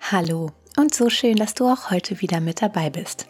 Hallo 0.00 0.50
und 0.76 0.94
so 0.94 1.08
schön, 1.08 1.36
dass 1.36 1.54
du 1.54 1.66
auch 1.66 1.90
heute 1.90 2.20
wieder 2.20 2.40
mit 2.40 2.60
dabei 2.60 2.90
bist. 2.90 3.26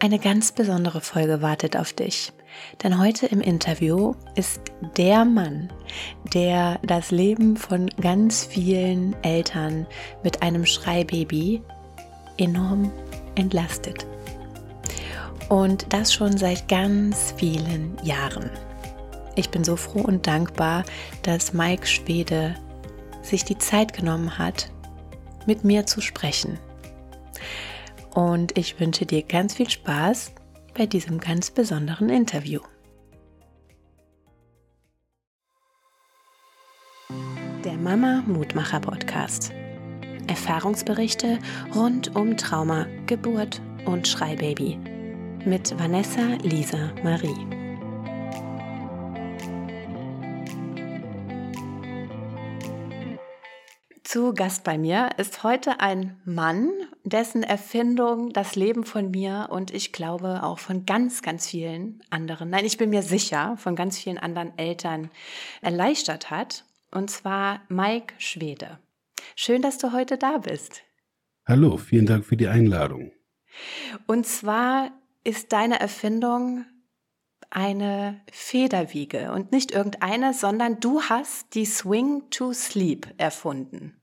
Eine 0.00 0.18
ganz 0.18 0.52
besondere 0.52 1.00
Folge 1.00 1.42
wartet 1.42 1.76
auf 1.76 1.92
dich. 1.92 2.32
Denn 2.82 2.98
heute 2.98 3.26
im 3.26 3.40
Interview 3.40 4.14
ist 4.34 4.60
der 4.96 5.24
Mann, 5.24 5.72
der 6.34 6.80
das 6.82 7.10
Leben 7.10 7.56
von 7.56 7.88
ganz 8.00 8.44
vielen 8.44 9.14
Eltern 9.22 9.86
mit 10.24 10.42
einem 10.42 10.66
Schreibaby 10.66 11.62
enorm 12.36 12.90
entlastet. 13.36 14.06
Und 15.48 15.92
das 15.92 16.12
schon 16.12 16.36
seit 16.36 16.68
ganz 16.68 17.32
vielen 17.36 17.96
Jahren. 18.02 18.50
Ich 19.36 19.50
bin 19.50 19.62
so 19.62 19.76
froh 19.76 20.00
und 20.00 20.26
dankbar, 20.26 20.84
dass 21.22 21.52
Mike 21.52 21.86
Schwede 21.86 22.56
sich 23.22 23.44
die 23.44 23.58
Zeit 23.58 23.92
genommen 23.92 24.36
hat, 24.38 24.70
mit 25.46 25.64
mir 25.64 25.86
zu 25.86 26.00
sprechen. 26.00 26.58
Und 28.14 28.56
ich 28.58 28.78
wünsche 28.80 29.06
dir 29.06 29.22
ganz 29.22 29.54
viel 29.54 29.70
Spaß 29.70 30.32
bei 30.76 30.86
diesem 30.86 31.18
ganz 31.18 31.50
besonderen 31.50 32.08
Interview. 32.08 32.60
Der 37.64 37.76
Mama 37.76 38.22
Mutmacher 38.26 38.80
Podcast. 38.80 39.52
Erfahrungsberichte 40.26 41.38
rund 41.74 42.14
um 42.14 42.36
Trauma, 42.36 42.86
Geburt 43.06 43.60
und 43.86 44.06
Schreibaby 44.06 44.78
mit 45.44 45.78
Vanessa 45.78 46.36
Lisa 46.42 46.92
Marie. 47.02 47.57
Zu 54.18 54.34
Gast 54.34 54.64
bei 54.64 54.78
mir 54.78 55.10
ist 55.16 55.44
heute 55.44 55.78
ein 55.78 56.20
Mann, 56.24 56.72
dessen 57.04 57.44
Erfindung 57.44 58.32
das 58.32 58.56
Leben 58.56 58.82
von 58.82 59.12
mir 59.12 59.46
und 59.48 59.72
ich 59.72 59.92
glaube 59.92 60.42
auch 60.42 60.58
von 60.58 60.84
ganz, 60.86 61.22
ganz 61.22 61.46
vielen 61.46 62.02
anderen, 62.10 62.50
nein, 62.50 62.64
ich 62.64 62.78
bin 62.78 62.90
mir 62.90 63.02
sicher, 63.02 63.56
von 63.58 63.76
ganz 63.76 63.96
vielen 63.96 64.18
anderen 64.18 64.58
Eltern 64.58 65.12
erleichtert 65.60 66.32
hat. 66.32 66.64
Und 66.90 67.12
zwar 67.12 67.62
Mike 67.68 68.12
Schwede. 68.18 68.80
Schön, 69.36 69.62
dass 69.62 69.78
du 69.78 69.92
heute 69.92 70.18
da 70.18 70.38
bist. 70.38 70.82
Hallo, 71.46 71.76
vielen 71.76 72.06
Dank 72.06 72.24
für 72.24 72.36
die 72.36 72.48
Einladung. 72.48 73.12
Und 74.08 74.26
zwar 74.26 74.90
ist 75.22 75.52
deine 75.52 75.78
Erfindung 75.78 76.64
eine 77.50 78.20
Federwiege 78.32 79.30
und 79.30 79.52
nicht 79.52 79.70
irgendeine, 79.70 80.34
sondern 80.34 80.80
du 80.80 81.02
hast 81.02 81.54
die 81.54 81.66
Swing 81.66 82.28
to 82.30 82.52
Sleep 82.52 83.14
erfunden. 83.16 83.97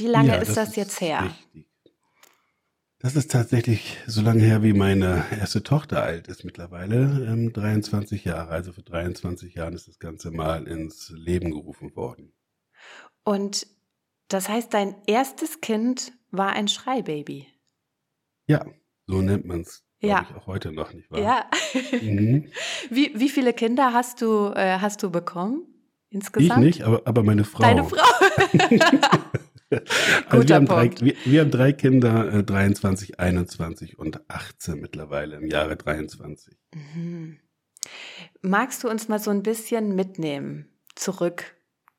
Wie 0.00 0.06
lange 0.06 0.28
ja, 0.28 0.34
ist 0.36 0.56
das, 0.56 0.68
das 0.68 0.76
jetzt 0.76 1.00
her? 1.00 1.24
Richtig. 1.24 1.70
Das 3.02 3.16
ist 3.16 3.30
tatsächlich 3.30 3.96
so 4.06 4.20
lange 4.20 4.42
her, 4.42 4.62
wie 4.62 4.74
meine 4.74 5.24
erste 5.30 5.62
Tochter 5.62 6.02
alt 6.02 6.28
ist 6.28 6.44
mittlerweile, 6.44 7.26
ähm, 7.26 7.50
23 7.50 8.26
Jahre. 8.26 8.50
Also 8.50 8.74
für 8.74 8.82
23 8.82 9.54
Jahren 9.54 9.72
ist 9.72 9.88
das 9.88 9.98
Ganze 9.98 10.30
mal 10.30 10.68
ins 10.68 11.10
Leben 11.16 11.50
gerufen 11.50 11.96
worden. 11.96 12.34
Und 13.24 13.66
das 14.28 14.50
heißt, 14.50 14.74
dein 14.74 14.96
erstes 15.06 15.62
Kind 15.62 16.12
war 16.30 16.52
ein 16.52 16.68
Schreibaby? 16.68 17.46
Ja, 18.46 18.66
so 19.06 19.22
nennt 19.22 19.46
man 19.46 19.62
es 19.62 19.82
ja. 20.00 20.26
ich 20.28 20.36
auch 20.36 20.46
heute 20.46 20.70
noch, 20.70 20.92
nicht 20.92 21.10
wahr? 21.10 21.20
Ja. 21.20 21.50
Mhm. 22.00 22.50
Wie, 22.90 23.12
wie 23.14 23.28
viele 23.30 23.54
Kinder 23.54 23.94
hast 23.94 24.20
du, 24.20 24.52
äh, 24.54 24.78
hast 24.78 25.02
du 25.02 25.10
bekommen 25.10 25.66
insgesamt? 26.10 26.60
Ich 26.60 26.64
nicht, 26.64 26.82
aber, 26.82 27.00
aber 27.06 27.22
meine 27.22 27.44
Frau. 27.44 27.62
Deine 27.62 27.84
Frau. 27.84 28.02
also 30.28 30.48
wir, 30.48 30.54
haben 30.54 30.66
drei, 30.66 30.90
wir, 31.00 31.14
wir, 31.24 31.40
haben 31.40 31.50
drei 31.50 31.72
Kinder, 31.72 32.32
äh, 32.32 32.42
23, 32.42 33.20
21 33.20 33.98
und 33.98 34.28
18 34.28 34.80
mittlerweile 34.80 35.36
im 35.36 35.46
Jahre 35.46 35.76
23. 35.76 36.56
Mhm. 36.74 37.38
Magst 38.42 38.84
du 38.84 38.88
uns 38.88 39.08
mal 39.08 39.18
so 39.18 39.30
ein 39.30 39.42
bisschen 39.42 39.94
mitnehmen, 39.94 40.68
zurück, 40.94 41.56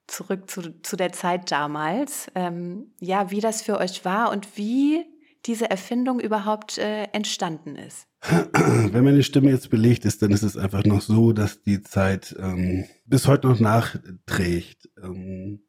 zurück 0.07 0.49
zu, 0.49 0.81
zu 0.81 0.95
der 0.95 1.11
Zeit 1.11 1.51
damals? 1.51 2.27
Ähm, 2.35 2.93
ja, 2.99 3.31
wie 3.31 3.39
das 3.39 3.61
für 3.61 3.77
euch 3.77 4.05
war 4.05 4.31
und 4.31 4.57
wie 4.57 5.05
diese 5.45 5.69
Erfindung 5.69 6.19
überhaupt 6.19 6.77
äh, 6.77 7.03
entstanden 7.13 7.75
ist? 7.75 8.07
Wenn 8.21 9.03
meine 9.03 9.23
Stimme 9.23 9.49
jetzt 9.49 9.69
belegt 9.69 10.05
ist, 10.05 10.21
dann 10.21 10.31
ist 10.31 10.43
es 10.43 10.57
einfach 10.57 10.83
noch 10.83 11.01
so, 11.01 11.31
dass 11.31 11.63
die 11.63 11.81
Zeit 11.81 12.35
ähm, 12.39 12.85
bis 13.05 13.27
heute 13.27 13.47
noch 13.47 13.59
nachträgt. 13.59 14.89
Ähm, 15.01 15.63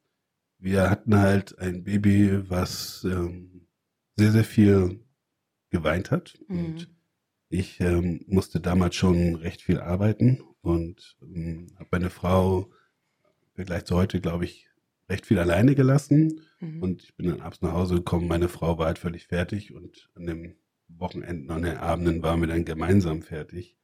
wir 0.62 0.88
hatten 0.88 1.18
halt 1.18 1.58
ein 1.58 1.82
Baby, 1.82 2.48
was 2.48 3.04
ähm, 3.04 3.66
sehr, 4.16 4.30
sehr 4.30 4.44
viel 4.44 5.00
geweint 5.70 6.10
hat. 6.10 6.38
Mhm. 6.46 6.64
Und 6.64 6.88
ich 7.48 7.80
ähm, 7.80 8.20
musste 8.28 8.60
damals 8.60 8.94
schon 8.94 9.34
recht 9.34 9.60
viel 9.60 9.80
arbeiten 9.80 10.40
und 10.60 11.16
ähm, 11.20 11.66
habe 11.74 11.88
meine 11.90 12.10
Frau 12.10 12.70
im 13.24 13.54
Vergleich 13.54 13.84
zu 13.84 13.96
heute, 13.96 14.20
glaube 14.20 14.44
ich, 14.44 14.68
recht 15.08 15.26
viel 15.26 15.40
alleine 15.40 15.74
gelassen. 15.74 16.42
Mhm. 16.60 16.82
Und 16.82 17.02
ich 17.02 17.16
bin 17.16 17.26
dann 17.26 17.40
abends 17.40 17.60
nach 17.60 17.72
Hause 17.72 17.96
gekommen. 17.96 18.28
Meine 18.28 18.48
Frau 18.48 18.78
war 18.78 18.86
halt 18.86 18.98
völlig 18.98 19.26
fertig 19.26 19.74
und 19.74 20.10
an 20.14 20.26
den 20.26 20.54
Wochenenden 20.86 21.50
und 21.50 21.62
den 21.62 21.76
Abenden 21.76 22.22
waren 22.22 22.40
wir 22.40 22.48
dann 22.48 22.64
gemeinsam 22.64 23.22
fertig. 23.22 23.76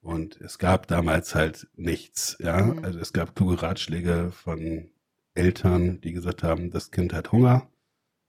Und 0.00 0.40
es 0.40 0.58
gab 0.58 0.86
damals 0.86 1.34
halt 1.34 1.68
nichts, 1.74 2.36
ja. 2.38 2.62
Mhm. 2.62 2.84
Also 2.84 3.00
es 3.00 3.12
gab 3.12 3.34
kluge 3.34 3.60
Ratschläge 3.60 4.30
von 4.30 4.90
Eltern, 5.34 6.00
die 6.00 6.12
gesagt 6.12 6.42
haben, 6.42 6.70
das 6.70 6.90
Kind 6.90 7.12
hat 7.12 7.32
Hunger, 7.32 7.70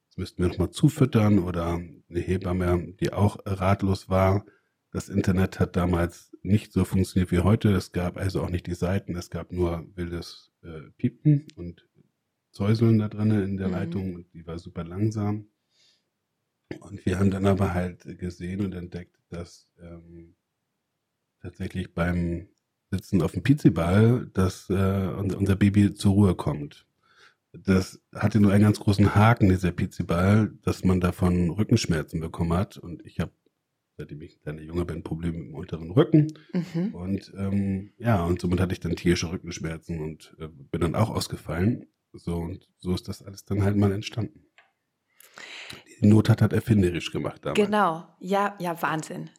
das 0.10 0.18
müssten 0.18 0.44
wir 0.44 0.50
nochmal 0.50 0.72
zufüttern 0.72 1.40
oder 1.40 1.76
eine 2.10 2.20
Hebamme, 2.20 2.94
die 3.00 3.14
auch 3.14 3.38
ratlos 3.46 4.10
war. 4.10 4.46
Das 4.92 5.08
Internet 5.08 5.60
hat 5.60 5.78
damals 5.78 6.36
nicht 6.42 6.74
so 6.74 6.84
funktioniert 6.84 7.32
wie 7.32 7.40
heute. 7.40 7.72
Es 7.72 7.94
gab 7.94 8.18
also 8.18 8.42
auch 8.42 8.50
nicht 8.50 8.68
die 8.68 8.76
Seiten, 8.76 9.16
es 9.16 9.30
gab 9.30 9.54
nur 9.54 9.88
wildes 9.96 10.52
äh, 10.64 10.90
Piepen 10.98 11.48
und 11.56 11.88
Säuseln 12.52 13.00
da 13.00 13.08
drin 13.08 13.32
in 13.32 13.58
der 13.58 13.70
mhm. 13.70 13.74
Leitung 13.74 14.16
und 14.16 14.34
die 14.34 14.46
war 14.46 14.60
super 14.60 14.84
langsam. 14.84 15.48
Und 16.80 17.06
wir 17.06 17.20
haben 17.20 17.32
dann 17.32 17.46
aber 17.46 17.74
halt 17.74 18.20
gesehen 18.20 18.62
und 18.62 18.74
entdeckt, 18.74 19.18
dass 19.30 19.70
ähm, 19.80 20.36
tatsächlich 21.42 21.94
beim 21.94 22.50
Sitzen 22.92 23.22
auf 23.22 23.32
dem 23.32 23.44
Pizziball, 23.44 24.30
dass 24.34 24.70
äh, 24.70 24.74
unser 24.74 25.56
Baby 25.56 25.94
zur 25.94 26.14
Ruhe 26.14 26.36
kommt. 26.36 26.86
Das 27.54 28.02
hatte 28.16 28.40
nur 28.40 28.52
einen 28.52 28.64
ganz 28.64 28.80
großen 28.80 29.14
Haken, 29.14 29.50
dieser 29.50 29.72
Pizziball, 29.72 30.54
dass 30.64 30.84
man 30.84 31.02
davon 31.02 31.50
Rückenschmerzen 31.50 32.20
bekommen 32.22 32.54
hat. 32.54 32.78
Und 32.78 33.06
ich 33.06 33.20
habe, 33.20 33.32
seitdem 33.98 34.22
ich 34.22 34.38
ein 34.38 34.42
kleiner 34.42 34.62
Junge 34.62 34.86
bin, 34.86 35.04
Probleme 35.04 35.38
mit 35.38 35.48
dem 35.48 35.56
unteren 35.56 35.92
Rücken. 35.92 36.28
Mhm. 36.54 36.96
Und 36.96 37.34
ähm, 37.38 37.92
ja, 37.98 38.24
und 38.24 38.40
somit 38.40 38.60
hatte 38.62 38.74
ich 38.74 38.80
dann 38.80 38.96
tierische 38.96 39.32
Rückenschmerzen 39.32 40.00
und 40.00 40.36
äh, 40.40 40.48
bin 40.48 40.82
dann 40.82 40.96
auch 40.96 41.10
ausgefallen. 41.10 41.88
So, 42.14 42.36
und 42.36 42.68
so 42.80 42.94
ist 42.94 43.08
das 43.08 43.22
alles 43.22 43.46
dann 43.46 43.64
halt 43.64 43.76
mal 43.76 43.92
entstanden. 43.92 44.46
Die 46.02 46.08
Not 46.08 46.30
hat 46.30 46.42
halt 46.42 46.54
erfinderisch 46.54 47.12
gemacht 47.12 47.46
damals. 47.46 47.60
Genau, 47.60 48.08
ja, 48.20 48.56
ja, 48.60 48.82
Wahnsinn. 48.82 49.30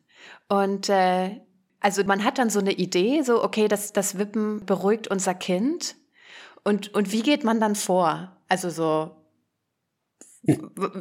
Und 0.49 0.89
äh, 0.89 1.41
also 1.81 2.05
man 2.05 2.25
hat 2.25 2.39
dann 2.39 2.51
so 2.51 2.61
eine 2.61 2.73
Idee, 2.73 3.23
so, 3.23 3.43
okay, 3.43 3.69
das, 3.69 3.93
das 3.93 4.17
Wippen 4.19 4.65
beruhigt 4.65 5.09
unser 5.09 5.35
Kind. 5.35 5.97
Und, 6.65 6.95
und 6.95 7.13
wie 7.13 7.23
geht 7.23 7.45
man 7.45 7.61
dann 7.61 7.75
vor? 7.75 8.37
Also 8.49 8.71
so, 8.71 9.17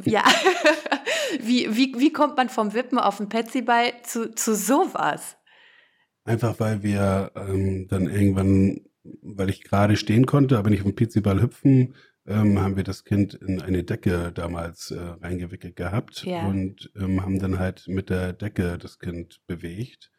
ja, 0.04 0.24
wie, 1.40 1.74
wie, 1.76 1.94
wie 1.98 2.12
kommt 2.12 2.36
man 2.36 2.48
vom 2.48 2.74
Wippen 2.74 2.98
auf 2.98 3.18
den 3.18 3.28
Petsyball 3.28 3.92
zu, 4.02 4.34
zu 4.34 4.54
sowas? 4.54 5.36
Einfach 6.24 6.60
weil 6.60 6.82
wir 6.82 7.32
ähm, 7.34 7.88
dann 7.88 8.08
irgendwann 8.08 8.80
weil 9.22 9.50
ich 9.50 9.64
gerade 9.64 9.96
stehen 9.96 10.26
konnte, 10.26 10.58
aber 10.58 10.70
nicht 10.70 10.82
vom 10.82 10.94
Pizziball 10.94 11.42
hüpfen, 11.42 11.94
ähm, 12.26 12.60
haben 12.60 12.76
wir 12.76 12.84
das 12.84 13.04
Kind 13.04 13.34
in 13.34 13.60
eine 13.60 13.82
Decke 13.82 14.30
damals 14.32 14.92
äh, 14.92 15.00
reingewickelt 15.00 15.74
gehabt 15.74 16.24
ja. 16.24 16.46
und 16.46 16.92
ähm, 16.96 17.22
haben 17.22 17.40
dann 17.40 17.58
halt 17.58 17.88
mit 17.88 18.10
der 18.10 18.32
Decke 18.32 18.78
das 18.78 18.98
Kind 18.98 19.40
bewegt. 19.46 20.11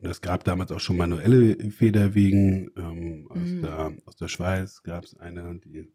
Es 0.00 0.20
gab 0.20 0.44
damals 0.44 0.72
auch 0.72 0.80
schon 0.80 0.96
manuelle 0.96 1.70
Federwiegen. 1.70 2.70
Ähm, 2.76 3.26
aus, 3.28 3.38
mhm. 3.38 3.62
der, 3.62 3.92
aus 4.06 4.16
der 4.16 4.28
Schweiz 4.28 4.82
gab 4.82 5.04
es 5.04 5.16
eine, 5.16 5.58
die, 5.64 5.92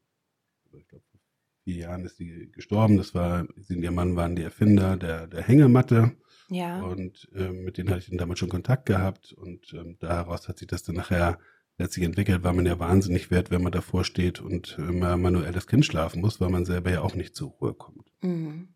ich 0.74 0.88
glaube, 0.88 1.06
vor 1.12 1.20
vier 1.64 1.76
Jahren 1.76 2.06
ist 2.06 2.18
sie 2.18 2.52
gestorben. 2.52 2.98
Das 2.98 3.16
war, 3.16 3.48
sie 3.58 3.76
und 3.76 3.84
ihr 3.84 3.92
Mann 3.92 4.16
waren 4.16 4.36
die 4.36 4.44
Erfinder 4.44 4.98
der, 4.98 5.28
der 5.28 5.42
Hängematte. 5.42 6.16
Ja. 6.50 6.82
Und 6.82 7.30
ähm, 7.34 7.64
mit 7.64 7.78
denen 7.78 7.90
hatte 7.90 8.00
ich 8.00 8.10
dann 8.10 8.18
damals 8.18 8.40
schon 8.40 8.50
Kontakt 8.50 8.86
gehabt. 8.86 9.34
Und 9.34 9.74
ähm, 9.74 9.98
daraus 10.00 10.48
hat 10.48 10.60
sich 10.60 10.68
das 10.68 10.84
dann 10.84 10.96
nachher 10.96 11.40
letztlich 11.78 12.06
entwickelt, 12.06 12.44
weil 12.44 12.54
man 12.54 12.66
ja 12.66 12.78
wahnsinnig 12.80 13.32
wird, 13.32 13.52
wenn 13.52 13.64
man 13.64 13.72
davor 13.72 14.04
steht 14.04 14.40
und 14.40 14.78
immer 14.78 15.18
manuell 15.18 15.52
das 15.52 15.68
Kind 15.68 15.86
schlafen 15.86 16.22
muss, 16.22 16.40
weil 16.40 16.50
man 16.50 16.66
selber 16.66 16.92
ja 16.92 17.02
auch 17.02 17.16
nicht 17.16 17.36
zur 17.36 17.50
Ruhe 17.50 17.74
kommt. 17.74 18.12
Mhm. 18.22 18.70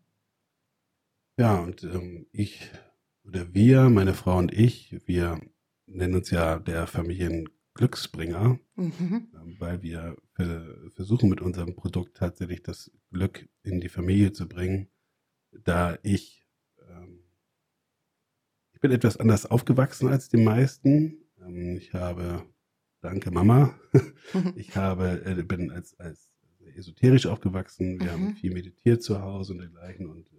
Ja, 1.38 1.58
und 1.58 1.84
ähm, 1.84 2.26
ich 2.32 2.70
oder 3.26 3.52
wir, 3.54 3.88
meine 3.90 4.14
Frau 4.14 4.38
und 4.38 4.52
ich, 4.52 4.96
wir 5.06 5.40
nennen 5.86 6.14
uns 6.14 6.30
ja 6.30 6.58
der 6.58 6.86
Familien 6.86 7.48
Glücksbringer, 7.74 8.58
mhm. 8.76 9.28
Ähm, 9.34 9.56
weil 9.58 9.82
wir 9.82 10.16
versuchen 10.94 11.28
mit 11.28 11.40
unserem 11.40 11.74
Produkt 11.74 12.16
tatsächlich 12.16 12.62
das 12.62 12.90
Glück 13.10 13.48
in 13.62 13.80
die 13.80 13.88
Familie 13.88 14.32
zu 14.32 14.48
bringen, 14.48 14.88
da 15.52 15.98
ich 16.02 16.46
ähm, 16.88 17.20
ich 18.72 18.80
bin 18.80 18.92
etwas 18.92 19.16
anders 19.16 19.46
aufgewachsen 19.46 20.08
als 20.08 20.28
die 20.28 20.36
meisten. 20.36 21.18
Ähm, 21.40 21.76
ich 21.76 21.94
habe, 21.94 22.44
danke 23.00 23.30
Mama, 23.30 23.78
ich 24.56 24.76
habe, 24.76 25.22
äh, 25.24 25.42
bin 25.42 25.70
als, 25.70 25.98
als 25.98 26.32
esoterisch 26.74 27.26
aufgewachsen. 27.26 28.00
Wir 28.00 28.08
mhm. 28.08 28.10
haben 28.10 28.36
viel 28.36 28.52
meditiert 28.52 29.02
zu 29.02 29.22
Hause 29.22 29.52
und 29.52 29.60
dergleichen 29.60 30.06
und 30.10 30.30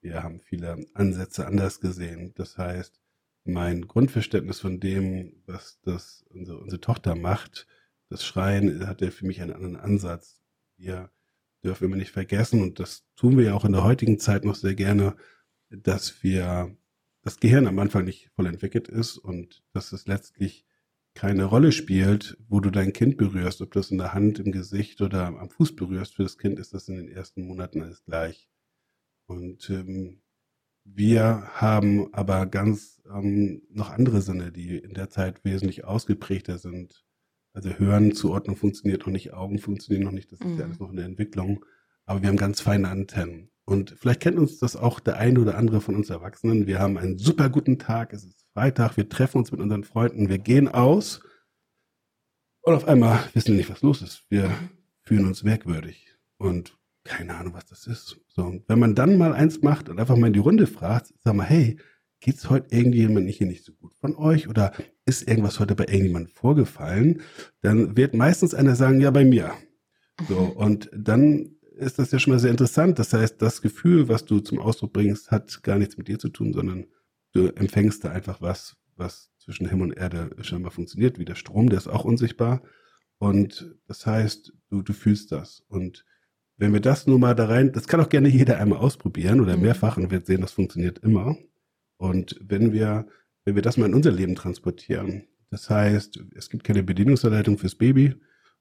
wir 0.00 0.22
haben 0.22 0.40
viele 0.40 0.86
Ansätze 0.94 1.46
anders 1.46 1.80
gesehen. 1.80 2.32
Das 2.34 2.58
heißt, 2.58 3.00
mein 3.44 3.86
Grundverständnis 3.86 4.60
von 4.60 4.80
dem, 4.80 5.42
was 5.46 5.80
das 5.82 6.24
unsere, 6.30 6.58
unsere 6.58 6.80
Tochter 6.80 7.14
macht, 7.14 7.66
das 8.08 8.24
Schreien, 8.24 8.86
hatte 8.86 9.10
für 9.10 9.26
mich 9.26 9.40
einen 9.40 9.52
anderen 9.52 9.76
Ansatz. 9.76 10.40
Wir 10.76 11.10
dürfen 11.62 11.84
immer 11.84 11.96
nicht 11.96 12.10
vergessen, 12.10 12.62
und 12.62 12.80
das 12.80 13.04
tun 13.16 13.36
wir 13.36 13.44
ja 13.44 13.54
auch 13.54 13.64
in 13.64 13.72
der 13.72 13.84
heutigen 13.84 14.18
Zeit 14.18 14.44
noch 14.44 14.54
sehr 14.54 14.74
gerne, 14.74 15.16
dass 15.68 16.22
wir 16.22 16.76
das 17.22 17.38
Gehirn 17.38 17.66
am 17.66 17.78
Anfang 17.78 18.04
nicht 18.04 18.30
voll 18.34 18.46
entwickelt 18.46 18.88
ist 18.88 19.18
und 19.18 19.62
dass 19.72 19.92
es 19.92 20.06
letztlich 20.06 20.64
keine 21.14 21.44
Rolle 21.44 21.72
spielt, 21.72 22.38
wo 22.48 22.60
du 22.60 22.70
dein 22.70 22.92
Kind 22.92 23.16
berührst, 23.16 23.60
ob 23.60 23.72
das 23.72 23.90
in 23.90 23.98
der 23.98 24.14
Hand, 24.14 24.38
im 24.38 24.52
Gesicht 24.52 25.00
oder 25.00 25.26
am 25.26 25.50
Fuß 25.50 25.76
berührst. 25.76 26.14
Für 26.14 26.22
das 26.22 26.38
Kind 26.38 26.58
ist 26.58 26.72
das 26.72 26.88
in 26.88 26.96
den 26.96 27.08
ersten 27.08 27.46
Monaten 27.46 27.82
alles 27.82 28.04
gleich. 28.04 28.48
Und 29.30 29.70
ähm, 29.70 30.22
wir 30.82 31.44
haben 31.52 32.12
aber 32.12 32.46
ganz 32.46 33.00
ähm, 33.08 33.62
noch 33.70 33.90
andere 33.90 34.22
Sinne, 34.22 34.50
die 34.50 34.76
in 34.76 34.92
der 34.92 35.08
Zeit 35.08 35.44
wesentlich 35.44 35.84
ausgeprägter 35.84 36.58
sind. 36.58 37.04
Also 37.52 37.70
Hören, 37.70 38.12
Zuordnung 38.12 38.56
funktioniert 38.56 39.02
noch 39.02 39.12
nicht, 39.12 39.32
Augen 39.32 39.60
funktionieren 39.60 40.04
noch 40.04 40.10
nicht, 40.10 40.32
das 40.32 40.40
ist 40.40 40.46
mhm. 40.46 40.58
ja 40.58 40.64
alles 40.64 40.80
noch 40.80 40.90
in 40.90 40.96
der 40.96 41.04
Entwicklung. 41.04 41.64
Aber 42.06 42.22
wir 42.22 42.28
haben 42.28 42.38
ganz 42.38 42.60
feine 42.60 42.88
Antennen. 42.88 43.52
Und 43.66 43.94
vielleicht 43.96 44.18
kennt 44.18 44.36
uns 44.36 44.58
das 44.58 44.74
auch 44.74 44.98
der 44.98 45.18
eine 45.18 45.38
oder 45.38 45.56
andere 45.56 45.80
von 45.80 45.94
uns 45.94 46.10
Erwachsenen. 46.10 46.66
Wir 46.66 46.80
haben 46.80 46.98
einen 46.98 47.16
super 47.18 47.50
guten 47.50 47.78
Tag, 47.78 48.12
es 48.12 48.24
ist 48.24 48.48
Freitag, 48.52 48.96
wir 48.96 49.08
treffen 49.08 49.38
uns 49.38 49.52
mit 49.52 49.60
unseren 49.60 49.84
Freunden, 49.84 50.28
wir 50.28 50.38
gehen 50.38 50.66
aus 50.66 51.20
und 52.62 52.74
auf 52.74 52.88
einmal 52.88 53.20
wissen 53.32 53.52
wir 53.52 53.58
nicht, 53.58 53.70
was 53.70 53.82
los 53.82 54.02
ist. 54.02 54.24
Wir 54.28 54.50
fühlen 55.04 55.24
uns 55.24 55.44
merkwürdig 55.44 56.16
und 56.36 56.79
keine 57.10 57.34
Ahnung, 57.34 57.54
was 57.54 57.66
das 57.66 57.88
ist. 57.88 58.20
So, 58.28 58.44
und 58.44 58.68
wenn 58.68 58.78
man 58.78 58.94
dann 58.94 59.18
mal 59.18 59.32
eins 59.32 59.62
macht 59.62 59.88
und 59.88 59.98
einfach 59.98 60.16
mal 60.16 60.28
in 60.28 60.32
die 60.32 60.38
Runde 60.38 60.68
fragt, 60.68 61.12
sag 61.18 61.34
mal, 61.34 61.44
hey, 61.44 61.76
geht's 62.20 62.48
heute 62.48 62.72
irgendjemand 62.72 63.26
nicht 63.26 63.38
hier 63.38 63.48
nicht 63.48 63.64
so 63.64 63.72
gut 63.72 63.94
von 63.96 64.14
euch 64.14 64.46
oder 64.48 64.72
ist 65.06 65.26
irgendwas 65.26 65.58
heute 65.58 65.74
bei 65.74 65.84
irgendjemandem 65.84 66.32
vorgefallen, 66.32 67.22
dann 67.62 67.96
wird 67.96 68.14
meistens 68.14 68.54
einer 68.54 68.76
sagen, 68.76 69.00
ja, 69.00 69.10
bei 69.10 69.24
mir. 69.24 69.52
So, 70.28 70.38
und 70.38 70.88
dann 70.94 71.56
ist 71.76 71.98
das 71.98 72.12
ja 72.12 72.20
schon 72.20 72.32
mal 72.32 72.38
sehr 72.38 72.52
interessant. 72.52 73.00
Das 73.00 73.12
heißt, 73.12 73.42
das 73.42 73.60
Gefühl, 73.60 74.08
was 74.08 74.24
du 74.24 74.38
zum 74.38 74.60
Ausdruck 74.60 74.92
bringst, 74.92 75.32
hat 75.32 75.64
gar 75.64 75.78
nichts 75.78 75.96
mit 75.96 76.06
dir 76.06 76.18
zu 76.20 76.28
tun, 76.28 76.52
sondern 76.52 76.86
du 77.32 77.48
empfängst 77.48 78.04
da 78.04 78.12
einfach 78.12 78.40
was, 78.40 78.76
was 78.94 79.32
zwischen 79.38 79.68
Himmel 79.68 79.88
und 79.88 79.98
Erde 79.98 80.30
scheinbar 80.42 80.70
funktioniert, 80.70 81.18
wie 81.18 81.24
der 81.24 81.34
Strom, 81.34 81.70
der 81.70 81.78
ist 81.78 81.88
auch 81.88 82.04
unsichtbar. 82.04 82.62
Und 83.18 83.74
das 83.88 84.06
heißt, 84.06 84.52
du, 84.68 84.82
du 84.82 84.92
fühlst 84.92 85.32
das. 85.32 85.64
Und 85.66 86.04
wenn 86.60 86.74
wir 86.74 86.80
das 86.80 87.06
nur 87.06 87.18
mal 87.18 87.34
da 87.34 87.46
rein, 87.46 87.72
das 87.72 87.88
kann 87.88 88.00
auch 88.00 88.10
gerne 88.10 88.28
jeder 88.28 88.58
einmal 88.58 88.78
ausprobieren 88.78 89.40
oder 89.40 89.56
mhm. 89.56 89.62
mehrfach 89.62 89.96
und 89.96 90.10
wird 90.10 90.26
sehen, 90.26 90.42
das 90.42 90.52
funktioniert 90.52 90.98
immer. 90.98 91.36
Und 91.96 92.38
wenn 92.42 92.72
wir, 92.72 93.06
wenn 93.44 93.54
wir 93.54 93.62
das 93.62 93.78
mal 93.78 93.86
in 93.86 93.94
unser 93.94 94.12
Leben 94.12 94.34
transportieren, 94.34 95.24
das 95.50 95.70
heißt, 95.70 96.22
es 96.34 96.50
gibt 96.50 96.64
keine 96.64 96.82
Bedienungsanleitung 96.82 97.56
fürs 97.56 97.74
Baby 97.74 98.14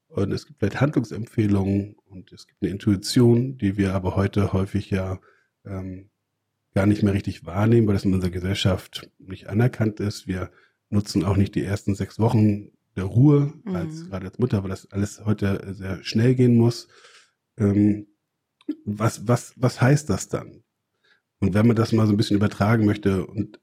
und 0.07 0.31
es 0.31 0.47
gibt 0.47 0.59
vielleicht 0.59 0.79
Handlungsempfehlungen 0.79 1.97
und 2.05 2.31
es 2.31 2.47
gibt 2.47 2.63
eine 2.63 2.71
Intuition, 2.71 3.57
die 3.57 3.77
wir 3.77 3.93
aber 3.93 4.15
heute 4.15 4.53
häufig 4.53 4.89
ja 4.89 5.19
ähm, 5.65 6.09
gar 6.73 6.85
nicht 6.85 7.03
mehr 7.03 7.13
richtig 7.13 7.45
wahrnehmen, 7.45 7.85
weil 7.85 7.95
das 7.95 8.05
in 8.05 8.13
unserer 8.13 8.31
Gesellschaft 8.31 9.09
nicht 9.19 9.47
anerkannt 9.47 9.99
ist. 9.99 10.25
Wir 10.25 10.51
nutzen 10.89 11.25
auch 11.25 11.35
nicht 11.35 11.53
die 11.53 11.63
ersten 11.63 11.95
sechs 11.95 12.17
Wochen 12.17 12.71
der 12.95 13.03
Ruhe 13.03 13.53
mhm. 13.65 13.75
als 13.75 14.07
gerade 14.07 14.27
als 14.27 14.39
Mutter, 14.39 14.63
weil 14.63 14.69
das 14.69 14.89
alles 14.91 15.23
heute 15.25 15.73
sehr 15.73 16.01
schnell 16.03 16.33
gehen 16.33 16.55
muss. 16.55 16.87
Ähm, 17.59 18.07
was, 18.85 19.27
was, 19.27 19.53
was 19.55 19.81
heißt 19.81 20.09
das 20.09 20.29
dann? 20.29 20.63
Und 21.39 21.53
wenn 21.53 21.67
man 21.67 21.75
das 21.75 21.91
mal 21.91 22.05
so 22.07 22.13
ein 22.13 22.17
bisschen 22.17 22.37
übertragen 22.37 22.85
möchte 22.85 23.25
und 23.25 23.59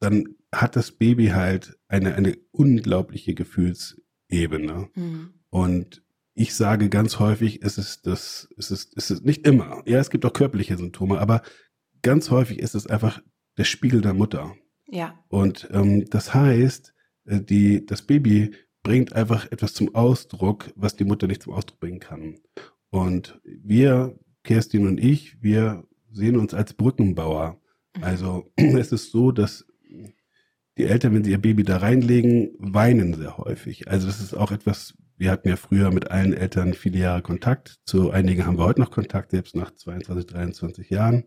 dann 0.00 0.36
hat 0.50 0.76
das 0.76 0.92
Baby 0.92 1.28
halt 1.28 1.78
eine, 1.88 2.14
eine 2.14 2.36
unglaubliche 2.50 3.34
Gefühlsebene. 3.34 4.90
Mhm. 4.94 5.34
Und 5.50 6.02
ich 6.34 6.54
sage 6.54 6.88
ganz 6.88 7.18
häufig, 7.18 7.62
es 7.62 7.78
ist 7.78 8.06
das, 8.06 8.48
es 8.56 8.70
ist, 8.70 8.96
es 8.96 9.10
ist 9.10 9.24
nicht 9.24 9.46
immer. 9.46 9.82
Ja, 9.86 9.98
es 9.98 10.10
gibt 10.10 10.24
auch 10.24 10.32
körperliche 10.32 10.76
Symptome, 10.76 11.18
aber 11.18 11.42
ganz 12.02 12.30
häufig 12.30 12.58
ist 12.58 12.74
es 12.74 12.86
einfach 12.86 13.22
der 13.58 13.64
Spiegel 13.64 14.00
der 14.00 14.14
Mutter. 14.14 14.56
Ja. 14.88 15.18
Und 15.28 15.68
ähm, 15.72 16.06
das 16.10 16.34
heißt, 16.34 16.94
äh, 17.26 17.40
die, 17.40 17.86
das 17.86 18.02
Baby 18.02 18.52
bringt 18.82 19.12
einfach 19.12 19.50
etwas 19.52 19.74
zum 19.74 19.94
Ausdruck, 19.94 20.72
was 20.74 20.96
die 20.96 21.04
Mutter 21.04 21.26
nicht 21.26 21.42
zum 21.42 21.52
Ausdruck 21.52 21.80
bringen 21.80 22.00
kann. 22.00 22.40
Und 22.92 23.40
wir, 23.42 24.18
Kerstin 24.44 24.86
und 24.86 25.02
ich, 25.02 25.42
wir 25.42 25.84
sehen 26.10 26.36
uns 26.36 26.52
als 26.52 26.74
Brückenbauer. 26.74 27.58
Mhm. 27.96 28.04
Also 28.04 28.52
es 28.56 28.92
ist 28.92 29.10
so, 29.10 29.32
dass 29.32 29.66
die 30.76 30.84
Eltern, 30.84 31.14
wenn 31.14 31.24
sie 31.24 31.30
ihr 31.30 31.40
Baby 31.40 31.62
da 31.62 31.78
reinlegen, 31.78 32.50
weinen 32.58 33.14
sehr 33.14 33.38
häufig. 33.38 33.88
Also 33.88 34.06
das 34.06 34.20
ist 34.20 34.34
auch 34.34 34.52
etwas, 34.52 34.94
wir 35.16 35.30
hatten 35.30 35.48
ja 35.48 35.56
früher 35.56 35.90
mit 35.90 36.10
allen 36.10 36.34
Eltern 36.34 36.74
viele 36.74 36.98
Jahre 36.98 37.22
Kontakt. 37.22 37.80
Zu 37.86 38.10
einigen 38.10 38.44
haben 38.44 38.58
wir 38.58 38.66
heute 38.66 38.82
noch 38.82 38.90
Kontakt, 38.90 39.30
selbst 39.30 39.56
nach 39.56 39.74
22, 39.74 40.26
23 40.26 40.90
Jahren. 40.90 41.24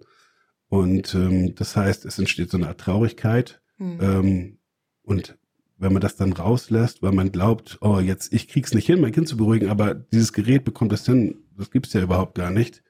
Und 0.67 1.15
ähm, 1.15 1.56
das 1.56 1.75
heißt, 1.75 2.06
es 2.06 2.19
entsteht 2.19 2.51
so 2.51 2.57
eine 2.57 2.67
Art 2.67 2.79
Traurigkeit. 2.79 3.59
Mhm. 3.79 4.00
Ähm, 4.01 4.59
und 5.01 5.35
wenn 5.77 5.94
man 5.94 6.01
das 6.01 6.15
dann 6.15 6.33
rauslässt, 6.33 7.01
weil 7.01 7.12
man 7.12 7.31
glaubt, 7.31 7.79
oh, 7.81 8.00
jetzt, 8.00 8.33
ich 8.33 8.47
krieg's 8.47 8.75
nicht 8.75 8.85
hin, 8.85 9.01
mein 9.01 9.12
Kind 9.12 9.27
zu 9.27 9.38
beruhigen, 9.38 9.69
aber 9.69 9.95
dieses 9.95 10.31
Gerät 10.31 10.63
bekommt 10.63 10.91
das 10.91 11.06
hin, 11.06 11.44
das 11.57 11.71
gibt's 11.71 11.93
ja 11.93 12.01
überhaupt 12.01 12.35
gar 12.35 12.51
nicht. 12.51 12.83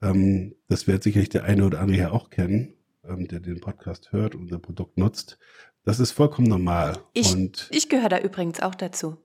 Ähm, 0.00 0.54
das 0.68 0.86
wird 0.86 1.02
sicherlich 1.02 1.28
der 1.28 1.44
eine 1.44 1.64
oder 1.64 1.80
andere 1.80 1.96
hier 1.96 2.12
auch 2.12 2.30
kennen, 2.30 2.74
ähm, 3.04 3.28
der 3.28 3.40
den 3.40 3.60
Podcast 3.60 4.12
hört 4.12 4.34
und 4.34 4.42
unser 4.42 4.58
Produkt 4.58 4.96
nutzt. 4.98 5.38
Das 5.84 6.00
ist 6.00 6.12
vollkommen 6.12 6.48
normal. 6.48 6.98
Ich, 7.14 7.32
und 7.32 7.68
ich 7.72 7.88
gehöre 7.88 8.08
da 8.08 8.18
übrigens 8.18 8.60
auch 8.60 8.74
dazu. 8.74 9.16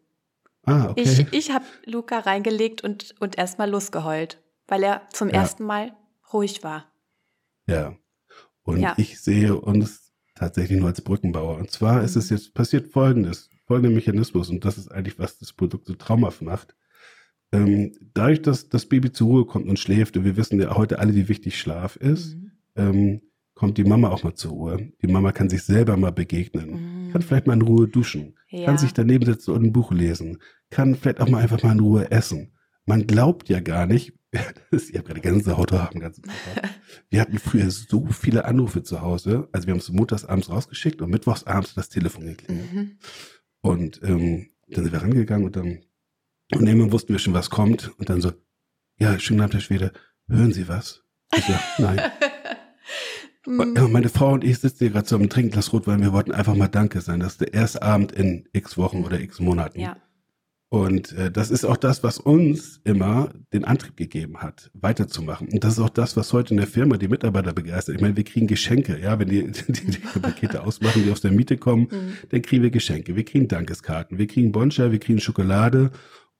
Ah, 0.63 0.89
okay. 0.91 1.01
Ich, 1.01 1.33
ich 1.33 1.51
habe 1.51 1.65
Luca 1.85 2.19
reingelegt 2.19 2.83
und, 2.83 3.15
und 3.19 3.37
erstmal 3.37 3.69
losgeheult, 3.69 4.41
weil 4.67 4.83
er 4.83 5.07
zum 5.11 5.29
ja. 5.29 5.35
ersten 5.35 5.65
Mal 5.65 5.93
ruhig 6.31 6.63
war. 6.63 6.91
Ja. 7.67 7.95
Und 8.63 8.79
ja. 8.79 8.93
ich 8.97 9.19
sehe 9.21 9.55
uns 9.55 10.13
tatsächlich 10.35 10.79
nur 10.79 10.87
als 10.87 11.01
Brückenbauer. 11.01 11.57
Und 11.57 11.69
zwar 11.69 12.03
ist 12.03 12.15
es 12.15 12.29
mhm. 12.29 12.37
jetzt 12.37 12.53
passiert 12.53 12.91
folgendes, 12.91 13.49
folgender 13.65 13.93
Mechanismus, 13.93 14.49
und 14.49 14.63
das 14.65 14.77
ist 14.77 14.91
eigentlich, 14.91 15.19
was 15.19 15.37
das 15.37 15.53
Produkt 15.53 15.87
so 15.87 15.95
traumhaft 15.95 16.41
macht. 16.41 16.75
Ähm, 17.53 17.91
dadurch, 18.13 18.41
dass 18.41 18.67
das 18.67 18.87
Baby 18.87 19.11
zur 19.11 19.27
Ruhe 19.27 19.45
kommt 19.45 19.67
und 19.67 19.77
schläft, 19.77 20.17
und 20.17 20.25
wir 20.25 20.35
wissen 20.37 20.59
ja 20.59 20.75
heute 20.75 20.99
alle, 20.99 21.13
wie 21.15 21.29
wichtig 21.29 21.59
Schlaf 21.59 21.95
ist, 21.95 22.35
mhm. 22.35 22.51
ähm, 22.75 23.21
kommt 23.53 23.77
die 23.77 23.83
Mama 23.83 24.09
auch 24.09 24.23
mal 24.23 24.33
zur 24.33 24.51
Ruhe. 24.51 24.91
Die 25.01 25.07
Mama 25.07 25.31
kann 25.31 25.49
sich 25.49 25.63
selber 25.63 25.95
mal 25.95 26.11
begegnen, 26.11 27.05
mhm. 27.07 27.11
kann 27.11 27.21
vielleicht 27.21 27.45
mal 27.45 27.53
in 27.53 27.61
Ruhe 27.61 27.87
duschen, 27.87 28.35
ja. 28.49 28.65
kann 28.65 28.77
sich 28.79 28.93
daneben 28.93 29.25
setzen 29.25 29.51
und 29.51 29.63
ein 29.63 29.71
Buch 29.71 29.91
lesen, 29.91 30.39
kann 30.71 30.95
vielleicht 30.95 31.21
auch 31.21 31.29
mal 31.29 31.43
einfach 31.43 31.61
mal 31.61 31.73
in 31.73 31.79
Ruhe 31.79 32.09
essen. 32.11 32.53
Man 32.85 33.05
glaubt 33.05 33.49
ja 33.49 33.59
gar 33.59 33.85
nicht, 33.85 34.13
ich 34.71 34.95
habe 34.95 35.03
gerade 35.03 35.21
Gänsehaut 35.21 35.71
haben 35.71 35.99
ganz 35.99 36.19
Wir 37.11 37.21
hatten 37.21 37.37
früher 37.37 37.69
so 37.69 38.07
viele 38.07 38.45
Anrufe 38.45 38.81
zu 38.81 39.01
Hause. 39.01 39.47
Also 39.51 39.67
wir 39.67 39.73
haben 39.73 39.79
es 39.79 39.91
montags 39.91 40.25
abends 40.25 40.49
rausgeschickt 40.49 41.03
und 41.03 41.11
mittwochs 41.11 41.43
abends 41.43 41.75
das 41.75 41.89
Telefon 41.89 42.25
geklingelt. 42.25 42.73
Mhm. 42.73 42.97
Und 43.61 44.01
ähm, 44.03 44.49
dann 44.69 44.83
sind 44.83 44.93
wir 44.93 45.03
rangegangen 45.03 45.45
und 45.45 45.55
dann 45.55 45.79
und 46.51 46.67
irgendwann 46.67 46.91
wussten 46.91 47.13
wir 47.13 47.19
schon, 47.19 47.33
was 47.33 47.49
kommt. 47.49 47.91
Und 47.97 48.09
dann 48.09 48.21
so, 48.21 48.31
ja, 48.99 49.17
schönen 49.19 49.41
Abend, 49.41 49.53
Herr 49.53 49.61
Schwede, 49.61 49.93
hören 50.27 50.53
Sie 50.53 50.67
was? 50.67 51.03
Ich 51.35 51.43
so, 51.45 51.53
nein. 51.79 51.99
und, 53.45 53.77
ja, 53.77 53.87
meine 53.87 54.09
Frau 54.09 54.33
und 54.33 54.43
ich 54.43 54.59
sitzen 54.59 54.79
hier 54.79 54.89
gerade 54.91 55.07
so 55.07 55.15
am 55.15 55.29
Trinkglas 55.29 55.73
Rotwein. 55.73 56.01
Wir 56.01 56.13
wollten 56.13 56.31
einfach 56.31 56.55
mal 56.55 56.67
Danke 56.67 57.01
sein. 57.01 57.19
Das 57.19 57.33
ist 57.33 57.41
der 57.41 57.53
erste 57.53 57.81
Abend 57.81 58.11
in 58.11 58.47
x 58.53 58.77
Wochen 58.77 59.03
oder 59.03 59.19
x 59.19 59.39
Monaten. 59.39 59.79
Ja. 59.79 59.97
Und 60.73 61.11
äh, 61.11 61.29
das 61.29 61.51
ist 61.51 61.65
auch 61.65 61.77
das, 61.77 62.01
was 62.03 62.17
uns 62.17 62.81
immer 62.83 63.31
den 63.53 63.63
Antrieb 63.63 63.95
gegeben 63.95 64.39
hat, 64.39 64.71
weiterzumachen. 64.73 65.47
Und 65.49 65.63
das 65.63 65.73
ist 65.73 65.79
auch 65.79 65.91
das, 65.91 66.17
was 66.17 66.33
heute 66.33 66.55
in 66.55 66.57
der 66.57 66.65
Firma 66.65 66.97
die 66.97 67.07
Mitarbeiter 67.07 67.53
begeistert. 67.53 67.93
Ich 67.93 68.01
meine, 68.01 68.17
wir 68.17 68.23
kriegen 68.23 68.47
Geschenke, 68.47 68.99
ja, 68.99 69.19
wenn 69.19 69.29
die 69.29 69.51
die, 69.67 69.91
die 69.91 70.19
Pakete 70.19 70.63
ausmachen, 70.63 71.03
die 71.05 71.11
aus 71.11 71.21
der 71.21 71.31
Miete 71.31 71.57
kommen, 71.57 71.89
mhm. 71.91 72.13
dann 72.29 72.41
kriegen 72.41 72.63
wir 72.63 72.71
Geschenke. 72.71 73.15
Wir 73.15 73.23
kriegen 73.23 73.47
Dankeskarten, 73.47 74.17
wir 74.17 74.25
kriegen 74.25 74.51
Bonscha, 74.51 74.91
wir 74.91 74.97
kriegen 74.97 75.19
Schokolade. 75.19 75.91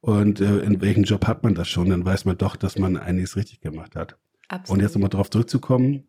Und 0.04 0.42
äh, 0.42 0.60
in 0.60 0.82
welchem 0.82 1.04
Job 1.04 1.28
hat 1.28 1.44
man 1.44 1.56
das 1.56 1.70
schon? 1.70 1.90
Dann 1.90 2.04
weiß 2.04 2.26
man 2.26 2.38
doch, 2.38 2.58
dass 2.58 2.78
man 2.78 2.98
einiges 2.98 3.38
richtig 3.38 3.62
gemacht 3.62 3.96
hat. 3.96 4.18
Absolut. 4.50 4.78
Und 4.78 4.84
jetzt 4.84 4.96
nochmal 4.96 5.10
darauf 5.10 5.30
zurückzukommen, 5.30 6.04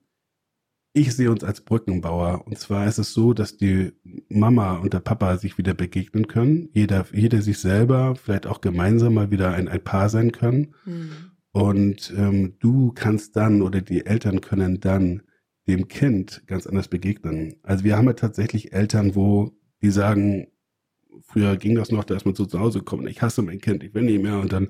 ich 0.95 1.15
sehe 1.15 1.31
uns 1.31 1.45
als 1.45 1.61
Brückenbauer. 1.61 2.45
Und 2.45 2.59
zwar 2.59 2.89
ist 2.89 2.99
es 2.99 3.15
so, 3.15 3.35
dass 3.35 3.57
die 3.57 3.93
Mama 4.29 4.79
und 4.79 4.95
der 4.95 4.99
Papa 4.99 5.37
sich 5.37 5.59
wieder 5.59 5.75
begegnen 5.75 6.27
können. 6.27 6.71
Jeder, 6.73 7.07
jeder 7.13 7.41
sich 7.41 7.59
selber, 7.59 8.17
vielleicht 8.17 8.49
auch 8.49 8.61
gemeinsam 8.61 9.15
mal 9.15 9.31
wieder 9.31 9.53
ein, 9.53 9.69
ein 9.69 9.85
Paar 9.85 10.09
sein 10.09 10.33
können. 10.33 10.75
Mhm. 10.85 11.11
Und 11.53 12.13
ähm, 12.17 12.57
du 12.59 12.91
kannst 12.97 13.37
dann 13.37 13.63
oder 13.63 13.81
die 13.81 14.07
Eltern 14.07 14.41
können 14.41 14.81
dann 14.81 15.23
dem 15.69 15.87
Kind 15.87 16.43
ganz 16.49 16.67
anders 16.67 16.89
begegnen. 16.89 17.61
Also 17.63 17.85
wir 17.85 17.97
haben 17.97 18.07
ja 18.07 18.15
tatsächlich 18.15 18.73
Eltern, 18.73 19.15
wo 19.15 19.53
die 19.83 19.93
sagen, 19.93 20.49
früher 21.23 21.57
ging 21.57 21.75
das 21.75 21.91
noch, 21.91 22.05
da 22.05 22.17
ist 22.17 22.27
man 22.27 22.35
so 22.35 22.47
zu 22.47 22.59
Hause 22.59 22.81
gekommen, 22.81 23.07
ich 23.07 23.23
hasse 23.23 23.43
mein 23.43 23.61
Kind, 23.61 23.83
ich 23.83 23.95
will 23.95 24.03
nicht 24.03 24.23
mehr. 24.23 24.39
Und 24.39 24.53
dann 24.53 24.69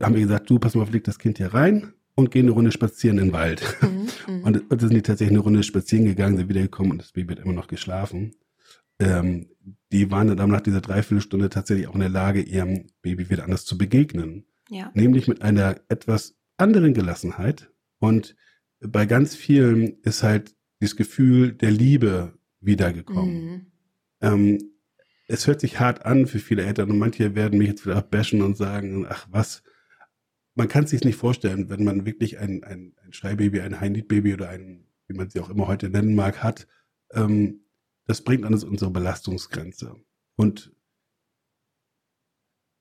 haben 0.00 0.14
wir 0.14 0.22
gesagt, 0.22 0.50
du, 0.50 0.58
pass 0.58 0.74
mal, 0.74 0.88
leg 0.90 1.04
das 1.04 1.18
Kind 1.18 1.38
hier 1.38 1.54
rein 1.54 1.92
und 2.14 2.30
gehen 2.30 2.46
eine 2.46 2.52
Runde 2.52 2.72
spazieren 2.72 3.18
in 3.18 3.26
den 3.26 3.32
Wald. 3.32 3.62
Mhm, 3.80 4.08
mhm. 4.26 4.42
und, 4.44 4.70
und 4.70 4.82
da 4.82 4.86
sind 4.86 4.94
die 4.94 5.02
tatsächlich 5.02 5.36
eine 5.36 5.44
Runde 5.44 5.62
spazieren 5.62 6.06
gegangen, 6.06 6.36
sind 6.36 6.48
wiedergekommen 6.48 6.92
und 6.92 7.02
das 7.02 7.12
Baby 7.12 7.34
hat 7.34 7.44
immer 7.44 7.54
noch 7.54 7.68
geschlafen. 7.68 8.34
Ähm, 8.98 9.48
die 9.92 10.10
waren 10.10 10.34
dann 10.34 10.50
nach 10.50 10.62
dieser 10.62 10.80
Dreiviertelstunde 10.80 11.50
tatsächlich 11.50 11.86
auch 11.86 11.94
in 11.94 12.00
der 12.00 12.08
Lage, 12.08 12.40
ihrem 12.40 12.86
Baby 13.02 13.30
wieder 13.30 13.44
anders 13.44 13.64
zu 13.64 13.76
begegnen. 13.76 14.46
Ja. 14.70 14.90
Nämlich 14.94 15.28
mit 15.28 15.42
einer 15.42 15.76
etwas 15.88 16.34
anderen 16.56 16.94
Gelassenheit. 16.94 17.70
Und 17.98 18.34
bei 18.80 19.06
ganz 19.06 19.34
vielen 19.34 19.98
ist 20.02 20.22
halt 20.22 20.54
das 20.80 20.96
Gefühl 20.96 21.52
der 21.52 21.70
Liebe 21.70 22.38
wiedergekommen. 22.60 23.44
Mhm. 23.44 23.66
Ähm, 24.20 24.58
es 25.28 25.46
hört 25.46 25.60
sich 25.60 25.80
hart 25.80 26.04
an 26.06 26.26
für 26.26 26.38
viele 26.38 26.64
Eltern 26.64 26.90
und 26.90 26.98
manche 26.98 27.34
werden 27.34 27.58
mich 27.58 27.68
jetzt 27.68 27.86
wieder 27.86 28.00
bashen 28.02 28.42
und 28.42 28.56
sagen, 28.56 29.06
ach 29.08 29.26
was, 29.30 29.62
man 30.54 30.68
kann 30.68 30.84
es 30.84 30.90
sich 30.90 31.04
nicht 31.04 31.16
vorstellen, 31.16 31.68
wenn 31.68 31.84
man 31.84 32.06
wirklich 32.06 32.38
ein, 32.38 32.64
ein, 32.64 32.94
ein 33.04 33.12
Schreibaby, 33.12 33.60
ein 33.60 33.80
High-Need-Baby 33.80 34.34
oder 34.34 34.48
ein, 34.48 34.86
wie 35.08 35.16
man 35.16 35.28
sie 35.28 35.40
auch 35.40 35.50
immer 35.50 35.66
heute 35.66 35.90
nennen 35.90 36.14
mag, 36.14 36.42
hat, 36.42 36.66
ähm, 37.12 37.60
das 38.06 38.22
bringt 38.22 38.44
alles 38.44 38.64
unsere 38.64 38.90
Belastungsgrenze. 38.90 39.96
Und 40.36 40.72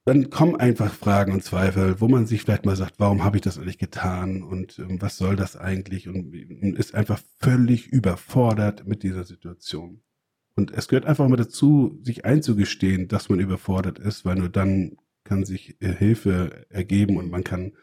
dann 0.05 0.29
kommen 0.29 0.55
einfach 0.55 0.93
Fragen 0.93 1.33
und 1.33 1.43
Zweifel, 1.43 1.99
wo 1.99 2.07
man 2.07 2.27
sich 2.27 2.43
vielleicht 2.43 2.65
mal 2.65 2.75
sagt, 2.75 2.99
warum 2.99 3.23
habe 3.23 3.37
ich 3.37 3.41
das 3.41 3.57
eigentlich 3.57 3.79
getan 3.79 4.43
und 4.43 4.77
ähm, 4.77 5.01
was 5.01 5.17
soll 5.17 5.35
das 5.35 5.57
eigentlich 5.57 6.07
und, 6.07 6.27
und 6.27 6.77
ist 6.77 6.93
einfach 6.93 7.19
völlig 7.39 7.87
überfordert 7.87 8.85
mit 8.85 9.01
dieser 9.01 9.23
Situation. 9.23 10.04
Und 10.55 10.71
es 10.71 10.87
gehört 10.87 11.05
einfach 11.05 11.27
mal 11.27 11.35
dazu, 11.35 11.99
sich 12.03 12.23
einzugestehen, 12.25 13.07
dass 13.07 13.29
man 13.29 13.39
überfordert 13.39 13.99
ist, 13.99 14.23
weil 14.23 14.35
nur 14.35 14.49
dann 14.49 14.97
kann 15.23 15.43
sich 15.43 15.81
äh, 15.81 15.93
Hilfe 15.93 16.65
ergeben 16.69 17.17
und 17.17 17.29
man 17.29 17.43
kann, 17.43 17.73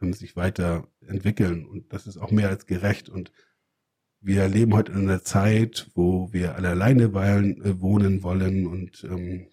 kann 0.00 0.12
sich 0.12 0.34
weiterentwickeln. 0.36 1.66
Und 1.66 1.92
das 1.92 2.06
ist 2.06 2.16
auch 2.16 2.30
mehr 2.30 2.48
als 2.48 2.66
gerecht. 2.66 3.08
Und 3.08 3.32
wir 4.20 4.48
leben 4.48 4.72
heute 4.72 4.92
in 4.92 5.08
einer 5.08 5.22
Zeit, 5.22 5.90
wo 5.94 6.32
wir 6.32 6.54
alle 6.54 6.70
alleine 6.70 7.12
weilen, 7.12 7.62
äh, 7.62 7.80
wohnen 7.80 8.22
wollen 8.22 8.66
und 8.66 9.04
ähm, 9.04 9.48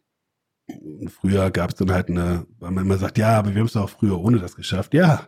früher 1.08 1.50
gab 1.50 1.72
es 1.72 1.78
dann 1.78 1.92
halt 1.92 2.10
eine, 2.10 2.46
weil 2.60 2.72
man 2.72 2.86
immer 2.86 2.98
sagt, 3.00 3.18
ja, 3.18 3.40
aber 3.40 3.54
wir 3.54 3.60
haben 3.60 3.68
es 3.68 3.76
auch 3.76 3.90
früher 3.90 4.20
ohne 4.20 4.38
das 4.38 4.56
geschafft. 4.56 4.94
Ja, 4.94 5.28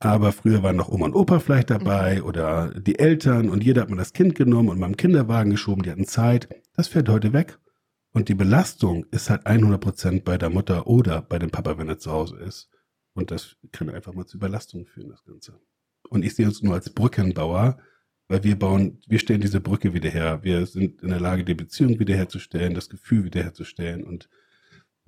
aber 0.00 0.32
früher 0.32 0.62
waren 0.62 0.76
noch 0.76 0.88
Oma 0.88 1.06
und 1.06 1.14
Opa 1.14 1.40
vielleicht 1.40 1.70
dabei 1.70 2.16
mhm. 2.16 2.24
oder 2.24 2.72
die 2.74 2.98
Eltern 2.98 3.48
und 3.48 3.64
jeder 3.64 3.82
hat 3.82 3.90
mal 3.90 3.96
das 3.96 4.12
Kind 4.12 4.34
genommen 4.34 4.68
und 4.68 4.78
mal 4.78 4.86
im 4.86 4.96
Kinderwagen 4.96 5.50
geschoben, 5.50 5.82
die 5.82 5.90
hatten 5.90 6.06
Zeit. 6.06 6.48
Das 6.76 6.88
fällt 6.88 7.08
heute 7.08 7.32
weg. 7.32 7.58
Und 8.12 8.28
die 8.28 8.34
Belastung 8.34 9.04
ist 9.10 9.28
halt 9.28 9.46
100 9.46 9.80
Prozent 9.80 10.24
bei 10.24 10.38
der 10.38 10.50
Mutter 10.50 10.86
oder 10.86 11.20
bei 11.22 11.38
dem 11.38 11.50
Papa, 11.50 11.78
wenn 11.78 11.88
er 11.88 11.98
zu 11.98 12.10
Hause 12.10 12.38
ist. 12.38 12.70
Und 13.12 13.30
das 13.30 13.56
kann 13.72 13.90
einfach 13.90 14.14
mal 14.14 14.26
zu 14.26 14.38
Überlastung 14.38 14.86
führen, 14.86 15.10
das 15.10 15.24
Ganze. 15.24 15.60
Und 16.08 16.24
ich 16.24 16.34
sehe 16.34 16.46
uns 16.46 16.62
nur 16.62 16.74
als 16.74 16.90
Brückenbauer, 16.90 17.78
weil 18.28 18.44
wir 18.44 18.58
bauen, 18.58 19.00
wir 19.06 19.18
stellen 19.18 19.40
diese 19.40 19.60
Brücke 19.60 19.92
wieder 19.94 20.10
her. 20.10 20.40
Wir 20.42 20.66
sind 20.66 21.02
in 21.02 21.08
der 21.08 21.20
Lage, 21.20 21.44
die 21.44 21.54
Beziehung 21.54 21.98
wiederherzustellen, 21.98 22.74
das 22.74 22.88
Gefühl 22.88 23.24
wiederherzustellen. 23.24 24.04
Und 24.04 24.28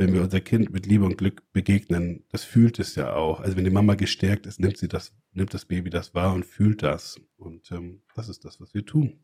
wenn 0.01 0.15
wir 0.15 0.23
unser 0.23 0.41
Kind 0.41 0.73
mit 0.73 0.87
Liebe 0.87 1.05
und 1.05 1.19
Glück 1.19 1.53
begegnen, 1.53 2.25
das 2.31 2.43
fühlt 2.43 2.79
es 2.79 2.95
ja 2.95 3.15
auch. 3.15 3.41
Also 3.41 3.59
wenn 3.59 3.65
die 3.65 3.71
Mama 3.71 3.97
gestärkt 3.97 4.47
ist, 4.47 4.59
nimmt 4.59 4.79
sie 4.79 4.89
das, 4.89 5.13
nimmt 5.33 5.53
das 5.53 5.67
Baby 5.67 5.91
das 5.91 6.15
wahr 6.15 6.33
und 6.33 6.47
fühlt 6.47 6.83
das. 6.83 7.21
Und 7.37 7.71
ähm, 7.71 8.03
das 8.15 8.31
ist 8.31 8.47
das, 8.47 8.63
was 8.63 8.73
wir 8.73 8.87
tun. 8.87 9.23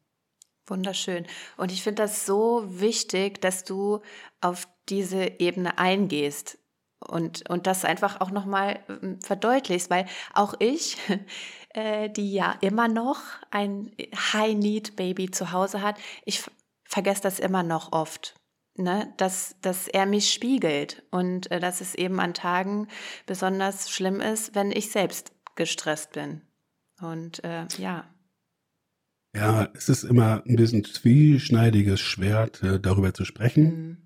Wunderschön. 0.66 1.25
Und 1.56 1.73
ich 1.73 1.83
finde 1.83 2.02
das 2.02 2.26
so 2.26 2.62
wichtig, 2.68 3.40
dass 3.40 3.64
du 3.64 4.00
auf 4.42 4.68
diese 4.90 5.40
Ebene 5.40 5.78
eingehst 5.78 6.59
und, 6.99 7.49
und 7.49 7.66
das 7.66 7.87
einfach 7.87 8.21
auch 8.21 8.30
nochmal 8.30 8.80
ähm, 8.90 9.18
verdeutlichst, 9.23 9.88
weil 9.88 10.04
auch 10.35 10.52
ich, 10.59 10.99
äh, 11.71 12.11
die 12.11 12.35
ja 12.35 12.54
immer 12.61 12.88
noch 12.88 13.23
ein 13.50 13.92
High-Need-Baby 14.14 15.30
zu 15.30 15.52
Hause 15.52 15.80
hat, 15.80 15.97
ich 16.26 16.45
vergesse 16.85 17.23
das 17.23 17.40
immer 17.40 17.62
noch 17.62 17.92
oft. 17.92 18.35
Ne, 18.78 19.11
dass, 19.16 19.56
dass 19.62 19.88
er 19.88 20.04
mich 20.04 20.30
spiegelt 20.30 21.02
und 21.11 21.50
äh, 21.50 21.61
dass 21.61 21.80
es 21.80 21.95
eben 21.95 22.21
an 22.21 22.35
Tagen 22.35 22.88
besonders 23.25 23.90
schlimm 23.90 24.21
ist, 24.21 24.54
wenn 24.54 24.71
ich 24.71 24.90
selbst 24.90 25.33
gestresst 25.54 26.12
bin. 26.12 26.42
Und 27.00 27.42
äh, 27.42 27.66
ja. 27.78 28.04
Ja, 29.35 29.68
es 29.75 29.88
ist 29.88 30.04
immer 30.04 30.42
ein 30.47 30.56
bisschen 30.56 30.85
zwieschneidiges 30.85 32.00
Schwert, 32.00 32.62
äh, 32.62 32.78
darüber 32.78 33.14
zu 33.14 33.25
sprechen. 33.25 33.64
Mhm. 33.64 33.97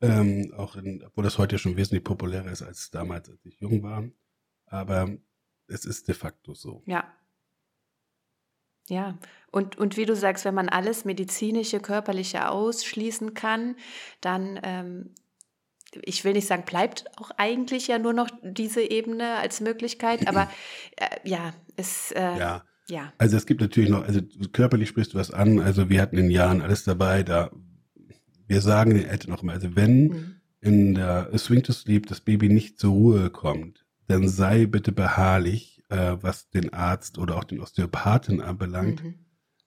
Ähm, 0.00 0.54
auch 0.56 0.76
in, 0.76 1.02
obwohl 1.04 1.24
das 1.24 1.38
heute 1.38 1.58
schon 1.58 1.76
wesentlich 1.76 2.04
populärer 2.04 2.50
ist 2.50 2.62
als 2.62 2.90
damals, 2.90 3.28
als 3.28 3.44
ich 3.44 3.58
jung 3.60 3.82
war. 3.82 4.04
Aber 4.66 5.16
es 5.66 5.84
ist 5.84 6.08
de 6.08 6.14
facto 6.14 6.54
so. 6.54 6.82
Ja. 6.86 7.12
Ja, 8.88 9.18
und, 9.50 9.78
und 9.78 9.96
wie 9.96 10.06
du 10.06 10.14
sagst, 10.14 10.44
wenn 10.44 10.54
man 10.54 10.68
alles 10.68 11.04
medizinische, 11.04 11.80
körperliche 11.80 12.50
ausschließen 12.50 13.34
kann, 13.34 13.76
dann, 14.20 14.60
ähm, 14.62 15.10
ich 16.02 16.24
will 16.24 16.34
nicht 16.34 16.46
sagen, 16.46 16.64
bleibt 16.66 17.06
auch 17.16 17.30
eigentlich 17.38 17.88
ja 17.88 17.98
nur 17.98 18.12
noch 18.12 18.28
diese 18.42 18.82
Ebene 18.82 19.36
als 19.36 19.60
Möglichkeit, 19.60 20.28
aber 20.28 20.50
äh, 20.96 21.06
ja, 21.24 21.54
es. 21.76 22.12
Äh, 22.12 22.38
ja 22.38 22.64
ja. 22.90 23.12
Also 23.18 23.36
es 23.36 23.46
gibt 23.46 23.60
natürlich 23.60 23.90
noch, 23.90 24.06
also 24.06 24.20
körperlich 24.52 24.88
sprichst 24.88 25.12
du 25.12 25.18
was 25.18 25.30
an, 25.30 25.60
also 25.60 25.90
wir 25.90 26.00
hatten 26.00 26.16
in 26.16 26.30
Jahren 26.30 26.62
alles 26.62 26.84
dabei, 26.84 27.22
da 27.22 27.50
wir 28.46 28.62
sagen 28.62 28.94
den 28.94 29.04
Eltern 29.04 29.30
noch 29.30 29.42
mal, 29.42 29.54
also 29.54 29.76
wenn 29.76 30.08
mhm. 30.08 30.34
in 30.60 30.94
der 30.94 31.30
Swing 31.36 31.62
to 31.62 31.72
Sleep 31.72 32.06
das 32.06 32.22
Baby 32.22 32.48
nicht 32.48 32.78
zur 32.78 32.92
Ruhe 32.92 33.30
kommt, 33.30 33.84
dann 34.06 34.26
sei 34.26 34.64
bitte 34.64 34.90
beharrlich, 34.90 35.77
äh, 35.88 36.16
was 36.20 36.50
den 36.50 36.72
Arzt 36.72 37.18
oder 37.18 37.36
auch 37.36 37.44
den 37.44 37.60
Osteopathen 37.60 38.40
anbelangt. 38.40 39.02
Mhm. 39.02 39.14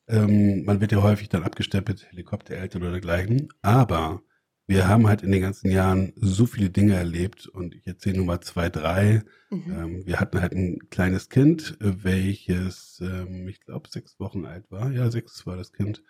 Ähm, 0.08 0.66
man 0.66 0.82
wird 0.82 0.92
ja 0.92 1.02
häufig 1.02 1.30
dann 1.30 1.44
abgestempelt, 1.44 2.08
Helikoptereltern 2.10 2.82
oder 2.82 2.92
dergleichen, 2.92 3.50
aber 3.62 4.22
wir 4.68 4.88
haben 4.88 5.08
halt 5.08 5.22
in 5.22 5.32
den 5.32 5.42
ganzen 5.42 5.70
Jahren 5.70 6.14
so 6.16 6.46
viele 6.46 6.70
Dinge 6.70 6.96
erlebt 6.96 7.48
und 7.48 7.76
ich 7.76 7.86
erzähle 7.86 8.18
nur 8.18 8.26
mal 8.26 8.42
zwei, 8.42 8.70
drei. 8.70 9.22
Mhm. 9.50 9.64
Ähm, 9.68 10.06
wir 10.06 10.20
hatten 10.20 10.40
halt 10.40 10.54
ein 10.54 10.90
kleines 10.90 11.30
Kind, 11.30 11.76
welches, 11.80 13.02
ähm, 13.02 13.48
ich 13.50 13.60
glaube, 13.62 13.90
sechs 13.90 14.20
Wochen 14.20 14.46
alt 14.46 14.72
war. 14.72 14.92
Ja, 14.92 15.12
sechs 15.12 15.46
war 15.46 15.58
das 15.58 15.74
Kind. 15.74 16.04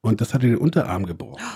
Und 0.00 0.20
das 0.20 0.32
hatte 0.32 0.46
den 0.46 0.58
Unterarm 0.58 1.06
gebrochen. 1.06 1.42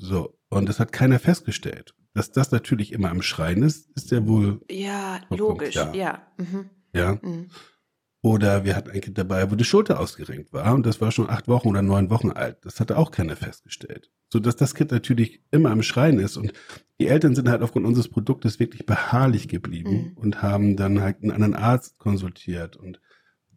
So, 0.00 0.38
und 0.48 0.68
das 0.68 0.78
hat 0.78 0.92
keiner 0.92 1.18
festgestellt. 1.18 1.92
Dass 2.14 2.30
das 2.30 2.52
natürlich 2.52 2.92
immer 2.92 3.10
am 3.10 3.20
Schreien 3.20 3.64
ist, 3.64 3.90
ist 3.96 4.12
ja 4.12 4.24
wohl. 4.28 4.60
Ja, 4.70 5.20
logisch, 5.28 5.74
ja. 5.74 6.22
Mhm. 6.36 6.70
Ja. 6.92 7.18
Mhm. 7.22 7.50
Oder 8.20 8.64
wir 8.64 8.74
hatten 8.74 8.90
ein 8.90 9.00
Kind 9.00 9.16
dabei, 9.16 9.48
wo 9.50 9.54
die 9.54 9.64
Schulter 9.64 10.00
ausgerenkt 10.00 10.52
war 10.52 10.74
und 10.74 10.84
das 10.84 11.00
war 11.00 11.12
schon 11.12 11.30
acht 11.30 11.46
Wochen 11.46 11.68
oder 11.68 11.82
neun 11.82 12.10
Wochen 12.10 12.32
alt. 12.32 12.58
Das 12.62 12.80
hatte 12.80 12.98
auch 12.98 13.12
keiner 13.12 13.36
festgestellt. 13.36 14.10
So 14.32 14.40
dass 14.40 14.56
das 14.56 14.74
Kind 14.74 14.90
natürlich 14.90 15.40
immer 15.52 15.70
am 15.70 15.82
Schreien 15.82 16.18
ist 16.18 16.36
und 16.36 16.52
die 17.00 17.06
Eltern 17.06 17.36
sind 17.36 17.48
halt 17.48 17.62
aufgrund 17.62 17.86
unseres 17.86 18.08
Produktes 18.08 18.58
wirklich 18.58 18.86
beharrlich 18.86 19.46
geblieben 19.46 20.10
mhm. 20.10 20.12
und 20.16 20.42
haben 20.42 20.76
dann 20.76 21.00
halt 21.00 21.22
einen 21.22 21.30
anderen 21.30 21.54
Arzt 21.54 21.98
konsultiert 21.98 22.76
und 22.76 23.00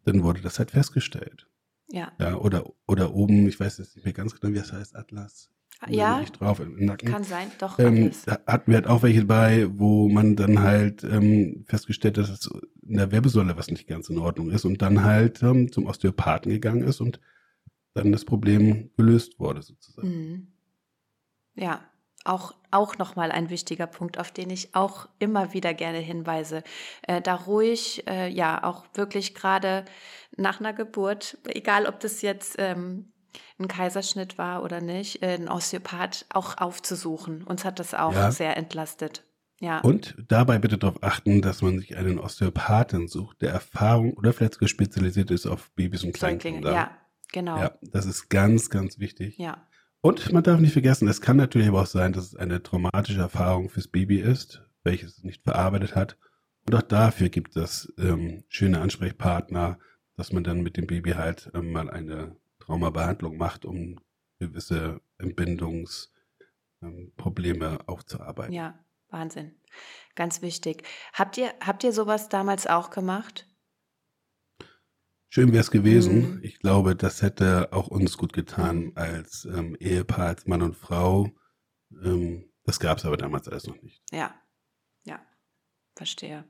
dann 0.04 0.22
wurde 0.22 0.40
das 0.40 0.58
halt 0.60 0.70
festgestellt. 0.70 1.48
Ja. 1.88 2.12
Ja, 2.20 2.36
oder, 2.36 2.72
oder 2.86 3.14
oben, 3.14 3.48
ich 3.48 3.58
weiß 3.58 3.78
jetzt 3.78 3.96
nicht 3.96 4.04
mehr 4.04 4.14
ganz 4.14 4.38
genau, 4.38 4.54
wie 4.54 4.58
das 4.58 4.72
heißt, 4.72 4.96
Atlas 4.96 5.50
ja, 5.88 6.22
drauf 6.38 6.60
im 6.60 6.84
Nacken. 6.84 7.10
Kann 7.10 7.24
sein, 7.24 7.50
doch. 7.58 7.78
Ähm, 7.78 8.10
hatten 8.46 8.70
wir 8.70 8.76
halt 8.76 8.86
auch 8.86 9.02
welche 9.02 9.24
bei, 9.24 9.66
wo 9.70 10.08
man 10.08 10.36
dann 10.36 10.60
halt 10.60 11.04
ähm, 11.04 11.64
festgestellt 11.66 12.18
hat, 12.18 12.28
dass 12.28 12.50
in 12.82 12.96
der 12.96 13.10
Wirbelsäule 13.10 13.56
was 13.56 13.70
nicht 13.70 13.86
ganz 13.86 14.08
in 14.08 14.18
Ordnung 14.18 14.50
ist 14.50 14.64
und 14.64 14.82
dann 14.82 15.02
halt 15.02 15.42
ähm, 15.42 15.72
zum 15.72 15.86
Osteopathen 15.86 16.52
gegangen 16.52 16.82
ist 16.82 17.00
und 17.00 17.20
dann 17.94 18.12
das 18.12 18.24
Problem 18.24 18.90
gelöst 18.96 19.38
wurde 19.38 19.62
sozusagen. 19.62 20.08
Mhm. 20.08 20.46
Ja, 21.54 21.80
auch, 22.24 22.54
auch 22.70 22.98
nochmal 22.98 23.32
ein 23.32 23.50
wichtiger 23.50 23.86
Punkt, 23.86 24.18
auf 24.18 24.30
den 24.30 24.50
ich 24.50 24.74
auch 24.74 25.08
immer 25.18 25.52
wieder 25.52 25.74
gerne 25.74 25.98
hinweise. 25.98 26.62
Äh, 27.02 27.20
da 27.20 27.34
ruhig, 27.34 28.06
äh, 28.08 28.28
ja, 28.28 28.62
auch 28.62 28.84
wirklich 28.94 29.34
gerade 29.34 29.84
nach 30.36 30.60
einer 30.60 30.72
Geburt, 30.72 31.38
egal 31.46 31.86
ob 31.86 32.00
das 32.00 32.22
jetzt 32.22 32.56
ähm, 32.58 33.11
ein 33.58 33.68
Kaiserschnitt 33.68 34.38
war 34.38 34.62
oder 34.62 34.80
nicht, 34.80 35.22
äh, 35.22 35.34
einen 35.34 35.48
Osteopath 35.48 36.26
auch 36.30 36.58
aufzusuchen. 36.58 37.42
Uns 37.44 37.64
hat 37.64 37.78
das 37.78 37.94
auch 37.94 38.14
ja. 38.14 38.30
sehr 38.30 38.56
entlastet. 38.56 39.24
Ja. 39.60 39.80
Und 39.80 40.16
dabei 40.28 40.58
bitte 40.58 40.76
darauf 40.76 41.02
achten, 41.02 41.40
dass 41.40 41.62
man 41.62 41.78
sich 41.78 41.96
einen 41.96 42.18
Osteopathen 42.18 43.06
sucht, 43.06 43.42
der 43.42 43.52
Erfahrung 43.52 44.14
oder 44.14 44.32
vielleicht 44.32 44.54
sogar 44.54 44.68
spezialisiert 44.68 45.30
ist 45.30 45.46
auf 45.46 45.70
Babys 45.76 46.02
und 46.02 46.14
Kleinkinder. 46.14 46.72
Ja, 46.72 46.90
Genau. 47.32 47.58
Ja, 47.58 47.72
das 47.80 48.06
ist 48.06 48.28
ganz, 48.28 48.70
ganz 48.70 48.98
wichtig. 48.98 49.38
Ja. 49.38 49.66
Und 50.00 50.32
man 50.32 50.42
darf 50.42 50.60
nicht 50.60 50.72
vergessen, 50.72 51.08
es 51.08 51.20
kann 51.20 51.36
natürlich 51.36 51.68
aber 51.68 51.82
auch 51.82 51.86
sein, 51.86 52.12
dass 52.12 52.26
es 52.26 52.36
eine 52.36 52.62
traumatische 52.62 53.20
Erfahrung 53.20 53.70
fürs 53.70 53.88
Baby 53.88 54.20
ist, 54.20 54.62
welches 54.84 55.18
es 55.18 55.24
nicht 55.24 55.42
verarbeitet 55.42 55.96
hat. 55.96 56.18
Und 56.66 56.74
auch 56.74 56.82
dafür 56.82 57.28
gibt 57.28 57.56
es 57.56 57.92
ähm, 57.98 58.44
schöne 58.48 58.80
Ansprechpartner, 58.80 59.78
dass 60.16 60.32
man 60.32 60.44
dann 60.44 60.60
mit 60.60 60.76
dem 60.76 60.86
Baby 60.86 61.12
halt 61.12 61.50
ähm, 61.54 61.72
mal 61.72 61.90
eine 61.90 62.36
Traumabehandlung 62.62 63.36
macht, 63.36 63.64
um 63.64 63.98
gewisse 64.38 65.00
Entbindungsprobleme 65.18 67.66
ähm, 67.66 67.80
aufzuarbeiten. 67.86 68.54
Ja, 68.54 68.78
Wahnsinn. 69.08 69.60
Ganz 70.14 70.42
wichtig. 70.42 70.86
Habt 71.12 71.36
ihr, 71.38 71.52
habt 71.60 71.84
ihr 71.84 71.92
sowas 71.92 72.28
damals 72.28 72.66
auch 72.66 72.90
gemacht? 72.90 73.48
Schön 75.28 75.52
wäre 75.52 75.62
es 75.62 75.70
gewesen. 75.70 76.36
Mhm. 76.36 76.40
Ich 76.42 76.58
glaube, 76.58 76.94
das 76.94 77.22
hätte 77.22 77.72
auch 77.72 77.88
uns 77.88 78.18
gut 78.18 78.32
getan 78.32 78.92
als 78.94 79.46
ähm, 79.46 79.76
Ehepaar, 79.80 80.28
als 80.28 80.46
Mann 80.46 80.62
und 80.62 80.76
Frau. 80.76 81.30
Ähm, 82.04 82.52
das 82.64 82.78
gab 82.78 82.98
es 82.98 83.04
aber 83.04 83.16
damals 83.16 83.48
alles 83.48 83.66
noch 83.66 83.80
nicht. 83.82 84.02
Ja, 84.12 84.34
ja, 85.04 85.20
verstehe. 85.96 86.44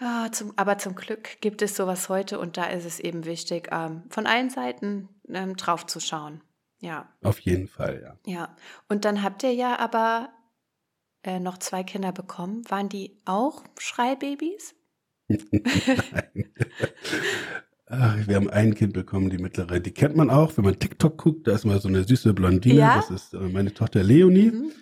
Ja, 0.00 0.28
zum, 0.32 0.52
aber 0.56 0.78
zum 0.78 0.94
Glück 0.94 1.40
gibt 1.40 1.62
es 1.62 1.76
sowas 1.76 2.08
heute 2.08 2.38
und 2.38 2.56
da 2.56 2.64
ist 2.64 2.84
es 2.84 2.98
eben 2.98 3.24
wichtig, 3.24 3.68
ähm, 3.70 4.02
von 4.08 4.26
allen 4.26 4.50
Seiten 4.50 5.08
ähm, 5.28 5.56
drauf 5.56 5.86
zu 5.86 6.00
schauen. 6.00 6.42
Ja. 6.80 7.08
Auf 7.22 7.38
jeden 7.38 7.68
Fall, 7.68 8.02
ja. 8.02 8.32
Ja. 8.32 8.56
Und 8.88 9.04
dann 9.04 9.22
habt 9.22 9.44
ihr 9.44 9.54
ja 9.54 9.78
aber 9.78 10.30
äh, 11.22 11.38
noch 11.38 11.58
zwei 11.58 11.84
Kinder 11.84 12.10
bekommen. 12.10 12.62
Waren 12.68 12.88
die 12.88 13.16
auch 13.24 13.62
Schreibabys? 13.78 14.74
Nein. 15.28 16.52
Ach, 17.86 18.16
wir 18.26 18.36
haben 18.36 18.48
ein 18.48 18.74
Kind 18.74 18.94
bekommen, 18.94 19.28
die 19.28 19.36
mittlere. 19.36 19.78
Die 19.78 19.92
kennt 19.92 20.16
man 20.16 20.30
auch, 20.30 20.56
wenn 20.56 20.64
man 20.64 20.78
TikTok 20.78 21.18
guckt. 21.18 21.46
Da 21.46 21.52
ist 21.52 21.66
mal 21.66 21.78
so 21.78 21.88
eine 21.88 22.04
süße 22.04 22.32
Blondine. 22.32 22.74
Ja? 22.74 22.96
Das 22.96 23.10
ist 23.10 23.34
äh, 23.34 23.38
meine 23.38 23.74
Tochter 23.74 24.02
Leonie. 24.02 24.50
Mhm. 24.50 24.72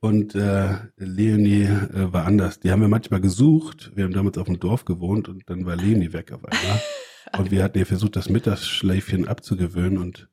Und 0.00 0.34
äh, 0.36 0.76
Leonie 0.96 1.64
äh, 1.64 2.12
war 2.12 2.24
anders. 2.24 2.60
Die 2.60 2.70
haben 2.70 2.80
wir 2.80 2.88
manchmal 2.88 3.20
gesucht. 3.20 3.90
Wir 3.96 4.04
haben 4.04 4.12
damals 4.12 4.38
auf 4.38 4.46
dem 4.46 4.60
Dorf 4.60 4.84
gewohnt 4.84 5.28
und 5.28 5.50
dann 5.50 5.66
war 5.66 5.74
Leonie 5.74 6.12
weg 6.12 6.30
auf 6.32 6.44
einmal. 6.44 6.82
und 7.38 7.50
wir 7.50 7.64
hatten 7.64 7.78
ihr 7.78 7.86
versucht, 7.86 8.14
das 8.14 8.28
Mittagsschläfchen 8.28 9.26
abzugewöhnen 9.26 9.98
und 9.98 10.28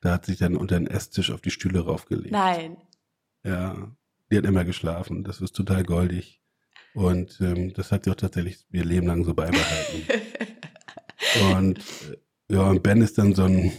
da 0.00 0.12
hat 0.12 0.24
sich 0.24 0.38
dann 0.38 0.56
unter 0.56 0.76
den 0.78 0.86
Esstisch 0.86 1.30
auf 1.30 1.42
die 1.42 1.50
Stühle 1.50 1.80
raufgelegt. 1.80 2.32
Nein. 2.32 2.78
Ja, 3.44 3.94
die 4.30 4.38
hat 4.38 4.46
immer 4.46 4.64
geschlafen. 4.64 5.22
Das 5.24 5.42
ist 5.42 5.54
total 5.54 5.82
goldig. 5.84 6.40
Und 6.94 7.38
ähm, 7.40 7.74
das 7.74 7.92
hat 7.92 8.04
sie 8.04 8.10
auch 8.10 8.16
tatsächlich 8.16 8.64
ihr 8.72 8.84
Leben 8.84 9.06
lang 9.06 9.24
so 9.24 9.34
beibehalten. 9.34 10.06
und 11.56 11.78
äh, 11.78 12.54
ja, 12.54 12.62
und 12.62 12.82
Ben 12.82 13.02
ist 13.02 13.18
dann 13.18 13.34
so 13.34 13.44
ein 13.44 13.70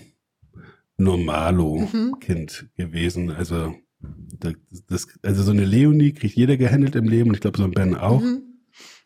Normalo-Kind 0.98 2.64
mhm. 2.64 2.84
gewesen. 2.84 3.32
Also, 3.32 3.76
das, 4.88 5.08
also 5.22 5.44
so 5.44 5.52
eine 5.52 5.66
Leonie 5.66 6.14
kriegt 6.14 6.36
jeder 6.36 6.58
gehandelt 6.58 6.96
im 6.96 7.08
Leben 7.08 7.30
und 7.30 7.36
ich 7.36 7.42
glaube 7.42 7.58
so 7.58 7.64
ein 7.64 7.72
Ben 7.72 7.96
auch. 7.96 8.22
Mhm. 8.22 8.44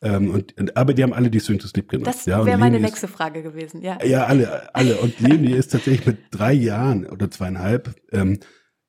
Ähm, 0.01 0.29
und, 0.29 0.57
und, 0.59 0.77
aber 0.77 0.93
die 0.93 1.03
haben 1.03 1.13
alle 1.13 1.29
die 1.29 1.39
Swing 1.39 1.59
to 1.59 1.67
Sleep 1.67 1.89
genutzt. 1.89 2.07
Das 2.07 2.25
ja, 2.25 2.45
wäre 2.45 2.57
meine 2.57 2.79
nächste 2.79 3.07
Frage 3.07 3.41
gewesen, 3.41 3.81
ja. 3.81 3.97
Ja, 4.03 4.25
alle, 4.25 4.73
alle. 4.75 4.97
Und 4.97 5.19
Leonie 5.19 5.53
ist 5.53 5.71
tatsächlich 5.71 6.05
mit 6.05 6.17
drei 6.31 6.53
Jahren 6.53 7.05
oder 7.07 7.31
zweieinhalb 7.31 7.95
ähm, 8.11 8.39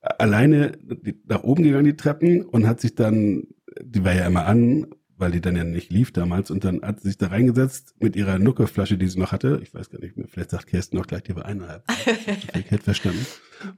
alleine 0.01 0.73
nach 1.27 1.43
oben 1.43 1.65
gegangen, 1.65 1.85
die 1.85 1.97
Treppen, 1.97 2.43
und 2.43 2.67
hat 2.67 2.81
sich 2.81 2.95
dann, 2.95 3.45
die 3.83 4.05
war 4.05 4.15
ja 4.15 4.27
immer 4.27 4.47
an, 4.47 4.87
weil 5.19 5.33
die 5.33 5.41
dann 5.41 5.57
ja 5.57 5.65
nicht 5.65 5.91
lief 5.91 6.13
damals, 6.13 6.51
und 6.51 6.65
dann 6.65 6.83
hat 6.83 7.01
sie 7.01 7.09
sich 7.09 7.19
da 7.19 7.29
reingesetzt 7.29 7.95
mit 7.99 8.17
ihrer 8.17 8.39
Nuckerflasche, 8.39 8.99
die 8.99 9.07
sie 9.07 9.19
noch 9.19 9.33
hatte. 9.33 9.61
Ich 9.63 9.75
weiß 9.75 9.91
gar 9.91 10.01
nicht 10.01 10.17
mehr, 10.17 10.27
vielleicht 10.29 10.51
sagt 10.51 10.67
Kirsten 10.67 10.97
noch 10.97 11.07
gleich, 11.07 11.23
die 11.23 11.37
war 11.37 11.45
eineinhalb. 11.45 11.85
Ich 12.57 12.71
hätte 12.71 12.85
verstanden. 12.85 13.25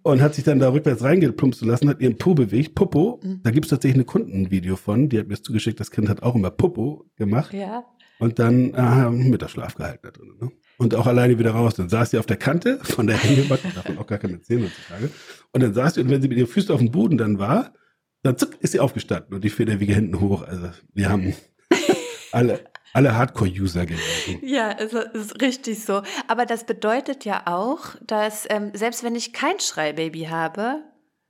Und 0.03 0.21
hat 0.21 0.35
sich 0.35 0.45
dann 0.45 0.59
da 0.59 0.73
rückwärts 0.73 1.03
reingeplumpst 1.03 1.65
lassen, 1.65 1.89
hat 1.89 2.01
ihren 2.01 2.17
Po 2.17 2.35
bewegt, 2.35 2.75
Popo. 2.75 3.21
Mhm. 3.23 3.41
Da 3.43 3.51
gibt 3.51 3.67
es 3.67 3.71
tatsächlich 3.71 4.03
ein 4.03 4.07
Kundenvideo 4.07 4.77
von, 4.77 5.09
die 5.09 5.19
hat 5.19 5.29
mir 5.29 5.41
zugeschickt, 5.41 5.79
das 5.81 5.91
Kind 5.91 6.09
hat 6.09 6.23
auch 6.23 6.35
immer 6.35 6.51
Popo 6.51 7.07
gemacht. 7.17 7.53
Ja. 7.53 7.85
Und 8.19 8.39
dann 8.39 8.75
äh, 8.75 9.11
Mittagsschlaf 9.11 9.75
gehalten 9.75 10.01
da 10.03 10.11
drin. 10.11 10.35
Ne? 10.41 10.51
und 10.79 10.95
auch 10.95 11.07
alleine 11.07 11.39
wieder 11.39 11.51
raus. 11.51 11.75
Dann 11.75 11.89
saß 11.89 12.11
sie 12.11 12.19
auf 12.19 12.27
der 12.27 12.37
Kante 12.37 12.79
von 12.83 13.07
der 13.07 13.17
Hängematte, 13.17 13.69
davon 13.75 13.99
auch 13.99 14.07
gar 14.07 14.19
keine 14.19 14.41
Zähne 14.41 14.67
heutzutage. 14.67 15.11
Und 15.53 15.63
dann 15.63 15.75
saß 15.75 15.95
sie, 15.95 16.01
und 16.01 16.09
wenn 16.09 16.23
sie 16.23 16.29
mit 16.29 16.39
ihren 16.39 16.47
Füßen 16.47 16.73
auf 16.73 16.81
dem 16.81 16.91
Boden 16.91 17.19
dann 17.19 17.39
war, 17.39 17.73
dann 18.23 18.37
zuck, 18.37 18.57
ist 18.61 18.73
sie 18.73 18.81
aufgestanden 18.81 19.35
und 19.35 19.45
die 19.45 19.51
Federwiege 19.51 19.95
hinten 19.95 20.21
hoch. 20.21 20.43
Also 20.43 20.71
wir 20.93 21.09
haben 21.09 21.35
alle, 22.33 22.65
alle 22.93 23.17
Hardcore-User 23.17 23.87
gewesen. 23.87 24.41
Ja, 24.43 24.73
es 24.73 24.93
ist 24.93 25.41
richtig 25.41 25.85
so. 25.85 26.03
Aber 26.27 26.47
das 26.47 26.65
bedeutet 26.65 27.25
ja 27.25 27.47
auch, 27.47 27.97
dass 28.07 28.47
ähm, 28.51 28.73
selbst 28.75 29.05
wenn 29.05 29.15
ich 29.15 29.33
kein 29.33 29.61
Schreibaby 29.61 30.25
habe, 30.25 30.83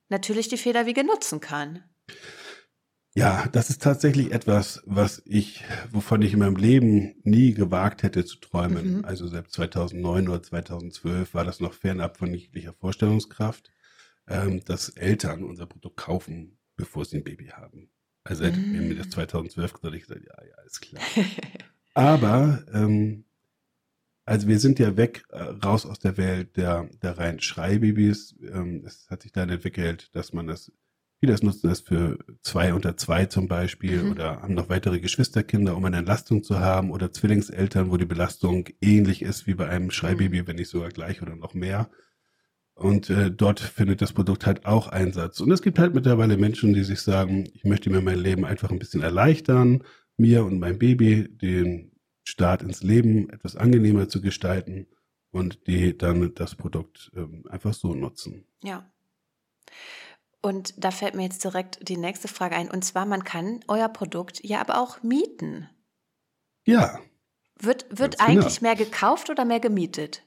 natürlich 0.08 0.48
die 0.48 0.56
Federwiege 0.56 1.04
nutzen 1.04 1.40
kann. 1.40 1.84
Ja, 3.14 3.48
das 3.50 3.68
ist 3.68 3.82
tatsächlich 3.82 4.32
etwas, 4.32 4.82
was 4.86 5.22
ich, 5.24 5.64
wovon 5.90 6.22
ich 6.22 6.34
in 6.34 6.38
meinem 6.38 6.56
Leben 6.56 7.16
nie 7.24 7.52
gewagt 7.52 8.02
hätte 8.02 8.24
zu 8.24 8.36
träumen. 8.36 8.98
Mhm. 8.98 9.04
Also 9.04 9.26
selbst 9.26 9.54
2009 9.54 10.28
oder 10.28 10.42
2012 10.42 11.34
war 11.34 11.44
das 11.44 11.58
noch 11.58 11.72
fernab 11.72 12.16
von 12.16 12.32
jeglicher 12.32 12.74
Vorstellungskraft, 12.74 13.72
ähm, 14.28 14.64
dass 14.64 14.90
Eltern 14.90 15.42
unser 15.42 15.66
Produkt 15.66 15.96
kaufen, 15.96 16.57
bevor 16.78 17.04
sie 17.04 17.18
ein 17.18 17.24
Baby 17.24 17.48
haben. 17.48 17.90
Also 18.24 18.44
hätte 18.44 18.58
mhm. 18.58 18.88
mir 18.88 18.94
das 18.94 19.10
2012 19.10 19.74
gesagt, 19.74 19.94
ich 19.94 20.02
gesagt, 20.02 20.24
ja, 20.24 20.44
ja, 20.44 20.62
ist 20.64 20.80
klar. 20.80 21.02
Aber 21.94 22.64
ähm, 22.72 23.24
also 24.24 24.48
wir 24.48 24.58
sind 24.58 24.78
ja 24.78 24.96
weg, 24.96 25.24
äh, 25.30 25.38
raus 25.38 25.84
aus 25.84 25.98
der 25.98 26.16
Welt 26.16 26.56
der, 26.56 26.88
der 27.02 27.18
reinen 27.18 27.40
Schreibabys. 27.40 28.36
Ähm, 28.42 28.84
es 28.86 29.08
hat 29.10 29.22
sich 29.22 29.32
dann 29.32 29.50
entwickelt, 29.50 30.14
dass 30.14 30.32
man 30.32 30.46
das 30.46 30.72
Viele 31.20 31.34
nutzen 31.42 31.68
das 31.68 31.80
für 31.80 32.16
zwei 32.42 32.72
unter 32.72 32.96
zwei 32.96 33.26
zum 33.26 33.48
Beispiel 33.48 34.04
mhm. 34.04 34.12
oder 34.12 34.40
haben 34.40 34.54
noch 34.54 34.68
weitere 34.68 35.00
Geschwisterkinder, 35.00 35.76
um 35.76 35.84
eine 35.84 35.96
Entlastung 35.96 36.44
zu 36.44 36.60
haben 36.60 36.92
oder 36.92 37.10
Zwillingseltern, 37.10 37.90
wo 37.90 37.96
die 37.96 38.04
Belastung 38.04 38.68
ähnlich 38.80 39.22
ist 39.22 39.48
wie 39.48 39.54
bei 39.54 39.68
einem 39.68 39.90
Schreibaby, 39.90 40.42
mhm. 40.42 40.46
wenn 40.46 40.56
nicht 40.56 40.70
sogar 40.70 40.90
gleich 40.90 41.20
oder 41.20 41.34
noch 41.34 41.54
mehr. 41.54 41.90
Und 42.78 43.10
äh, 43.10 43.32
dort 43.32 43.58
findet 43.58 44.02
das 44.02 44.12
Produkt 44.12 44.46
halt 44.46 44.64
auch 44.64 44.86
Einsatz. 44.86 45.40
Und 45.40 45.50
es 45.50 45.62
gibt 45.62 45.80
halt 45.80 45.94
mittlerweile 45.94 46.36
Menschen, 46.36 46.74
die 46.74 46.84
sich 46.84 47.02
sagen, 47.02 47.48
ich 47.52 47.64
möchte 47.64 47.90
mir 47.90 48.00
mein 48.00 48.20
Leben 48.20 48.44
einfach 48.44 48.70
ein 48.70 48.78
bisschen 48.78 49.02
erleichtern, 49.02 49.82
mir 50.16 50.44
und 50.44 50.60
meinem 50.60 50.78
Baby 50.78 51.28
den 51.28 51.90
Start 52.22 52.62
ins 52.62 52.84
Leben 52.84 53.30
etwas 53.30 53.56
angenehmer 53.56 54.08
zu 54.08 54.20
gestalten 54.20 54.86
und 55.32 55.66
die 55.66 55.98
dann 55.98 56.32
das 56.36 56.54
Produkt 56.54 57.10
ähm, 57.16 57.44
einfach 57.48 57.74
so 57.74 57.94
nutzen. 57.94 58.46
Ja. 58.62 58.88
Und 60.40 60.72
da 60.76 60.92
fällt 60.92 61.16
mir 61.16 61.24
jetzt 61.24 61.42
direkt 61.42 61.88
die 61.88 61.96
nächste 61.96 62.28
Frage 62.28 62.54
ein. 62.54 62.70
Und 62.70 62.84
zwar, 62.84 63.06
man 63.06 63.24
kann 63.24 63.58
euer 63.66 63.88
Produkt 63.88 64.38
ja 64.44 64.60
aber 64.60 64.80
auch 64.80 65.02
mieten. 65.02 65.68
Ja. 66.64 67.00
Wird, 67.58 67.86
wird 67.90 68.18
genau. 68.18 68.30
eigentlich 68.30 68.62
mehr 68.62 68.76
gekauft 68.76 69.30
oder 69.30 69.44
mehr 69.44 69.58
gemietet? 69.58 70.22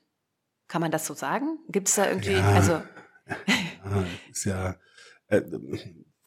Kann 0.72 0.80
man 0.80 0.92
das 0.92 1.06
so 1.06 1.14
sagen? 1.14 1.60
Gibt 1.68 1.90
es 1.90 1.96
da 1.96 2.08
irgendwie, 2.08 2.32
ja, 2.32 2.48
also. 2.48 2.72
Ja, 3.28 4.06
ist 4.32 4.46
ja 4.46 4.78
äh, 5.28 5.42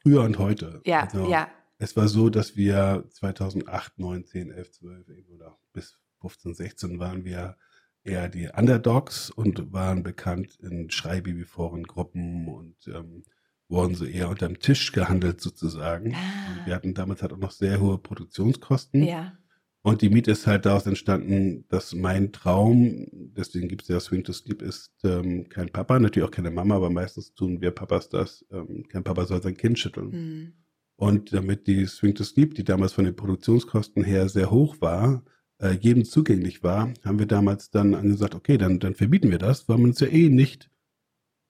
früher 0.02 0.20
und 0.20 0.38
heute. 0.38 0.82
Ja, 0.84 1.04
also, 1.04 1.30
ja. 1.30 1.48
Es 1.78 1.96
war 1.96 2.08
so, 2.08 2.28
dass 2.28 2.54
wir 2.54 3.06
2008, 3.08 3.98
9, 3.98 4.26
10, 4.26 4.50
11, 4.50 4.70
12 4.72 5.06
oder 5.34 5.56
bis 5.72 5.98
15, 6.20 6.52
16 6.56 6.98
waren 6.98 7.24
wir 7.24 7.56
eher 8.02 8.28
die 8.28 8.50
Underdogs 8.54 9.30
und 9.30 9.72
waren 9.72 10.02
bekannt 10.02 10.58
in 10.60 10.90
Schreibabyforen, 10.90 11.84
Gruppen 11.84 12.46
und 12.48 12.76
ähm, 12.88 13.24
wurden 13.70 13.94
so 13.94 14.04
eher 14.04 14.28
unterm 14.28 14.58
Tisch 14.58 14.92
gehandelt 14.92 15.40
sozusagen. 15.40 16.14
Ah. 16.14 16.66
Wir 16.66 16.74
hatten 16.74 16.92
damals 16.92 17.22
halt 17.22 17.32
auch 17.32 17.38
noch 17.38 17.50
sehr 17.50 17.80
hohe 17.80 17.96
Produktionskosten. 17.96 19.04
Ja. 19.04 19.38
Und 19.86 20.00
die 20.00 20.08
Miete 20.08 20.30
ist 20.30 20.46
halt 20.46 20.64
daraus 20.64 20.86
entstanden, 20.86 21.66
dass 21.68 21.94
mein 21.94 22.32
Traum, 22.32 23.06
deswegen 23.12 23.68
gibt 23.68 23.82
es 23.82 23.88
ja 23.88 24.00
Swing 24.00 24.24
to 24.24 24.32
Sleep, 24.32 24.62
ist 24.62 24.90
ähm, 25.04 25.46
kein 25.50 25.68
Papa, 25.68 26.00
natürlich 26.00 26.26
auch 26.26 26.32
keine 26.32 26.50
Mama, 26.50 26.76
aber 26.76 26.88
meistens 26.88 27.34
tun 27.34 27.60
wir 27.60 27.70
Papas 27.70 28.08
das. 28.08 28.46
Ähm, 28.50 28.86
kein 28.88 29.04
Papa 29.04 29.26
soll 29.26 29.42
sein 29.42 29.58
Kind 29.58 29.78
schütteln. 29.78 30.08
Mhm. 30.08 30.52
Und 30.96 31.34
damit 31.34 31.66
die 31.66 31.84
Swing 31.84 32.14
to 32.14 32.24
Sleep, 32.24 32.54
die 32.54 32.64
damals 32.64 32.94
von 32.94 33.04
den 33.04 33.14
Produktionskosten 33.14 34.02
her 34.04 34.30
sehr 34.30 34.50
hoch 34.50 34.76
war, 34.80 35.22
äh, 35.58 35.72
jedem 35.72 36.06
zugänglich 36.06 36.62
war, 36.62 36.94
haben 37.04 37.18
wir 37.18 37.26
damals 37.26 37.68
dann 37.68 37.92
gesagt, 38.08 38.34
okay, 38.34 38.56
dann, 38.56 38.80
dann 38.80 38.94
verbieten 38.94 39.30
wir 39.30 39.38
das, 39.38 39.68
weil 39.68 39.76
man 39.76 39.90
es 39.90 40.00
ja 40.00 40.06
eh 40.06 40.30
nicht 40.30 40.70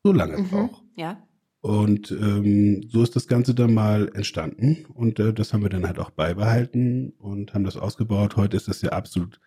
so 0.02 0.12
lange 0.12 0.38
mhm. 0.38 0.48
braucht. 0.48 0.82
Ja. 0.96 1.24
Und 1.64 2.10
ähm, 2.10 2.86
so 2.90 3.02
ist 3.02 3.16
das 3.16 3.26
Ganze 3.26 3.54
dann 3.54 3.72
mal 3.72 4.10
entstanden 4.12 4.84
und 4.92 5.18
äh, 5.18 5.32
das 5.32 5.54
haben 5.54 5.62
wir 5.62 5.70
dann 5.70 5.86
halt 5.86 5.98
auch 5.98 6.10
beibehalten 6.10 7.14
und 7.16 7.54
haben 7.54 7.64
das 7.64 7.78
ausgebaut. 7.78 8.36
Heute 8.36 8.58
ist 8.58 8.68
es 8.68 8.82
ja 8.82 8.90
absolut 8.90 9.40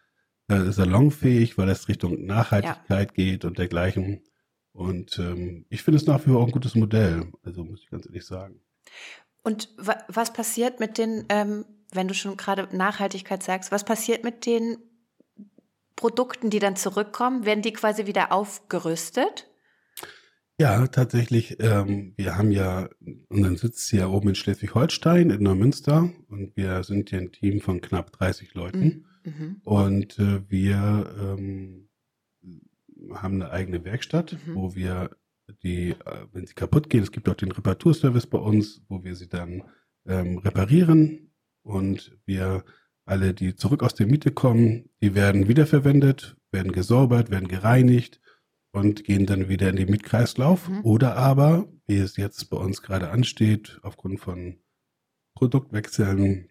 äh, 0.47 0.71
salonfähig, 0.71 1.60
weil 1.60 1.69
es 1.69 1.88
Richtung 1.88 2.25
Nachhaltigkeit 2.25 3.12
ja. 3.12 3.13
geht 3.13 3.45
und 3.45 3.60
dergleichen. 3.60 4.23
Und 4.73 5.19
ähm, 5.19 5.67
ich 5.69 5.84
finde 5.84 5.97
es 5.97 6.08
nach 6.08 6.19
wie 6.25 6.32
vor 6.32 6.41
auch 6.41 6.47
ein 6.47 6.51
gutes 6.51 6.73
Modell, 6.73 7.32
also 7.43 7.63
muss 7.63 7.84
ich 7.84 7.89
ganz 7.91 8.08
ehrlich 8.08 8.25
sagen. 8.25 8.62
Und 9.43 9.69
wa 9.77 9.95
was 10.08 10.34
passiert 10.34 10.80
mit 10.80 10.97
den, 10.97 11.25
ähm, 11.30 11.65
wenn 11.91 12.08
du 12.08 12.15
schon 12.15 12.36
gerade 12.36 12.67
Nachhaltigkeit 12.75 13.43
sagst, 13.43 13.71
was 13.71 13.86
passiert 13.86 14.23
mit 14.23 14.47
den 14.47 14.77
Produkten, 15.95 16.49
die 16.49 16.58
dann 16.58 16.77
zurückkommen, 16.77 17.45
werden 17.45 17.62
die 17.62 17.73
quasi 17.73 18.08
wieder 18.08 18.32
aufgerüstet? 18.32 19.46
Ja, 20.60 20.88
tatsächlich. 20.88 21.58
Ähm, 21.60 22.13
wir 22.17 22.36
haben 22.36 22.52
ja 22.52 22.89
unseren 23.30 23.58
Sitz 23.58 23.89
hier 23.89 24.10
oben 24.10 24.30
in 24.30 24.36
Schleswig-Holstein 24.36 25.30
in 25.30 25.43
Neumünster 25.43 26.10
und 26.30 26.58
wir 26.58 26.84
sind 26.84 27.12
hier 27.12 27.20
ein 27.20 27.32
Team 27.32 27.62
von 27.62 27.80
knapp 27.80 28.12
30 28.12 28.56
Leuten. 28.56 29.06
Mhm. 29.24 29.32
mhm. 29.32 29.62
Und 29.63 30.17
äh, 30.17 30.50
wir 30.50 31.15
ähm, 31.20 31.89
haben 33.13 33.36
eine 33.36 33.52
eigene 33.52 33.86
Werkstatt, 33.86 34.36
mhm. 34.48 34.56
wo 34.56 34.74
wir 34.74 35.12
die, 35.62 35.91
äh, 35.91 36.26
wenn 36.34 36.48
sie 36.48 36.56
kaputt 36.56 36.89
gehen, 36.89 37.04
es 37.04 37.12
gibt 37.12 37.30
auch 37.30 37.36
den 37.36 37.52
Reparaturservice 37.52 38.26
bei 38.26 38.39
uns, 38.39 38.82
wo 38.89 39.04
wir 39.04 39.15
sie 39.15 39.30
dann 39.30 39.63
ähm, 40.08 40.39
reparieren 40.39 41.34
und 41.62 42.17
wir 42.26 42.63
alle, 43.06 43.36
die 43.36 43.56
zurück 43.56 43.84
aus 43.84 43.93
der 43.93 44.08
Miete 44.08 44.32
kommen, 44.32 44.89
die 45.02 45.13
werden 45.13 45.48
wiederverwendet, 45.48 46.36
werden 46.52 46.72
gesäubert, 46.72 47.30
werden 47.30 47.48
gereinigt 47.48 48.20
und 48.77 49.03
gehen 49.03 49.25
dann 49.25 49.49
wieder 49.49 49.69
in 49.69 49.75
den 49.75 49.89
Mietkreislauf. 49.89 50.69
Mhm. 50.69 50.81
Oder 50.83 51.15
aber, 51.17 51.67
wie 51.85 51.97
es 51.97 52.17
jetzt 52.17 52.49
bei 52.49 52.57
uns 52.57 52.81
gerade 52.81 53.09
ansteht, 53.09 53.79
aufgrund 53.83 54.19
von 54.19 54.59
Produktwechseln 55.35 56.49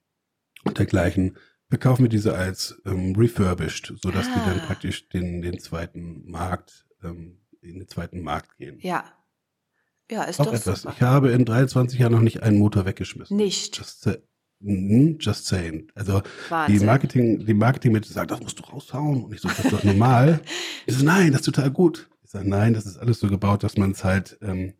und 0.64 0.78
dergleichen, 0.78 1.36
verkaufen 1.68 2.04
wir 2.04 2.08
diese 2.08 2.34
als 2.34 2.80
ähm, 2.84 3.14
refurbished, 3.16 3.94
sodass 4.00 4.26
ah. 4.28 4.32
die 4.34 4.50
dann 4.50 4.60
ah. 4.60 4.66
praktisch 4.66 5.08
den, 5.08 5.42
den 5.42 5.58
zweiten 5.58 6.28
Markt, 6.30 6.86
ähm, 7.02 7.40
in 7.62 7.78
den 7.78 7.88
zweiten 7.88 8.20
Markt 8.22 8.56
gehen. 8.58 8.78
Ja. 8.80 9.04
Ja, 10.08 10.22
ist 10.22 10.38
Auch 10.38 10.46
doch 10.46 10.54
etwas. 10.54 10.82
Super. 10.82 10.94
Ich 10.94 11.02
habe 11.02 11.30
in 11.32 11.44
23 11.44 11.98
Jahren 11.98 12.12
noch 12.12 12.20
nicht 12.20 12.42
einen 12.42 12.58
Motor 12.58 12.86
weggeschmissen. 12.86 13.36
Nicht. 13.36 13.76
Just, 13.76 14.08
mm, 14.60 15.16
just 15.18 15.46
saying. 15.46 15.90
Also 15.96 16.22
Wahnsinn. 16.48 16.78
die 16.78 16.84
Marketing, 16.84 17.44
die 17.44 17.54
Marketing 17.54 17.90
mit 17.90 18.04
sagt, 18.04 18.30
das 18.30 18.40
musst 18.40 18.58
du 18.60 18.62
raushauen. 18.62 19.24
Und 19.24 19.34
ich 19.34 19.40
so, 19.40 19.48
das 19.48 19.58
ist 19.58 19.72
doch 19.72 19.82
normal. 19.82 20.40
ich 20.86 20.94
so, 20.94 21.04
nein, 21.04 21.32
das 21.32 21.40
ist 21.40 21.46
total 21.46 21.72
gut. 21.72 22.08
Ich 22.26 22.32
sage, 22.32 22.48
nein, 22.48 22.74
das 22.74 22.86
ist 22.86 22.96
alles 22.96 23.20
so 23.20 23.28
gebaut, 23.28 23.62
dass 23.62 23.76
man 23.76 23.92
es 23.92 24.02
halt, 24.02 24.36
ähm, 24.42 24.74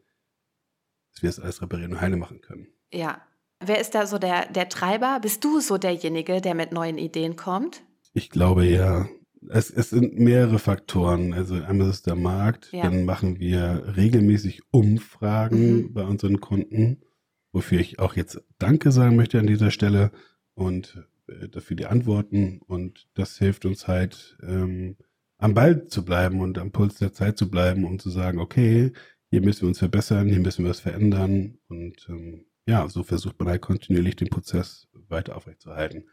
dass 1.13 1.23
wir 1.23 1.31
es 1.31 1.39
alles 1.39 1.63
reparieren 1.63 1.93
und 1.93 2.01
heile 2.01 2.17
machen 2.17 2.41
können. 2.41 2.67
Ja. 2.93 3.23
Wer 3.65 3.81
ist 3.81 3.95
da 3.95 4.05
so 4.09 4.19
der, 4.19 4.51
der 4.51 4.69
Treiber? 4.69 5.21
Bist 5.23 5.45
du 5.45 5.61
so 5.61 5.79
derjenige, 5.79 6.41
der 6.41 6.57
mit 6.57 6.73
neuen 6.73 6.99
Ideen 6.99 7.37
kommt? 7.37 7.85
Ich 8.15 8.31
glaube 8.31 8.67
ja. 8.67 9.09
Es, 9.49 9.71
es 9.71 9.91
sind 9.91 10.19
mehrere 10.19 10.59
Faktoren. 10.59 11.33
Also 11.35 11.55
einmal 11.55 11.89
ist 11.89 12.09
der 12.09 12.17
Markt, 12.17 12.73
ja. 12.73 12.83
dann 12.83 13.05
machen 13.05 13.39
wir 13.39 13.95
regelmäßig 13.97 14.63
Umfragen 14.73 15.77
mhm. 15.77 15.93
bei 15.93 16.03
unseren 16.03 16.41
Kunden, 16.41 17.05
wofür 17.53 17.79
ich 17.79 18.01
auch 18.01 18.17
jetzt 18.17 18.43
Danke 18.59 18.91
sagen 18.91 19.15
möchte 19.15 19.39
an 19.39 19.47
dieser 19.47 19.71
Stelle 19.71 20.11
und 20.55 21.07
äh, 21.29 21.49
dafür 21.49 21.77
die 21.77 21.87
Antworten. 21.87 22.61
Und 22.67 23.07
das 23.15 23.39
hilft 23.39 23.67
uns 23.67 23.87
halt, 23.87 24.37
ähm, 24.43 24.97
am 25.39 25.55
Ball 25.55 25.87
zu 25.89 26.05
bleiben 26.05 26.41
und 26.41 26.59
am 26.59 26.73
Puls 26.73 26.97
der 26.97 27.13
Zeit 27.13 27.39
zu 27.39 27.51
bleiben 27.51 27.85
und 27.85 28.01
zu 28.01 28.11
sagen, 28.11 28.39
okay, 28.39 28.93
hier 29.31 29.43
müssen 29.43 29.63
wir 29.63 29.69
uns 29.69 29.79
verbessern, 29.79 30.29
hier 30.29 30.41
müssen 30.41 30.65
wir 30.65 30.71
was 30.71 30.81
verändern. 30.81 31.59
Und 31.69 32.07
ähm, 32.09 32.47
ja, 32.67 32.89
so 32.89 33.03
versucht 33.03 33.39
man 33.39 33.49
halt 33.49 33.63
kontinuierlich 33.63 34.17
den 34.17 34.29
Prozess 34.29 34.89
weiter 35.09 35.37
aufrechtzuerhalten. 35.37 36.05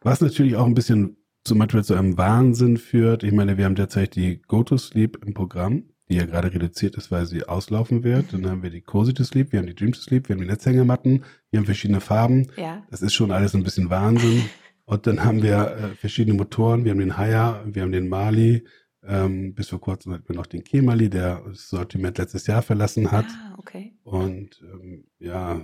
Was 0.00 0.20
natürlich 0.20 0.56
auch 0.56 0.66
ein 0.66 0.74
bisschen 0.74 1.16
zum 1.44 1.58
Beispiel 1.58 1.84
zu 1.84 1.94
einem 1.94 2.16
Wahnsinn 2.16 2.78
führt. 2.78 3.22
Ich 3.22 3.32
meine, 3.32 3.58
wir 3.58 3.66
haben 3.66 3.74
derzeit 3.74 4.16
die 4.16 4.40
Go-to-Sleep 4.42 5.24
im 5.24 5.34
Programm, 5.34 5.84
die 6.08 6.16
ja 6.16 6.24
gerade 6.24 6.52
reduziert 6.52 6.96
ist, 6.96 7.10
weil 7.10 7.26
sie 7.26 7.44
auslaufen 7.44 8.02
wird. 8.02 8.32
Dann 8.32 8.48
haben 8.48 8.62
wir 8.62 8.70
die 8.70 8.80
Cozy 8.80 9.14
to 9.14 9.24
Sleep, 9.24 9.52
wir 9.52 9.60
haben 9.60 9.66
die 9.66 9.74
Dream 9.74 9.92
to 9.92 10.00
Sleep, 10.00 10.28
wir 10.28 10.34
haben 10.34 10.42
die 10.42 10.48
Netzhängermatten, 10.48 11.24
wir 11.50 11.58
haben 11.58 11.66
verschiedene 11.66 12.00
Farben. 12.00 12.48
Ja. 12.56 12.82
Das 12.90 13.02
ist 13.02 13.14
schon 13.14 13.30
alles 13.30 13.54
ein 13.54 13.62
bisschen 13.62 13.90
Wahnsinn. 13.90 14.44
Und 14.86 15.06
dann 15.06 15.24
haben 15.24 15.42
wir 15.42 15.76
äh, 15.76 15.94
verschiedene 15.94 16.36
Motoren. 16.36 16.84
Wir 16.84 16.92
haben 16.92 16.98
den 16.98 17.16
Haya, 17.16 17.64
wir 17.66 17.82
haben 17.82 17.92
den 17.92 18.08
Mali. 18.08 18.66
Ähm, 19.02 19.54
bis 19.54 19.68
vor 19.68 19.80
kurzem 19.80 20.12
hatten 20.12 20.28
wir 20.28 20.36
noch 20.36 20.46
den 20.46 20.64
Kemali, 20.64 21.10
der 21.10 21.42
das 21.46 21.68
Sortiment 21.68 22.18
letztes 22.18 22.46
Jahr 22.46 22.62
verlassen 22.62 23.10
hat. 23.10 23.26
Ah, 23.26 23.56
okay. 23.58 23.96
Und 24.02 24.62
ähm, 24.62 25.04
ja, 25.18 25.60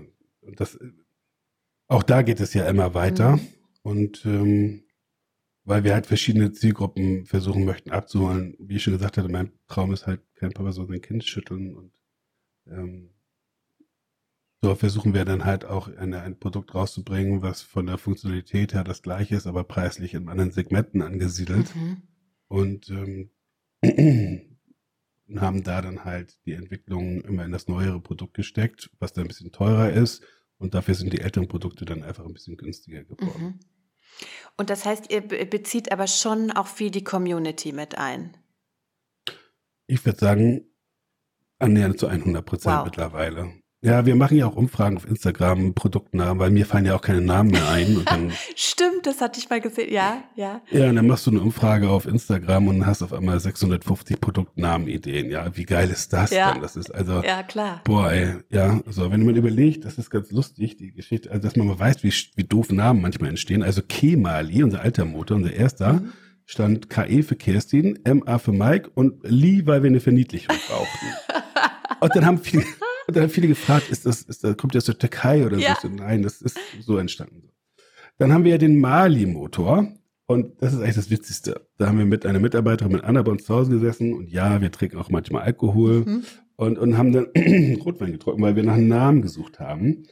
das, 0.57 0.79
auch 1.89 2.03
da 2.03 2.23
geht 2.23 2.41
es 2.41 2.55
ja 2.55 2.69
immer 2.69 2.95
weiter. 2.95 3.37
Mhm. 3.37 3.49
Und 3.83 4.27
ähm, 4.27 4.83
weil 5.65 5.85
wir 5.85 5.95
halt 5.95 6.07
verschiedene 6.07 6.53
Zielgruppen 6.53 7.27
versuchen 7.27 7.65
möchten 7.65 7.91
abzuholen. 7.91 8.57
Wie 8.59 8.77
ich 8.77 8.83
schon 8.83 8.95
gesagt 8.95 9.17
hatte, 9.17 9.29
mein 9.29 9.53
Traum 9.69 9.93
ist 9.93 10.07
halt, 10.07 10.21
kein 10.35 10.53
Papa 10.53 10.73
so 10.73 10.87
sein 10.87 11.01
Kind 11.01 11.25
schütteln 11.25 11.75
und 11.75 11.93
ähm, 12.67 13.11
so 14.63 14.75
versuchen 14.75 15.15
wir 15.15 15.25
dann 15.25 15.45
halt 15.45 15.65
auch 15.65 15.89
eine, 15.89 16.21
ein 16.21 16.39
Produkt 16.39 16.75
rauszubringen, 16.75 17.43
was 17.43 17.63
von 17.63 17.87
der 17.87 17.97
Funktionalität 17.97 18.75
her 18.75 18.85
das 18.85 19.03
gleiche 19.03 19.37
ist, 19.37 19.47
aber 19.47 19.65
preislich 19.65 20.15
in 20.15 20.29
anderen 20.29 20.51
Segmenten 20.51 21.01
angesiedelt. 21.01 21.75
Mhm. 21.75 22.03
Und 22.49 22.91
ähm, 22.91 23.31
haben 25.37 25.63
da 25.63 25.81
dann 25.81 26.05
halt 26.05 26.45
die 26.45 26.53
Entwicklung 26.53 27.23
immer 27.23 27.45
in 27.45 27.53
das 27.53 27.69
neuere 27.69 28.01
Produkt 28.01 28.35
gesteckt, 28.35 28.91
was 28.99 29.13
dann 29.13 29.25
ein 29.25 29.29
bisschen 29.29 29.53
teurer 29.53 29.91
ist. 29.91 30.23
Und 30.59 30.75
dafür 30.75 30.95
sind 30.95 31.13
die 31.13 31.21
älteren 31.21 31.49
Produkte 31.49 31.87
dann 31.87 32.03
einfach 32.03 32.27
ein 32.27 32.35
bisschen 32.35 32.59
günstiger 32.59 33.05
geworden. 33.05 33.43
Mhm. 33.43 33.61
Und 34.59 34.69
das 34.69 34.85
heißt, 34.85 35.11
ihr 35.11 35.23
bezieht 35.23 35.91
aber 35.91 36.07
schon 36.07 36.51
auch 36.51 36.67
viel 36.67 36.91
die 36.91 37.05
Community 37.05 37.73
mit 37.73 37.97
ein. 37.97 38.37
Ich 39.87 40.05
würde 40.05 40.19
sagen, 40.19 40.67
annähernd 41.59 41.99
zu 41.99 42.09
100 42.09 42.45
Prozent 42.45 42.77
wow. 42.77 42.85
mittlerweile. 42.85 43.55
Ja, 43.83 44.05
wir 44.05 44.15
machen 44.15 44.37
ja 44.37 44.47
auch 44.47 44.57
Umfragen 44.57 44.99
auf 44.99 45.09
Instagram, 45.09 45.73
Produktnamen, 45.73 46.39
weil 46.39 46.51
mir 46.51 46.67
fallen 46.67 46.85
ja 46.85 46.95
auch 46.95 47.01
keine 47.01 47.23
Namen 47.23 47.53
mehr 47.53 47.67
ein. 47.71 48.03
Dann, 48.05 48.31
Stimmt, 48.55 49.07
das 49.07 49.23
hatte 49.23 49.41
ich 49.41 49.49
mal 49.49 49.63
gesehen. 49.63 49.91
Ja, 49.91 50.23
ja. 50.37 50.61
Ja, 50.71 50.91
und 50.91 50.97
dann 50.97 51.07
machst 51.07 51.27
du 51.27 51.31
eine 51.31 51.41
Umfrage 51.41 51.89
auf 51.89 52.05
Instagram 52.05 52.69
und 52.69 52.85
hast 52.85 53.03
auf 53.03 53.15
einmal 53.15 53.41
650 53.41 54.21
Produktnamen-Ideen. 54.21 55.31
Ja, 55.31 55.57
wie 55.57 55.65
geil 55.65 55.89
ist 55.89 56.13
das 56.13 56.31
ja. 56.31 56.53
denn? 56.53 56.61
Das 56.61 56.77
ist 56.77 56.95
also. 56.95 57.23
Ja, 57.23 57.43
klar. 57.43 57.81
Boah, 57.85 58.13
ey, 58.13 58.35
ja. 58.51 58.81
So, 58.87 59.11
wenn 59.11 59.25
man 59.25 59.35
überlegt, 59.35 59.87
das 59.87 59.97
ist 59.97 60.11
ganz 60.11 60.31
lustig, 60.31 60.77
die 60.77 60.93
Geschichte, 60.93 61.31
also 61.31 61.43
dass 61.43 61.57
man 61.57 61.67
mal 61.67 61.79
weiß, 61.79 62.05
wie, 62.05 62.13
wie 62.37 62.45
doof 62.45 62.71
Namen 62.71 63.01
manchmal 63.01 63.31
entstehen. 63.31 63.63
Also 63.63 63.81
Kemali, 63.81 64.63
unser 64.63 64.83
alter 64.83 65.07
Motor, 65.07 65.39
unser 65.39 65.55
erster, 65.55 65.95
mhm. 65.95 66.13
stand 66.45 66.91
KE 66.91 67.23
für 67.23 67.37
Kerstin, 67.37 67.99
MA 68.07 68.37
für 68.37 68.53
Mike 68.53 68.91
und 68.95 69.21
Lee, 69.23 69.63
weil 69.65 69.83
wir 69.83 69.89
eine 69.89 70.01
Verniedlichung 70.01 70.55
brauchten. 70.69 71.07
und 72.01 72.15
dann 72.15 72.27
haben 72.27 72.37
viele, 72.37 72.65
und 73.11 73.17
dann 73.17 73.25
haben 73.25 73.31
viele 73.31 73.49
gefragt, 73.49 73.91
ist 73.91 74.07
das, 74.07 74.23
ist 74.23 74.45
das, 74.45 74.57
kommt 74.57 74.77
das 74.77 74.85
aus 74.85 74.87
der 74.87 74.99
Türkei 74.99 75.45
oder 75.45 75.59
ja. 75.59 75.77
so? 75.83 75.89
Nein, 75.89 76.23
das 76.23 76.41
ist 76.41 76.57
so 76.81 76.97
entstanden. 76.97 77.51
Dann 78.19 78.33
haben 78.33 78.45
wir 78.45 78.53
ja 78.53 78.59
den 78.59 78.79
Mali-Motor. 78.79 79.89
Und 80.27 80.63
das 80.63 80.73
ist 80.73 80.79
eigentlich 80.79 80.95
das 80.95 81.11
Witzigste. 81.11 81.67
Da 81.77 81.89
haben 81.89 81.99
wir 81.99 82.05
mit 82.05 82.25
einer 82.25 82.39
Mitarbeiterin 82.39 82.93
mit 82.93 83.03
Anna 83.03 83.23
bei 83.23 83.33
uns 83.33 83.47
zu 83.47 83.53
Hause 83.53 83.73
gesessen 83.73 84.15
und 84.15 84.31
ja, 84.31 84.61
wir 84.61 84.71
trinken 84.71 84.99
auch 84.99 85.11
manchmal 85.11 85.43
Alkohol 85.43 86.05
mhm. 86.05 86.23
und, 86.55 86.79
und 86.79 86.97
haben 86.97 87.11
dann 87.11 87.27
Rotwein 87.85 88.13
getrunken, 88.13 88.41
weil 88.41 88.55
wir 88.55 88.63
nach 88.63 88.75
einem 88.75 88.87
Namen 88.87 89.23
gesucht 89.23 89.59
haben. 89.59 90.05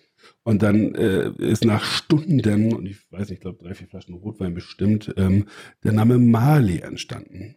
Und 0.42 0.64
dann 0.64 0.96
äh, 0.96 1.30
ist 1.38 1.64
nach 1.64 1.84
Stunden, 1.84 2.72
und 2.72 2.86
ich 2.86 2.98
weiß 3.12 3.28
nicht, 3.28 3.38
ich 3.38 3.40
glaube 3.40 3.62
drei, 3.62 3.74
vier 3.74 3.86
Flaschen 3.86 4.16
Rotwein 4.16 4.54
bestimmt, 4.54 5.14
ähm, 5.16 5.44
der 5.84 5.92
Name 5.92 6.18
Mali 6.18 6.80
entstanden. 6.80 7.54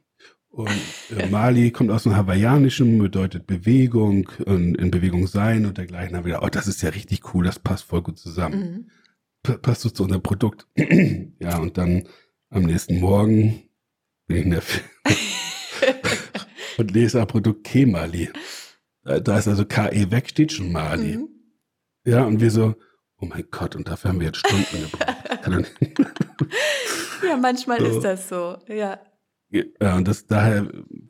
Und 0.51 0.69
äh, 1.17 1.27
Mali 1.27 1.71
kommt 1.71 1.91
aus 1.91 2.03
dem 2.03 2.15
Hawaiianischen, 2.15 2.97
bedeutet 2.97 3.47
Bewegung 3.47 4.29
und 4.45 4.75
in 4.75 4.91
Bewegung 4.91 5.27
sein 5.27 5.65
und 5.65 5.77
dergleichen. 5.77 6.15
Haben 6.15 6.25
wir 6.25 6.33
gedacht, 6.33 6.45
oh, 6.45 6.49
das 6.49 6.67
ist 6.67 6.81
ja 6.81 6.89
richtig 6.89 7.33
cool, 7.33 7.45
das 7.45 7.57
passt 7.57 7.85
voll 7.85 8.01
gut 8.01 8.19
zusammen. 8.19 8.91
Mhm. 9.43 9.61
Passt 9.61 9.81
so 9.81 9.89
zu 9.89 10.03
unserem 10.03 10.21
Produkt. 10.21 10.67
ja, 11.39 11.57
und 11.57 11.77
dann 11.77 12.03
am 12.49 12.63
nächsten 12.63 12.99
Morgen 12.99 13.63
bin 14.27 14.37
ich 14.37 14.43
in 14.43 14.51
der 14.51 14.61
und 16.77 16.91
lese 16.91 17.21
ein 17.21 17.27
Produkt 17.27 17.63
K-Mali. 17.63 18.29
Da 19.03 19.37
ist 19.37 19.47
also 19.47 19.65
KE 19.65 20.11
weg, 20.11 20.29
steht 20.29 20.51
schon 20.51 20.71
Mali. 20.71 21.17
Mhm. 21.17 21.29
Ja, 22.05 22.25
und 22.25 22.41
wir 22.41 22.51
so, 22.51 22.75
oh 23.17 23.25
mein 23.25 23.45
Gott, 23.51 23.77
und 23.77 23.87
dafür 23.87 24.09
haben 24.09 24.19
wir 24.19 24.27
jetzt 24.27 24.39
Stunden 24.39 24.81
gebraucht. 24.81 25.47
ja, 27.25 27.37
manchmal 27.37 27.79
so. 27.79 27.85
ist 27.85 28.03
das 28.03 28.27
so, 28.27 28.57
ja. 28.67 28.99
Ja, 29.51 29.97
und 29.97 30.07
das 30.07 30.27
daher 30.27 30.63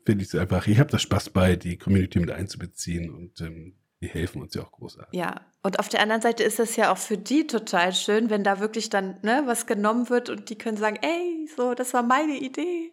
finde 0.04 0.24
ich 0.24 0.28
es 0.28 0.34
einfach, 0.34 0.66
ich 0.66 0.78
habe 0.80 0.90
da 0.90 0.98
Spaß 0.98 1.30
bei, 1.30 1.54
die 1.54 1.78
Community 1.78 2.18
mit 2.18 2.30
einzubeziehen 2.30 3.14
und 3.14 3.40
ähm, 3.40 3.76
die 4.00 4.08
helfen 4.08 4.42
uns 4.42 4.54
ja 4.54 4.62
auch 4.62 4.72
großartig. 4.72 5.18
Ja, 5.18 5.42
und 5.62 5.78
auf 5.78 5.88
der 5.88 6.00
anderen 6.00 6.22
Seite 6.22 6.42
ist 6.42 6.58
es 6.58 6.74
ja 6.74 6.92
auch 6.92 6.98
für 6.98 7.16
die 7.16 7.46
total 7.46 7.92
schön, 7.92 8.30
wenn 8.30 8.42
da 8.42 8.58
wirklich 8.58 8.90
dann 8.90 9.20
ne, 9.22 9.44
was 9.46 9.66
genommen 9.66 10.10
wird 10.10 10.28
und 10.28 10.50
die 10.50 10.58
können 10.58 10.76
sagen, 10.76 10.98
ey, 11.02 11.48
so, 11.56 11.74
das 11.74 11.94
war 11.94 12.02
meine 12.02 12.36
Idee. 12.36 12.92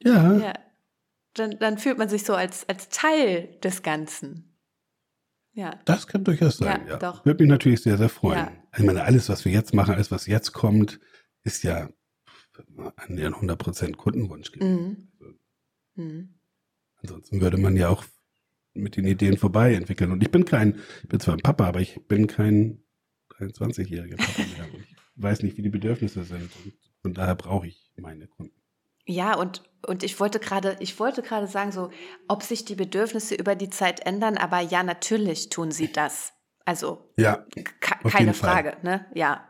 Ja. 0.00 0.36
ja. 0.36 0.52
Dann, 1.34 1.58
dann 1.58 1.78
fühlt 1.78 1.98
man 1.98 2.08
sich 2.08 2.24
so 2.24 2.34
als, 2.34 2.68
als 2.68 2.88
Teil 2.88 3.58
des 3.64 3.82
Ganzen. 3.82 4.56
Ja. 5.52 5.80
Das 5.86 6.06
kann 6.06 6.22
durchaus 6.22 6.58
sein, 6.58 6.86
ja. 6.86 7.00
ja. 7.00 7.20
Würde 7.24 7.42
mich 7.42 7.50
natürlich 7.50 7.82
sehr, 7.82 7.98
sehr 7.98 8.08
freuen. 8.08 8.38
Ja. 8.38 8.52
Ich 8.76 8.84
meine, 8.84 9.02
alles, 9.02 9.28
was 9.28 9.44
wir 9.44 9.50
jetzt 9.50 9.74
machen, 9.74 9.94
alles, 9.94 10.12
was 10.12 10.26
jetzt 10.26 10.52
kommt, 10.52 11.00
ist 11.42 11.64
ja 11.64 11.88
annähernd 12.96 13.36
100% 13.36 13.96
Kundenwunsch 13.96 14.52
gibt. 14.52 14.64
Mhm. 14.64 15.08
Also, 15.20 15.34
mhm. 15.96 16.34
Ansonsten 17.00 17.40
würde 17.40 17.58
man 17.58 17.76
ja 17.76 17.88
auch 17.88 18.04
mit 18.74 18.96
den 18.96 19.06
Ideen 19.06 19.36
vorbei 19.38 19.74
entwickeln. 19.74 20.12
Und 20.12 20.22
ich 20.22 20.30
bin 20.30 20.44
kein, 20.44 20.80
ich 21.02 21.08
bin 21.08 21.20
zwar 21.20 21.34
ein 21.34 21.40
Papa, 21.40 21.66
aber 21.66 21.80
ich 21.80 22.06
bin 22.06 22.26
kein 22.26 22.82
23-jähriger 23.38 24.16
Papa 24.16 24.42
mehr. 24.56 24.66
ich 25.16 25.22
weiß 25.22 25.42
nicht, 25.42 25.56
wie 25.56 25.62
die 25.62 25.68
Bedürfnisse 25.68 26.24
sind. 26.24 26.50
Und 26.64 26.74
von 27.02 27.14
daher 27.14 27.34
brauche 27.34 27.66
ich 27.66 27.92
meine 27.96 28.26
Kunden. 28.26 28.54
Ja, 29.06 29.36
und, 29.36 29.62
und 29.86 30.02
ich 30.02 30.20
wollte 30.20 30.38
gerade, 30.38 30.76
ich 30.80 30.98
wollte 31.00 31.22
gerade 31.22 31.46
sagen, 31.46 31.72
so, 31.72 31.90
ob 32.28 32.42
sich 32.42 32.64
die 32.66 32.74
Bedürfnisse 32.74 33.34
über 33.34 33.54
die 33.54 33.70
Zeit 33.70 34.04
ändern, 34.04 34.36
aber 34.36 34.60
ja, 34.60 34.82
natürlich 34.82 35.48
tun 35.48 35.70
sie 35.70 35.90
das. 35.90 36.34
Also, 36.66 37.10
Ja, 37.16 37.46
keine 38.04 38.34
Frage, 38.34 38.72
Fall. 38.72 38.82
ne? 38.82 39.06
Ja. 39.14 39.48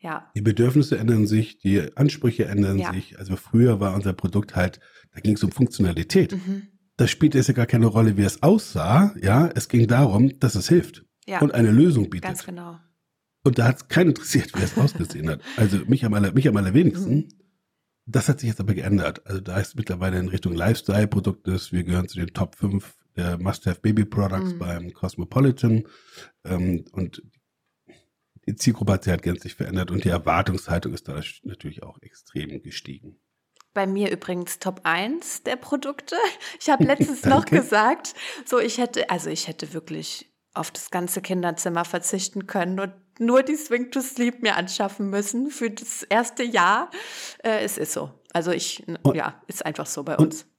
Ja. 0.00 0.30
Die 0.34 0.42
Bedürfnisse 0.42 0.96
ändern 0.96 1.26
sich, 1.26 1.58
die 1.58 1.96
Ansprüche 1.96 2.44
ändern 2.44 2.78
ja. 2.78 2.92
sich. 2.92 3.18
Also 3.18 3.36
früher 3.36 3.80
war 3.80 3.94
unser 3.94 4.12
Produkt 4.12 4.54
halt, 4.54 4.80
da 5.12 5.20
ging 5.20 5.34
es 5.34 5.42
um 5.42 5.50
Funktionalität. 5.50 6.32
Mhm. 6.32 6.68
Da 6.96 7.06
spielte 7.06 7.38
es 7.38 7.48
ja 7.48 7.54
gar 7.54 7.66
keine 7.66 7.86
Rolle, 7.86 8.16
wie 8.16 8.22
es 8.22 8.42
aussah. 8.42 9.14
Ja, 9.20 9.48
es 9.54 9.68
ging 9.68 9.86
darum, 9.86 10.38
dass 10.38 10.54
es 10.54 10.68
hilft 10.68 11.04
ja. 11.26 11.40
und 11.40 11.52
eine 11.52 11.70
Lösung 11.70 12.10
bietet. 12.10 12.28
Ganz 12.28 12.44
genau. 12.44 12.78
Und 13.44 13.58
da 13.58 13.66
hat 13.66 13.76
es 13.76 13.88
keinen 13.88 14.10
interessiert, 14.10 14.52
wie 14.56 14.62
es 14.62 14.76
ausgesehen 14.76 15.30
hat. 15.30 15.40
Also 15.56 15.78
mich 15.86 16.04
am, 16.04 16.14
aller, 16.14 16.32
mich 16.32 16.48
am 16.48 16.56
allerwenigsten. 16.56 17.14
Mhm. 17.14 17.28
Das 18.06 18.28
hat 18.28 18.40
sich 18.40 18.48
jetzt 18.48 18.60
aber 18.60 18.74
geändert. 18.74 19.26
Also 19.26 19.40
da 19.40 19.58
ist 19.58 19.76
mittlerweile 19.76 20.18
in 20.18 20.28
Richtung 20.28 20.54
Lifestyle-Produktes. 20.54 21.72
Wir 21.72 21.84
gehören 21.84 22.08
zu 22.08 22.18
den 22.18 22.28
Top 22.28 22.56
5 22.56 22.96
der 23.16 23.38
Must-Have 23.38 23.80
Baby 23.80 24.04
Products 24.04 24.54
mhm. 24.54 24.58
beim 24.58 24.92
Cosmopolitan. 24.92 25.84
Ähm, 26.44 26.84
und 26.92 27.22
die 28.48 28.56
Zielgruppe 28.56 28.94
hat 28.94 29.04
sich 29.04 29.10
halt 29.10 29.22
gänzlich 29.22 29.54
verändert 29.54 29.90
und 29.90 30.04
die 30.04 30.08
Erwartungshaltung 30.08 30.94
ist 30.94 31.08
da 31.08 31.20
natürlich 31.42 31.82
auch 31.82 31.98
extrem 32.00 32.62
gestiegen. 32.62 33.20
Bei 33.74 33.86
mir 33.86 34.10
übrigens 34.10 34.58
Top 34.58 34.80
1 34.84 35.42
der 35.42 35.56
Produkte. 35.56 36.16
Ich 36.58 36.70
habe 36.70 36.84
letztens 36.84 37.24
noch 37.26 37.44
gesagt, 37.44 38.14
so 38.44 38.58
ich 38.58 38.78
hätte, 38.78 39.10
also 39.10 39.28
ich 39.28 39.46
hätte 39.46 39.72
wirklich 39.74 40.32
auf 40.54 40.70
das 40.70 40.90
ganze 40.90 41.20
Kinderzimmer 41.20 41.84
verzichten 41.84 42.46
können 42.46 42.80
und 42.80 42.92
nur 43.20 43.42
die 43.42 43.56
Swing 43.56 43.90
to 43.90 44.00
Sleep 44.00 44.42
mir 44.42 44.56
anschaffen 44.56 45.10
müssen 45.10 45.50
für 45.50 45.70
das 45.70 46.02
erste 46.04 46.42
Jahr. 46.42 46.90
Äh, 47.44 47.60
es 47.64 47.78
ist 47.78 47.92
so. 47.92 48.10
Also 48.32 48.50
ich, 48.50 48.86
und, 49.02 49.14
ja, 49.14 49.42
ist 49.46 49.64
einfach 49.64 49.86
so 49.86 50.04
bei 50.04 50.16
uns. 50.16 50.42
Und, 50.42 50.50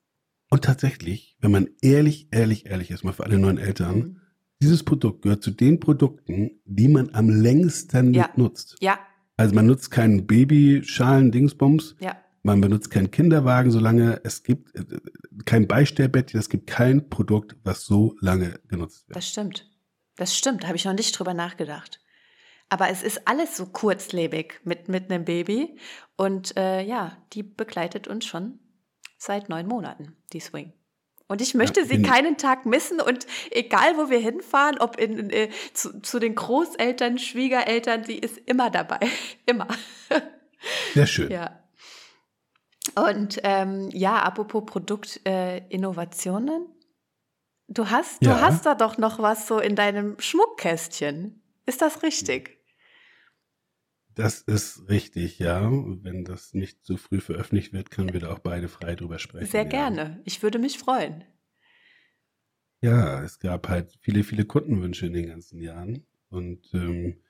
und, 0.52 0.64
tatsächlich, 0.66 1.38
wenn 1.40 1.52
man 1.52 1.70
ehrlich, 1.82 2.28
ehrlich, 2.32 2.68
ehrlich 2.68 2.92
ist, 2.92 3.04
mal 3.04 3.14
für 3.14 3.24
alle 3.24 3.40
neuen 3.40 3.58
Eltern, 3.58 3.98
mhm. 3.98 4.22
Dieses 4.62 4.84
Produkt 4.84 5.22
gehört 5.22 5.44
zu 5.44 5.52
den 5.52 5.80
Produkten, 5.80 6.62
die 6.66 6.88
man 6.88 7.14
am 7.14 7.30
längsten 7.30 8.14
ja. 8.14 8.30
nutzt. 8.36 8.76
Ja. 8.82 9.00
Also 9.38 9.56
man 9.56 9.68
nutzt 9.68 9.92
keinen 9.92 10.28
Babyschalen, 10.28 11.32
Dingsbums. 11.32 11.96
Ja. 12.00 12.18
Man 12.44 12.62
benutzt 12.62 12.90
keinen 12.90 13.12
Kinderwagen, 13.12 13.72
solange 13.72 14.22
es 14.24 14.44
gibt 14.44 14.76
äh, 14.76 14.84
kein 15.46 15.68
Beistellbettchen, 15.68 16.40
es 16.40 16.50
gibt 16.50 16.68
kein 16.68 17.10
Produkt, 17.10 17.56
was 17.64 17.86
so 17.86 18.16
lange 18.22 18.60
genutzt 18.68 19.08
wird. 19.08 19.16
Das 19.16 19.28
stimmt. 19.28 19.70
Das 20.16 20.38
stimmt, 20.38 20.66
habe 20.66 20.76
ich 20.76 20.84
noch 20.84 20.94
nicht 20.94 21.18
drüber 21.18 21.34
nachgedacht. 21.34 22.02
Aber 22.68 22.90
es 22.90 23.02
ist 23.02 23.28
alles 23.28 23.58
so 23.58 23.66
kurzlebig 23.66 24.60
mit, 24.64 24.90
mit 24.90 25.10
einem 25.10 25.26
Baby. 25.26 25.78
Und 26.18 26.56
äh, 26.58 26.82
ja, 26.84 27.18
die 27.34 27.44
begleitet 27.44 28.08
uns 28.08 28.26
schon 28.26 28.60
seit 29.18 29.50
neun 29.50 29.68
Monaten, 29.68 30.18
die 30.34 30.40
Swing. 30.40 30.74
Und 31.30 31.42
ich 31.42 31.54
möchte 31.54 31.80
ja, 31.82 31.86
sie 31.86 32.02
keinen 32.02 32.36
Tag 32.38 32.66
missen 32.66 33.00
und 33.00 33.26
egal 33.52 33.96
wo 33.98 34.10
wir 34.10 34.20
hinfahren, 34.20 34.80
ob 34.80 35.00
in, 35.00 35.18
in, 35.18 35.30
äh, 35.30 35.50
zu, 35.74 36.02
zu 36.02 36.20
den 36.20 36.36
Großeltern, 36.36 37.18
Schwiegereltern, 37.18 38.04
sie 38.04 38.18
ist 38.18 38.38
immer 38.46 38.70
dabei. 38.70 39.00
immer. 39.46 39.68
Sehr 40.94 41.08
schön. 41.08 41.32
Ja. 41.32 41.64
Und 42.96 43.40
ähm, 43.44 43.90
ja, 43.94 44.22
apropos 44.24 44.66
Produktinnovationen, 44.66 46.64
äh, 46.64 46.80
Du 47.72 47.92
hast, 47.92 48.24
ja. 48.24 48.34
du 48.34 48.42
hast 48.42 48.66
da 48.66 48.74
doch 48.74 48.98
noch 48.98 49.20
was 49.20 49.48
so 49.48 49.60
in 49.60 49.76
deinem 49.76 50.20
Schmuckkästchen. 50.20 51.44
Ist 51.68 51.84
das 51.84 52.02
richtig? 52.02 52.59
Das 54.20 54.42
ist 54.42 54.90
richtig, 54.90 55.40
ja. 55.40 55.72
Wenn 55.72 56.26
das 56.26 56.54
nicht 56.54 56.84
zu 56.84 56.98
früh 56.98 57.22
veröffentlicht 57.22 57.72
wird, 57.72 57.90
können 57.90 58.12
wir 58.12 58.20
da 58.20 58.34
auch 58.34 58.40
beide 58.40 58.68
frei 58.68 58.96
drüber 58.96 59.18
sprechen. 59.18 59.50
Sehr 59.50 59.64
ja. 59.64 59.70
gerne. 59.70 60.22
Ich 60.26 60.44
würde 60.44 60.60
mich 60.60 60.78
freuen. 60.78 61.24
Ja, 62.82 63.24
es 63.24 63.40
gab 63.40 63.70
halt 63.70 63.98
viele, 64.02 64.26
viele 64.26 64.44
Kundenwünsche 64.44 65.06
in 65.06 65.14
den 65.14 65.28
ganzen 65.28 65.62
Jahren. 65.62 66.06
Und 66.28 66.70
ähm, 66.74 67.22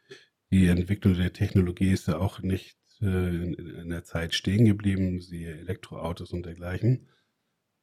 die 0.49 0.65
Entwicklung 0.65 1.13
der 1.13 1.31
Technologie 1.31 1.91
ist 1.91 2.07
ja 2.07 2.17
auch 2.17 2.39
nicht 2.39 2.79
äh, 3.01 3.05
in, 3.05 3.53
in, 3.53 3.89
der 3.89 4.03
Zeit 4.03 4.33
stehen 4.33 4.65
geblieben, 4.65 5.21
siehe 5.21 5.59
Elektroautos 5.59 6.33
und 6.33 6.43
dergleichen. 6.43 7.07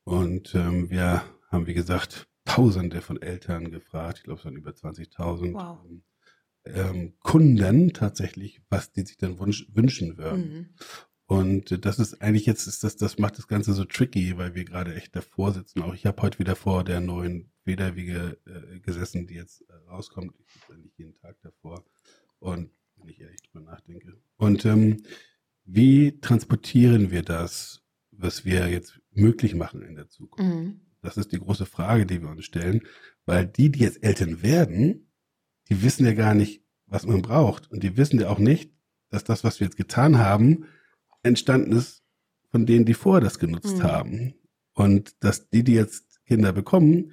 Und 0.03 0.53
ähm, 0.57 0.91
wir 0.91 1.23
haben, 1.49 1.69
wie 1.69 1.75
gesagt, 1.75 2.27
Tausende 2.45 3.03
von 3.03 3.23
Eltern 3.23 3.71
gefragt, 3.71 4.19
ich 4.19 4.25
glaube 4.25 4.41
es 4.41 4.45
waren 4.45 4.57
über 4.57 4.71
20.000 4.73 5.53
wow. 5.53 5.79
ähm, 5.89 6.03
Kunden 7.21 7.93
tatsächlich, 7.93 8.61
was 8.69 8.93
die 8.93 9.03
sich 9.03 9.17
dann 9.17 9.39
wünsch, 9.39 9.67
wünschen 9.73 10.19
würden. 10.19 10.53
Mhm. 10.53 10.69
Und 11.27 11.85
das 11.85 11.99
ist 11.99 12.23
eigentlich 12.23 12.47
jetzt, 12.47 12.69
ist 12.69 12.85
das, 12.85 12.97
das 12.97 13.19
macht 13.19 13.37
das 13.37 13.49
Ganze 13.49 13.73
so 13.73 13.85
tricky, 13.85 14.39
weil 14.39 14.55
wir 14.55 14.65
gerade 14.65 14.95
echt 14.95 15.17
davor 15.17 15.53
sitzen. 15.53 15.83
Auch 15.83 15.95
ich 15.95 16.07
habe 16.07 16.23
heute 16.23 16.39
wieder 16.39 16.55
vor 16.55 16.85
der 16.85 17.01
neuen 17.01 17.51
Federwiege 17.65 18.39
äh, 18.47 18.79
gesessen, 18.79 19.27
die 19.27 19.35
jetzt 19.35 19.63
äh, 19.63 19.91
rauskommt. 19.91 20.35
Ich 20.39 20.53
sitze 20.53 20.73
eigentlich 20.73 20.97
jeden 20.97 21.15
Tag 21.17 21.37
davor. 21.43 21.85
Und 22.39 22.71
wenn 22.97 23.09
ich 23.09 23.21
ehrlich 23.21 23.43
drüber 23.43 23.65
nachdenke. 23.65 24.17
Und 24.37 24.65
ähm, 24.65 25.03
wie 25.65 26.21
transportieren 26.21 27.11
wir 27.11 27.23
das, 27.23 27.83
was 28.13 28.45
wir 28.45 28.69
jetzt 28.69 29.01
möglich 29.11 29.57
machen 29.57 29.83
in 29.83 29.97
der 29.97 30.09
Zukunft? 30.09 30.55
Mhm. 30.55 30.81
Das 31.03 31.17
ist 31.17 31.33
die 31.33 31.41
große 31.41 31.67
Frage, 31.67 32.07
die 32.07 32.23
wir 32.23 32.31
uns 32.31 32.45
stellen, 32.45 32.83
weil 33.27 33.47
die, 33.47 33.71
die 33.71 33.81
jetzt 33.81 34.03
Eltern 34.03 34.43
werden, 34.43 35.06
die 35.69 35.83
wissen 35.83 36.07
ja 36.07 36.13
gar 36.13 36.35
nicht, 36.35 36.63
was 36.87 37.07
man 37.07 37.23
braucht. 37.23 37.71
Und 37.71 37.83
die 37.83 37.97
wissen 37.97 38.21
ja 38.21 38.29
auch 38.29 38.39
nicht, 38.39 38.73
dass 39.11 39.25
das, 39.25 39.45
was 39.45 39.61
wir 39.61 39.67
jetzt 39.67 39.77
getan 39.77 40.19
haben, 40.19 40.67
entstanden 41.23 41.73
ist 41.73 42.03
von 42.51 42.67
denen, 42.67 42.85
die 42.85 42.95
vorher 42.95 43.21
das 43.21 43.39
genutzt 43.39 43.79
mhm. 43.79 43.83
haben. 43.83 44.35
Und 44.73 45.15
dass 45.21 45.49
die, 45.49 45.65
die 45.65 45.75
jetzt 45.75 46.25
Kinder 46.27 46.53
bekommen, 46.53 47.13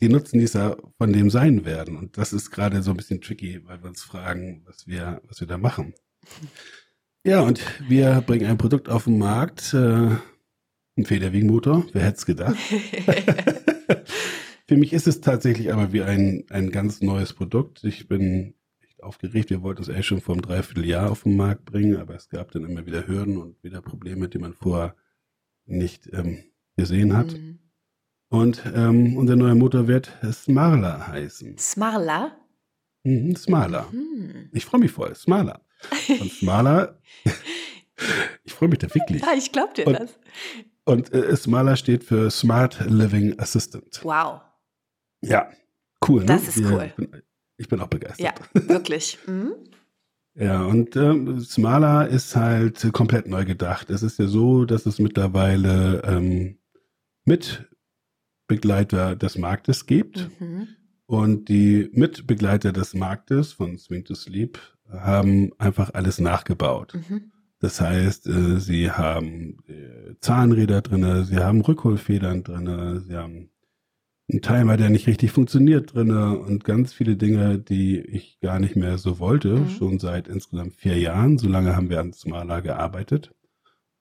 die 0.00 0.08
Nutzen 0.08 0.38
dieser 0.38 0.76
von 0.98 1.12
dem 1.12 1.30
sein 1.30 1.64
werden. 1.64 1.96
Und 1.96 2.18
das 2.18 2.32
ist 2.32 2.50
gerade 2.50 2.82
so 2.82 2.90
ein 2.90 2.96
bisschen 2.96 3.20
tricky, 3.20 3.60
weil 3.64 3.82
wir 3.82 3.88
uns 3.88 4.02
fragen, 4.02 4.62
was 4.64 4.86
wir, 4.86 5.20
was 5.28 5.40
wir 5.40 5.46
da 5.46 5.58
machen. 5.58 5.94
Ja, 7.24 7.40
und 7.40 7.60
wir 7.88 8.20
bringen 8.22 8.46
ein 8.46 8.58
Produkt 8.58 8.88
auf 8.88 9.04
den 9.04 9.18
Markt, 9.18 9.74
äh, 9.74 10.16
ein 10.96 11.04
Federwiegenmotor, 11.04 11.86
wer 11.92 12.02
hätte 12.02 12.16
es 12.16 12.26
gedacht? 12.26 12.56
Für 14.72 14.78
mich 14.78 14.94
ist 14.94 15.06
es 15.06 15.20
tatsächlich 15.20 15.70
aber 15.70 15.92
wie 15.92 16.00
ein, 16.00 16.46
ein 16.48 16.70
ganz 16.70 17.02
neues 17.02 17.34
Produkt. 17.34 17.84
Ich 17.84 18.08
bin 18.08 18.54
echt 18.80 19.02
aufgeregt. 19.02 19.50
Wir 19.50 19.62
wollten 19.62 19.82
es 19.82 19.90
eigentlich 19.90 20.06
schon 20.06 20.22
vor 20.22 20.34
einem 20.34 20.40
Dreivierteljahr 20.40 21.10
auf 21.10 21.24
den 21.24 21.36
Markt 21.36 21.66
bringen, 21.66 21.98
aber 21.98 22.14
es 22.14 22.30
gab 22.30 22.52
dann 22.52 22.64
immer 22.64 22.86
wieder 22.86 23.06
Hürden 23.06 23.36
und 23.36 23.62
wieder 23.62 23.82
Probleme, 23.82 24.30
die 24.30 24.38
man 24.38 24.54
vorher 24.54 24.96
nicht 25.66 26.08
ähm, 26.14 26.44
gesehen 26.74 27.14
hat. 27.14 27.34
Mhm. 27.34 27.58
Und 28.30 28.62
ähm, 28.74 29.18
unser 29.18 29.36
neuer 29.36 29.56
Motor 29.56 29.88
wird 29.88 30.10
Smarla 30.32 31.08
heißen. 31.08 31.58
Smarla? 31.58 32.34
Mhm, 33.04 33.36
Smarla. 33.36 33.88
Mhm. 33.92 34.48
Ich 34.54 34.64
freue 34.64 34.80
mich 34.80 34.90
voll. 34.90 35.14
Smarla. 35.14 35.60
Und 36.08 36.32
Smarla, 36.32 36.98
ich 38.44 38.54
freue 38.54 38.70
mich 38.70 38.78
da 38.78 38.94
wirklich. 38.94 39.20
Ja, 39.20 39.34
ich 39.36 39.52
glaube 39.52 39.74
dir 39.74 39.86
und, 39.86 40.00
das. 40.00 40.18
Und 40.86 41.12
äh, 41.12 41.36
Smala 41.36 41.76
steht 41.76 42.04
für 42.04 42.30
Smart 42.30 42.80
Living 42.88 43.38
Assistant. 43.38 44.00
Wow. 44.02 44.40
Ja, 45.22 45.50
cool. 46.08 46.20
Ne? 46.20 46.26
Das 46.26 46.48
ist 46.48 46.64
cool. 46.64 46.86
Ich 46.88 46.94
bin, 46.96 47.22
ich 47.56 47.68
bin 47.68 47.80
auch 47.80 47.88
begeistert. 47.88 48.20
Ja, 48.20 48.34
wirklich. 48.68 49.18
Mhm. 49.26 49.54
Ja, 50.34 50.64
und 50.64 50.96
ähm, 50.96 51.40
Smala 51.40 52.04
ist 52.04 52.34
halt 52.36 52.90
komplett 52.92 53.26
neu 53.28 53.44
gedacht. 53.44 53.90
Es 53.90 54.02
ist 54.02 54.18
ja 54.18 54.26
so, 54.26 54.64
dass 54.64 54.86
es 54.86 54.98
mittlerweile 54.98 56.02
ähm, 56.04 56.58
Mitbegleiter 57.24 59.14
des 59.14 59.36
Marktes 59.36 59.86
gibt. 59.86 60.30
Mhm. 60.40 60.68
Und 61.04 61.50
die 61.50 61.90
Mitbegleiter 61.92 62.72
des 62.72 62.94
Marktes 62.94 63.52
von 63.52 63.76
Swing 63.76 64.04
to 64.04 64.14
Sleep 64.14 64.58
haben 64.88 65.52
einfach 65.58 65.92
alles 65.92 66.18
nachgebaut. 66.18 66.94
Mhm. 66.94 67.32
Das 67.58 67.80
heißt, 67.80 68.26
äh, 68.26 68.58
sie 68.58 68.90
haben 68.90 69.58
äh, 69.68 70.14
Zahnräder 70.20 70.80
drinne, 70.80 71.24
sie 71.24 71.38
haben 71.38 71.60
Rückholfedern 71.60 72.42
drinne, 72.42 73.02
sie 73.02 73.14
haben 73.14 73.51
einen 74.32 74.42
Timer, 74.42 74.76
der 74.76 74.90
nicht 74.90 75.06
richtig 75.06 75.30
funktioniert 75.30 75.94
drinne 75.94 76.38
und 76.38 76.64
ganz 76.64 76.92
viele 76.92 77.16
Dinge, 77.16 77.58
die 77.58 78.00
ich 78.00 78.40
gar 78.40 78.58
nicht 78.58 78.76
mehr 78.76 78.98
so 78.98 79.18
wollte, 79.18 79.60
mhm. 79.60 79.68
schon 79.68 79.98
seit 79.98 80.28
insgesamt 80.28 80.74
vier 80.74 80.98
Jahren. 80.98 81.38
So 81.38 81.48
lange 81.48 81.76
haben 81.76 81.90
wir 81.90 82.00
an 82.00 82.12
Smala 82.12 82.60
gearbeitet 82.60 83.32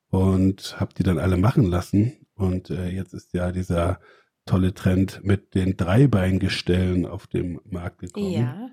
und 0.09 0.79
habe 0.79 0.93
die 0.93 1.03
dann 1.03 1.19
alle 1.19 1.37
machen 1.37 1.65
lassen. 1.65 2.13
Und 2.35 2.69
äh, 2.69 2.89
jetzt 2.89 3.13
ist 3.13 3.33
ja 3.33 3.51
dieser 3.51 3.99
tolle 4.45 4.73
Trend 4.73 5.21
mit 5.23 5.53
den 5.53 5.77
Dreibeingestellen 5.77 7.05
auf 7.05 7.27
dem 7.27 7.59
Markt 7.65 7.99
gekommen. 7.99 8.31
Ja. 8.31 8.69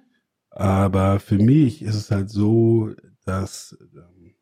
Aber 0.51 1.21
für 1.21 1.39
mich 1.39 1.83
ist 1.83 1.95
es 1.95 2.11
halt 2.11 2.31
so, 2.31 2.91
dass 3.25 3.77
ähm, 3.95 4.35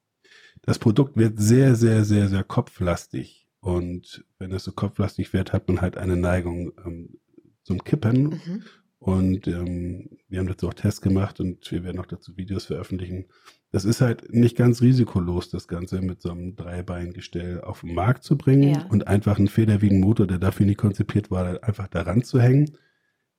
das 0.62 0.79
Produkt 0.79 1.16
wird 1.16 1.38
sehr, 1.38 1.74
sehr, 1.74 2.05
sehr, 2.05 2.29
sehr 2.29 2.44
kopflastig. 2.44 3.45
Und 3.66 4.24
wenn 4.38 4.52
es 4.52 4.62
so 4.62 4.70
kopflastig 4.70 5.33
wird, 5.33 5.52
hat 5.52 5.66
man 5.66 5.81
halt 5.81 5.96
eine 5.96 6.16
Neigung 6.16 6.70
ähm, 6.87 7.18
zum 7.64 7.83
Kippen. 7.83 8.22
Mhm. 8.22 8.62
Und 9.00 9.48
ähm, 9.48 10.09
wir 10.29 10.38
haben 10.38 10.46
dazu 10.46 10.68
auch 10.68 10.74
Tests 10.74 11.00
gemacht 11.00 11.40
und 11.40 11.68
wir 11.72 11.83
werden 11.83 11.98
auch 11.98 12.07
dazu 12.07 12.37
Videos 12.37 12.66
veröffentlichen, 12.66 13.26
das 13.72 13.85
ist 13.85 14.00
halt 14.00 14.33
nicht 14.33 14.57
ganz 14.57 14.83
risikolos, 14.83 15.50
das 15.50 15.66
Ganze 15.66 16.00
mit 16.00 16.22
so 16.22 16.31
einem 16.31 16.55
Dreibeingestell 16.55 17.61
auf 17.61 17.81
den 17.81 17.94
Markt 17.94 18.22
zu 18.22 18.38
bringen 18.38 18.72
ja. 18.72 18.87
und 18.88 19.09
einfach 19.09 19.37
einen 19.37 19.48
Federwiegenmotor, 19.48 20.29
der 20.29 20.38
dafür 20.38 20.64
nicht 20.64 20.79
konzipiert 20.79 21.33
war, 21.33 21.64
einfach 21.64 21.88
daran 21.88 22.22
zu 22.22 22.40
hängen. 22.40 22.70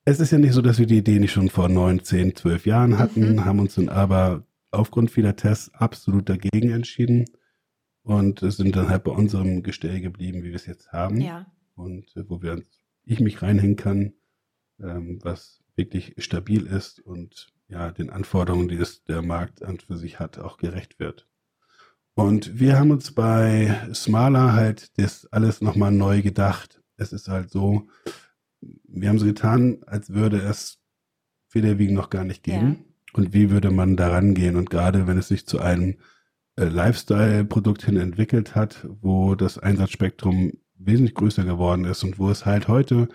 Es 0.04 0.20
ist 0.20 0.30
ja 0.30 0.38
nicht 0.38 0.52
so, 0.52 0.60
dass 0.60 0.78
wir 0.78 0.86
die 0.86 0.98
Idee 0.98 1.20
nicht 1.20 1.32
schon 1.32 1.48
vor 1.48 1.70
neun, 1.70 2.04
zehn, 2.04 2.36
zwölf 2.36 2.66
Jahren 2.66 2.98
hatten, 2.98 3.32
mhm. 3.32 3.44
haben 3.46 3.60
uns 3.60 3.76
dann 3.76 3.88
aber 3.88 4.46
aufgrund 4.70 5.10
vieler 5.10 5.36
Tests 5.36 5.72
absolut 5.72 6.28
dagegen 6.28 6.70
entschieden 6.70 7.24
und 8.02 8.40
sind 8.40 8.76
dann 8.76 8.88
halt 8.88 9.04
bei 9.04 9.12
unserem 9.12 9.62
Gestell 9.62 10.00
geblieben, 10.00 10.42
wie 10.42 10.48
wir 10.48 10.56
es 10.56 10.66
jetzt 10.66 10.92
haben. 10.92 11.20
Ja. 11.20 11.46
Und 11.74 12.16
äh, 12.16 12.28
wo 12.28 12.42
wir, 12.42 12.62
ich 13.04 13.20
mich 13.20 13.42
reinhängen 13.42 13.76
kann, 13.76 14.14
ähm, 14.80 15.18
was 15.22 15.62
wirklich 15.76 16.14
stabil 16.18 16.66
ist 16.66 17.00
und 17.00 17.52
ja, 17.68 17.90
den 17.90 18.10
Anforderungen, 18.10 18.68
die 18.68 18.76
es 18.76 19.04
der 19.04 19.22
Markt 19.22 19.62
an 19.62 19.78
für 19.78 19.96
sich 19.96 20.18
hat, 20.18 20.38
auch 20.38 20.56
gerecht 20.56 20.98
wird. 20.98 21.28
Und 22.14 22.58
wir 22.58 22.78
haben 22.78 22.90
uns 22.90 23.12
bei 23.12 23.78
Smala 23.94 24.52
halt 24.52 24.98
das 24.98 25.26
alles 25.26 25.60
nochmal 25.60 25.92
neu 25.92 26.20
gedacht. 26.22 26.82
Es 26.96 27.12
ist 27.12 27.28
halt 27.28 27.50
so, 27.50 27.86
wir 28.60 29.08
haben 29.08 29.20
so 29.20 29.26
getan, 29.26 29.84
als 29.86 30.10
würde 30.10 30.38
es 30.38 30.80
Federwiegen 31.46 31.94
noch 31.94 32.10
gar 32.10 32.24
nicht 32.24 32.42
geben. 32.42 32.78
Ja. 32.78 32.84
Und 33.12 33.32
wie 33.32 33.50
würde 33.50 33.70
man 33.70 33.96
daran 33.96 34.34
gehen? 34.34 34.56
Und 34.56 34.68
gerade 34.68 35.06
wenn 35.06 35.16
es 35.16 35.28
sich 35.28 35.46
zu 35.46 35.60
einem 35.60 35.98
äh, 36.58 36.64
Lifestyle-Produkt 36.64 37.84
hin 37.84 37.96
entwickelt 37.96 38.54
hat, 38.54 38.86
wo 39.00 39.34
das 39.34 39.58
Einsatzspektrum 39.58 40.52
wesentlich 40.74 41.14
größer 41.14 41.44
geworden 41.44 41.84
ist 41.84 42.02
und 42.04 42.18
wo 42.18 42.30
es 42.30 42.46
halt 42.46 42.68
heute 42.68 43.08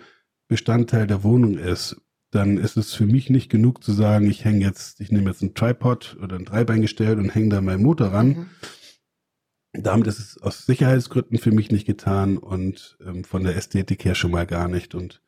Bestandteil 0.48 1.06
der 1.06 1.22
Wohnung 1.22 1.58
ist, 1.58 1.96
dann 2.30 2.58
ist 2.58 2.76
es 2.76 2.94
für 2.94 3.06
mich 3.06 3.30
nicht 3.30 3.50
genug 3.50 3.84
zu 3.84 3.92
sagen, 3.92 4.28
ich 4.28 4.44
hänge 4.44 4.64
jetzt, 4.64 5.00
ich 5.00 5.12
nehme 5.12 5.30
jetzt 5.30 5.42
ein 5.42 5.54
Tripod 5.54 6.16
oder 6.22 6.36
ein 6.36 6.44
Dreibeingestell 6.44 7.18
und 7.18 7.34
hänge 7.34 7.50
da 7.50 7.60
meinen 7.60 7.82
Motor 7.82 8.08
ran. 8.08 8.28
Mhm. 8.28 8.46
Damit 9.72 10.06
ist 10.06 10.18
es 10.18 10.42
aus 10.42 10.66
Sicherheitsgründen 10.66 11.38
für 11.38 11.52
mich 11.52 11.70
nicht 11.70 11.86
getan 11.86 12.38
und 12.38 12.96
ähm, 13.04 13.24
von 13.24 13.44
der 13.44 13.56
Ästhetik 13.56 14.04
her 14.04 14.14
schon 14.14 14.30
mal 14.30 14.46
gar 14.46 14.68
nicht. 14.68 14.94
Und 14.94 15.22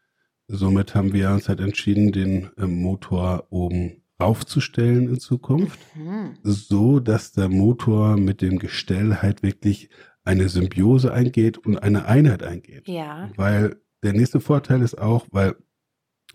somit 0.48 0.94
haben 0.94 1.12
wir 1.12 1.31
uns 1.31 1.48
halt 1.48 1.61
entschieden, 1.61 2.12
den 2.12 2.50
ähm, 2.57 2.81
Motor 2.81 3.46
oben 3.50 4.02
aufzustellen 4.18 5.09
in 5.09 5.20
Zukunft, 5.20 5.79
mhm. 5.94 6.38
so 6.42 7.00
dass 7.00 7.33
der 7.33 7.48
Motor 7.48 8.16
mit 8.16 8.40
dem 8.40 8.59
Gestell 8.59 9.16
halt 9.16 9.42
wirklich 9.42 9.90
eine 10.24 10.48
Symbiose 10.48 11.12
eingeht 11.12 11.59
und 11.59 11.79
eine 11.79 12.07
Einheit 12.07 12.42
eingeht. 12.42 12.88
Ja. 12.88 13.31
Weil 13.37 13.76
der 14.02 14.12
nächste 14.12 14.40
Vorteil 14.40 14.83
ist 14.83 14.98
auch, 14.98 15.26
weil 15.31 15.57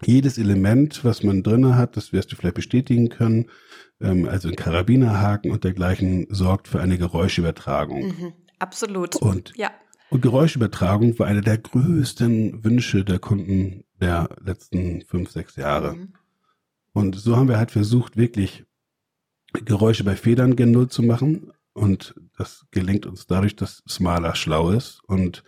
jedes 0.03 0.37
Element, 0.37 1.03
was 1.03 1.23
man 1.23 1.43
drinne 1.43 1.75
hat, 1.75 1.97
das 1.97 2.13
wirst 2.13 2.31
du 2.31 2.35
vielleicht 2.35 2.55
bestätigen 2.55 3.09
können, 3.09 3.49
ähm, 3.99 4.27
also 4.27 4.49
ein 4.49 4.55
Karabinerhaken 4.55 5.51
und 5.51 5.63
dergleichen, 5.63 6.27
sorgt 6.29 6.67
für 6.67 6.81
eine 6.81 6.97
Geräuschübertragung. 6.97 8.07
Mhm, 8.07 8.33
absolut. 8.59 9.15
Und, 9.17 9.53
ja. 9.55 9.71
und 10.09 10.21
Geräuschübertragung 10.21 11.19
war 11.19 11.27
einer 11.27 11.41
der 11.41 11.57
größten 11.57 12.63
Wünsche 12.63 13.03
der 13.03 13.19
Kunden 13.19 13.83
der 13.99 14.29
letzten 14.43 15.01
fünf, 15.01 15.31
sechs 15.31 15.55
Jahre. 15.55 15.93
Mhm. 15.93 16.13
Und 16.93 17.15
so 17.15 17.37
haben 17.37 17.47
wir 17.47 17.57
halt 17.57 17.71
versucht, 17.71 18.17
wirklich 18.17 18.65
Geräusche 19.53 20.03
bei 20.03 20.15
Federn 20.15 20.55
gen 20.55 20.71
Null 20.71 20.89
zu 20.89 21.03
machen. 21.03 21.51
Und 21.73 22.15
das 22.37 22.65
gelingt 22.71 23.05
uns 23.05 23.27
dadurch, 23.27 23.55
dass 23.55 23.83
Smaler 23.87 24.35
schlau 24.35 24.71
ist 24.71 25.01
und 25.07 25.43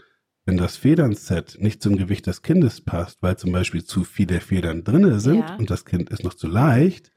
wenn 0.45 0.57
das 0.57 0.75
Federnset 0.75 1.57
nicht 1.59 1.81
zum 1.81 1.97
Gewicht 1.97 2.27
des 2.27 2.41
Kindes 2.41 2.81
passt, 2.81 3.21
weil 3.21 3.37
zum 3.37 3.51
Beispiel 3.51 3.83
zu 3.83 4.03
viele 4.03 4.41
Federn 4.41 4.83
drinne 4.83 5.19
sind 5.19 5.49
ja. 5.49 5.55
und 5.55 5.69
das 5.69 5.85
Kind 5.85 6.09
ist 6.09 6.23
noch 6.23 6.33
zu 6.33 6.47
leicht, 6.47 7.11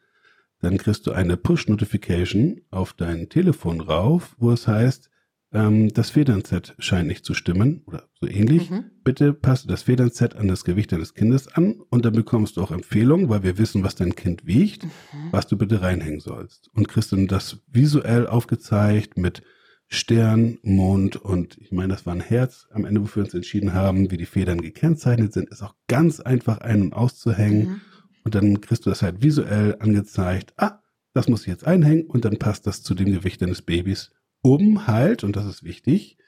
dann 0.60 0.78
kriegst 0.78 1.06
du 1.06 1.12
eine 1.12 1.36
Push-Notification 1.36 2.60
auf 2.70 2.92
dein 2.92 3.28
Telefon 3.28 3.80
rauf, 3.80 4.34
wo 4.38 4.52
es 4.52 4.68
heißt, 4.68 5.10
ähm, 5.52 5.88
das 5.92 6.10
Federnset 6.10 6.74
scheint 6.78 7.08
nicht 7.08 7.24
zu 7.24 7.34
stimmen 7.34 7.82
oder 7.86 8.08
so 8.20 8.26
ähnlich. 8.26 8.70
Mhm. 8.70 8.86
Bitte 9.04 9.32
passe 9.32 9.68
das 9.68 9.82
Federnset 9.82 10.36
an 10.36 10.48
das 10.48 10.64
Gewicht 10.64 10.92
deines 10.92 11.14
Kindes 11.14 11.48
an 11.48 11.80
und 11.90 12.04
dann 12.04 12.14
bekommst 12.14 12.56
du 12.56 12.62
auch 12.62 12.70
Empfehlungen, 12.70 13.28
weil 13.28 13.42
wir 13.42 13.58
wissen, 13.58 13.84
was 13.84 13.94
dein 13.94 14.14
Kind 14.14 14.46
wiegt, 14.46 14.84
mhm. 14.84 14.88
was 15.30 15.46
du 15.46 15.56
bitte 15.56 15.82
reinhängen 15.82 16.20
sollst. 16.20 16.68
Und 16.74 16.88
kriegst 16.88 17.12
dann 17.12 17.26
das 17.26 17.62
visuell 17.68 18.26
aufgezeigt 18.26 19.18
mit 19.18 19.42
Stern, 19.88 20.58
Mond 20.62 21.14
und 21.16 21.58
ich 21.58 21.70
meine, 21.70 21.92
das 21.92 22.06
war 22.06 22.14
ein 22.14 22.20
Herz 22.20 22.66
am 22.72 22.84
Ende, 22.84 23.02
wofür 23.02 23.22
wir 23.22 23.26
uns 23.26 23.34
entschieden 23.34 23.72
haben, 23.72 24.10
wie 24.10 24.16
die 24.16 24.26
Federn 24.26 24.60
gekennzeichnet 24.60 25.32
sind, 25.32 25.48
ist 25.48 25.62
auch 25.62 25.76
ganz 25.86 26.18
einfach 26.18 26.58
ein- 26.58 26.82
und 26.82 26.92
auszuhängen. 26.92 27.68
Mhm. 27.68 27.80
Und 28.24 28.34
dann 28.34 28.60
kriegst 28.60 28.84
du 28.84 28.90
das 28.90 29.02
halt 29.02 29.22
visuell 29.22 29.76
angezeigt. 29.78 30.54
Ah, 30.56 30.80
das 31.14 31.28
muss 31.28 31.42
ich 31.42 31.46
jetzt 31.46 31.64
einhängen 31.64 32.06
und 32.06 32.24
dann 32.24 32.38
passt 32.38 32.66
das 32.66 32.82
zu 32.82 32.94
dem 32.94 33.12
Gewicht 33.12 33.40
deines 33.40 33.62
Babys. 33.62 34.10
Um 34.46 34.86
halt, 34.86 35.24
und 35.24 35.34
das 35.34 35.44
ist 35.44 35.64
wichtig, 35.64 36.18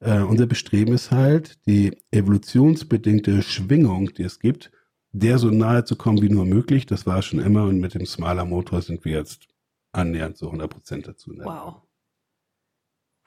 äh, 0.00 0.22
unser 0.22 0.46
Bestreben 0.46 0.92
ist 0.92 1.12
halt, 1.12 1.64
die 1.66 1.96
evolutionsbedingte 2.10 3.42
Schwingung, 3.42 4.12
die 4.12 4.24
es 4.24 4.40
gibt, 4.40 4.72
der 5.12 5.38
so 5.38 5.50
nahe 5.50 5.84
zu 5.84 5.94
kommen 5.94 6.20
wie 6.20 6.28
nur 6.28 6.46
möglich. 6.46 6.86
Das 6.86 7.06
war 7.06 7.22
schon 7.22 7.38
immer 7.38 7.62
und 7.66 7.78
mit 7.78 7.94
dem 7.94 8.06
Smaller 8.06 8.44
Motor 8.44 8.82
sind 8.82 9.04
wir 9.04 9.12
jetzt 9.12 9.46
annähernd 9.92 10.36
so 10.36 10.46
100 10.46 10.68
Prozent 10.68 11.06
dazu. 11.06 11.32
Wow. 11.36 11.82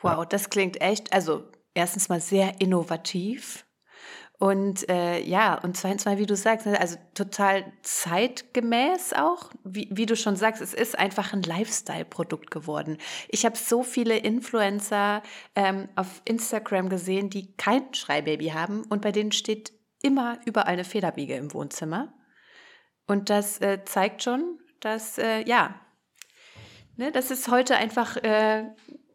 Wow, 0.02 0.26
das 0.26 0.50
klingt 0.50 0.82
echt, 0.82 1.14
also 1.14 1.50
erstens 1.74 2.10
mal 2.10 2.20
sehr 2.20 2.60
innovativ. 2.60 3.66
Und 4.39 4.89
äh, 4.89 5.22
ja, 5.22 5.56
und 5.56 5.78
zweitens 5.78 6.06
mal, 6.06 6.17
wie 6.17 6.26
du 6.26 6.36
sagst, 6.36 6.65
ne, 6.65 6.80
also 6.80 6.98
total 7.13 7.72
zeitgemäß 7.84 9.13
auch. 9.13 9.52
Wie, 9.63 9.88
wie 9.91 10.06
du 10.06 10.15
schon 10.15 10.36
sagst, 10.36 10.62
es 10.62 10.74
ist 10.74 10.98
einfach 10.98 11.34
ein 11.34 11.43
Lifestyle-Produkt 11.43 12.52
geworden. 12.52 12.98
Ich 13.30 13.46
habe 13.46 13.56
so 13.56 13.84
viele 13.84 14.17
Influencer 14.17 15.22
ähm, 15.56 15.88
auf 15.96 16.22
Instagram 16.26 16.89
gesehen, 16.89 17.30
die 17.30 17.56
kein 17.56 17.93
Schreibaby 17.93 18.48
haben 18.48 18.84
und 18.89 19.02
bei 19.02 19.12
denen 19.12 19.32
steht 19.32 19.72
immer 20.02 20.39
überall 20.46 20.74
eine 20.74 20.84
Federwiege 20.84 21.36
im 21.36 21.54
Wohnzimmer. 21.54 22.13
Und 23.08 23.30
das 23.30 23.62
äh, 23.62 23.86
zeigt 23.86 24.24
schon, 24.24 24.60
dass, 24.80 25.17
äh, 25.17 25.48
ja, 25.48 25.80
ne, 26.98 27.12
das 27.12 27.32
ist 27.32 27.50
heute 27.50 27.76
einfach 27.76 28.17
äh, 28.17 28.65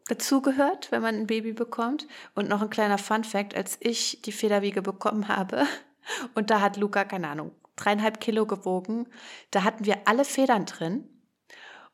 dazugehört, 0.09 0.91
wenn 0.91 1.01
man 1.01 1.15
ein 1.15 1.27
Baby 1.27 1.53
bekommt. 1.53 2.07
Und 2.35 2.49
noch 2.49 2.61
ein 2.61 2.69
kleiner 2.69 2.97
Fun 2.97 3.23
fact, 3.23 3.55
als 3.55 3.77
ich 3.79 4.21
die 4.21 4.31
Federwiege 4.31 4.81
bekommen 4.81 5.27
habe, 5.27 5.65
und 6.35 6.49
da 6.49 6.61
hat 6.61 6.77
Luca, 6.77 7.05
keine 7.05 7.29
Ahnung, 7.29 7.51
dreieinhalb 7.75 8.19
Kilo 8.19 8.45
gewogen, 8.45 9.07
da 9.51 9.63
hatten 9.63 9.85
wir 9.85 9.99
alle 10.05 10.25
Federn 10.25 10.65
drin. 10.65 11.07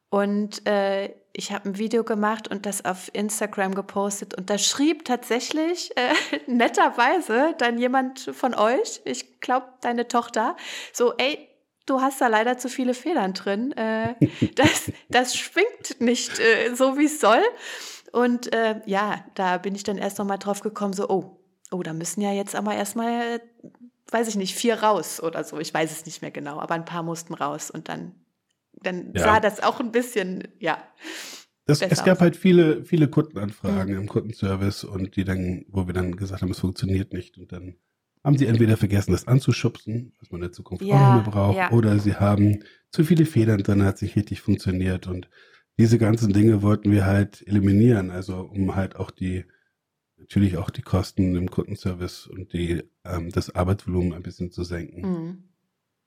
Und 0.10 0.66
äh, 0.68 1.14
ich 1.34 1.52
habe 1.52 1.70
ein 1.70 1.78
Video 1.78 2.04
gemacht 2.04 2.48
und 2.48 2.66
das 2.66 2.86
auf 2.86 3.10
Instagram 3.14 3.76
gepostet. 3.76 4.34
Und 4.34 4.50
da 4.50 4.58
schrieb 4.58 5.04
tatsächlich 5.04 5.92
äh, 5.98 6.14
netterweise 6.48 7.54
dann 7.58 7.78
jemand 7.78 8.20
von 8.20 8.54
euch, 8.54 9.02
ich 9.04 9.42
glaube 9.42 9.68
deine 9.82 10.08
Tochter, 10.08 10.56
so, 10.94 11.14
ey, 11.18 11.50
du 11.86 12.02
hast 12.02 12.22
da 12.22 12.28
leider 12.28 12.58
zu 12.58 12.70
viele 12.70 12.94
Federn 12.94 13.34
drin. 13.34 13.72
Äh, 13.74 14.16
das, 14.56 14.92
das 15.10 15.36
schwingt 15.36 16.00
nicht 16.00 16.40
äh, 16.40 16.74
so, 16.74 16.98
wie 16.98 17.06
es 17.06 17.20
soll. 17.20 17.44
Und 18.16 18.54
äh, 18.54 18.80
ja, 18.86 19.26
da 19.34 19.58
bin 19.58 19.76
ich 19.76 19.84
dann 19.84 19.98
erst 19.98 20.20
noch 20.20 20.26
mal 20.26 20.38
drauf 20.38 20.62
gekommen, 20.62 20.94
so, 20.94 21.10
oh, 21.10 21.38
oh, 21.70 21.84
da 21.84 21.92
müssen 21.92 22.22
ja 22.22 22.32
jetzt 22.32 22.56
aber 22.56 22.74
erstmal, 22.74 23.42
weiß 24.10 24.30
ich 24.30 24.38
nicht, 24.38 24.56
vier 24.56 24.76
raus 24.76 25.22
oder 25.22 25.44
so. 25.44 25.60
Ich 25.60 25.74
weiß 25.74 25.92
es 25.92 26.06
nicht 26.06 26.22
mehr 26.22 26.32
genau, 26.32 26.62
aber 26.62 26.76
ein 26.76 26.86
paar 26.86 27.04
mussten 27.04 27.34
raus 27.34 27.70
und 27.70 27.90
dann, 27.90 28.14
dann 28.82 29.12
ja. 29.14 29.22
sah 29.22 29.40
das 29.42 29.62
auch 29.62 29.82
ein 29.82 29.92
bisschen, 29.92 30.48
ja. 30.60 30.78
Das, 31.66 31.82
es 31.82 32.06
gab 32.06 32.20
aus. 32.20 32.22
halt 32.22 32.38
viele, 32.38 32.86
viele 32.86 33.10
Kundenanfragen 33.10 33.96
mhm. 33.96 34.04
im 34.04 34.08
Kundenservice 34.08 34.86
und 34.86 35.18
die 35.18 35.26
dann, 35.26 35.66
wo 35.68 35.86
wir 35.86 35.94
dann 35.94 36.16
gesagt 36.16 36.42
haben, 36.42 36.52
es 36.52 36.60
funktioniert 36.60 37.12
nicht 37.12 37.38
und 37.38 37.52
dann 37.52 37.76
haben 38.24 38.38
sie 38.38 38.46
entweder 38.46 38.78
vergessen, 38.78 39.12
das 39.12 39.28
anzuschubsen, 39.28 40.14
was 40.22 40.32
man 40.32 40.40
in 40.40 40.48
der 40.48 40.52
Zukunft 40.54 40.86
ja, 40.86 40.96
auch 40.96 41.16
nicht 41.16 41.26
mehr 41.26 41.34
braucht, 41.34 41.58
ja. 41.58 41.72
oder 41.72 42.00
sie 42.00 42.16
haben 42.16 42.64
zu 42.92 43.04
viele 43.04 43.26
Federn 43.26 43.62
drin, 43.62 43.84
hat 43.84 43.98
sich 43.98 44.16
richtig 44.16 44.40
funktioniert 44.40 45.06
und 45.06 45.28
diese 45.78 45.98
ganzen 45.98 46.34
Dinge 46.34 46.62
wollten 46.62 46.92
wir 46.92 47.06
halt 47.06 47.46
eliminieren, 47.48 48.12
also 48.12 48.38
um 48.38 48.76
halt 48.76 48.96
auch 48.96 49.12
die, 49.12 49.46
natürlich 50.18 50.58
auch 50.58 50.70
die 50.70 50.82
Kosten 50.82 51.36
im 51.36 51.50
Kundenservice 51.50 52.28
und 52.28 52.54
die, 52.54 52.84
ähm, 53.04 53.32
das 53.32 53.54
Arbeitsvolumen 53.54 54.14
ein 54.14 54.24
bisschen 54.24 54.52
zu 54.52 54.64
senken. 54.64 55.02
Mhm. 55.02 55.44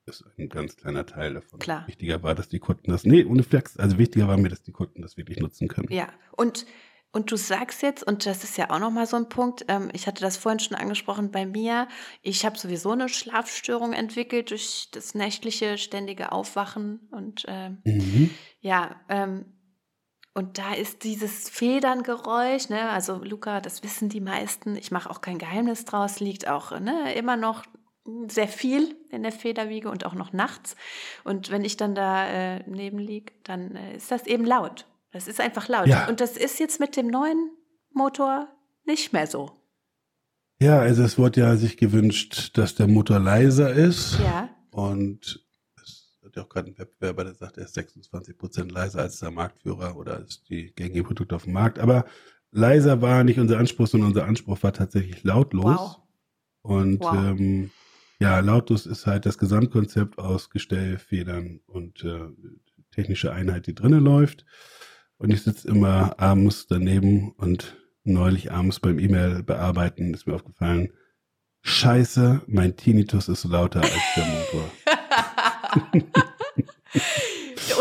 Das 0.06 0.22
ist 0.22 0.38
ein 0.38 0.48
ganz 0.48 0.76
kleiner 0.76 1.04
Teil 1.04 1.34
davon. 1.34 1.58
Klar. 1.58 1.86
Wichtiger 1.86 2.22
war, 2.22 2.34
dass 2.34 2.48
die 2.48 2.60
Kunden 2.60 2.90
das, 2.90 3.04
nee, 3.04 3.24
ohne 3.24 3.42
Flex, 3.42 3.76
also 3.76 3.98
wichtiger 3.98 4.26
war 4.26 4.38
mir, 4.38 4.48
dass 4.48 4.62
die 4.62 4.72
Kunden 4.72 5.02
das 5.02 5.18
wirklich 5.18 5.38
nutzen 5.38 5.68
können. 5.68 5.88
Ja, 5.90 6.08
und 6.32 6.64
und 7.10 7.30
du 7.30 7.36
sagst 7.36 7.82
jetzt, 7.82 8.06
und 8.06 8.26
das 8.26 8.44
ist 8.44 8.58
ja 8.58 8.68
auch 8.70 8.78
nochmal 8.78 9.06
so 9.06 9.16
ein 9.16 9.30
Punkt, 9.30 9.64
ähm, 9.68 9.90
ich 9.94 10.06
hatte 10.06 10.20
das 10.20 10.36
vorhin 10.36 10.58
schon 10.58 10.76
angesprochen 10.76 11.30
bei 11.30 11.46
mir, 11.46 11.88
ich 12.22 12.44
habe 12.44 12.58
sowieso 12.58 12.90
eine 12.90 13.08
Schlafstörung 13.08 13.94
entwickelt 13.94 14.50
durch 14.50 14.88
das 14.92 15.14
nächtliche 15.14 15.78
ständige 15.78 16.32
Aufwachen 16.32 17.08
und 17.10 17.44
ähm, 17.48 17.78
mhm. 17.84 18.30
ja, 18.60 19.00
ähm, 19.08 19.46
und 20.38 20.56
da 20.56 20.72
ist 20.72 21.02
dieses 21.02 21.48
Federngeräusch, 21.48 22.68
ne, 22.68 22.90
also 22.90 23.16
Luca, 23.24 23.60
das 23.60 23.82
wissen 23.82 24.08
die 24.08 24.20
meisten, 24.20 24.76
ich 24.76 24.92
mache 24.92 25.10
auch 25.10 25.20
kein 25.20 25.36
Geheimnis 25.36 25.84
draus, 25.84 26.20
liegt 26.20 26.46
auch 26.46 26.78
ne, 26.78 27.12
immer 27.14 27.36
noch 27.36 27.64
sehr 28.28 28.46
viel 28.46 28.94
in 29.10 29.24
der 29.24 29.32
Federwiege 29.32 29.90
und 29.90 30.06
auch 30.06 30.14
noch 30.14 30.32
nachts. 30.32 30.76
Und 31.24 31.50
wenn 31.50 31.64
ich 31.64 31.76
dann 31.76 31.96
da 31.96 32.28
äh, 32.28 32.62
neben 32.68 33.00
liege, 33.00 33.32
dann 33.42 33.74
äh, 33.74 33.96
ist 33.96 34.12
das 34.12 34.28
eben 34.28 34.44
laut. 34.44 34.86
Das 35.10 35.26
ist 35.26 35.40
einfach 35.40 35.66
laut. 35.66 35.88
Ja. 35.88 36.06
Und 36.06 36.20
das 36.20 36.36
ist 36.36 36.60
jetzt 36.60 36.78
mit 36.78 36.96
dem 36.96 37.08
neuen 37.08 37.50
Motor 37.92 38.46
nicht 38.84 39.12
mehr 39.12 39.26
so. 39.26 39.50
Ja, 40.60 40.78
also 40.78 41.02
es 41.02 41.18
wurde 41.18 41.40
ja 41.40 41.56
sich 41.56 41.76
gewünscht, 41.76 42.56
dass 42.56 42.76
der 42.76 42.86
Motor 42.86 43.18
leiser 43.18 43.72
ist. 43.72 44.20
Ja. 44.20 44.48
Und 44.70 45.47
hat 46.28 46.36
ja 46.36 46.42
auch 46.44 46.48
gerade 46.48 46.68
ein 46.70 46.78
Wettbewerber, 46.78 47.24
der 47.24 47.34
sagt, 47.34 47.58
er 47.58 47.64
ist 47.64 47.74
26 47.74 48.38
Prozent 48.38 48.72
leiser 48.72 49.00
als 49.00 49.18
der 49.20 49.30
Marktführer 49.30 49.96
oder 49.96 50.16
als 50.16 50.42
die 50.44 50.72
gängigen 50.74 51.04
Produkte 51.04 51.34
auf 51.36 51.44
dem 51.44 51.52
Markt. 51.54 51.78
Aber 51.78 52.04
leiser 52.50 53.02
war 53.02 53.24
nicht 53.24 53.38
unser 53.38 53.58
Anspruch, 53.58 53.86
sondern 53.86 54.10
unser 54.10 54.26
Anspruch 54.26 54.62
war 54.62 54.72
tatsächlich 54.72 55.24
lautlos. 55.24 55.64
Wow. 55.64 55.96
Und 56.62 57.00
Wow. 57.00 57.14
ähm, 57.14 57.70
ja, 58.20 58.40
lautlos 58.40 58.86
ist 58.86 59.06
halt 59.06 59.26
das 59.26 59.38
Gesamtkonzept 59.38 60.18
aus 60.18 60.50
Gestell, 60.50 60.98
Federn 60.98 61.60
und 61.66 62.04
äh, 62.04 62.26
technische 62.90 63.32
Einheit, 63.32 63.66
die 63.66 63.74
drinnen 63.74 64.04
läuft. 64.04 64.44
Und 65.18 65.30
ich 65.32 65.42
sitze 65.42 65.68
immer 65.68 66.18
abends 66.20 66.66
daneben 66.66 67.32
und 67.32 67.76
neulich 68.04 68.50
abends 68.52 68.80
beim 68.80 68.98
E-Mail 68.98 69.42
bearbeiten 69.42 70.14
ist 70.14 70.26
mir 70.26 70.34
aufgefallen, 70.34 70.90
scheiße, 71.62 72.42
mein 72.46 72.76
Tinnitus 72.76 73.28
ist 73.28 73.44
lauter 73.44 73.82
als 73.82 73.92
der 74.16 74.24
Motor. 74.26 74.70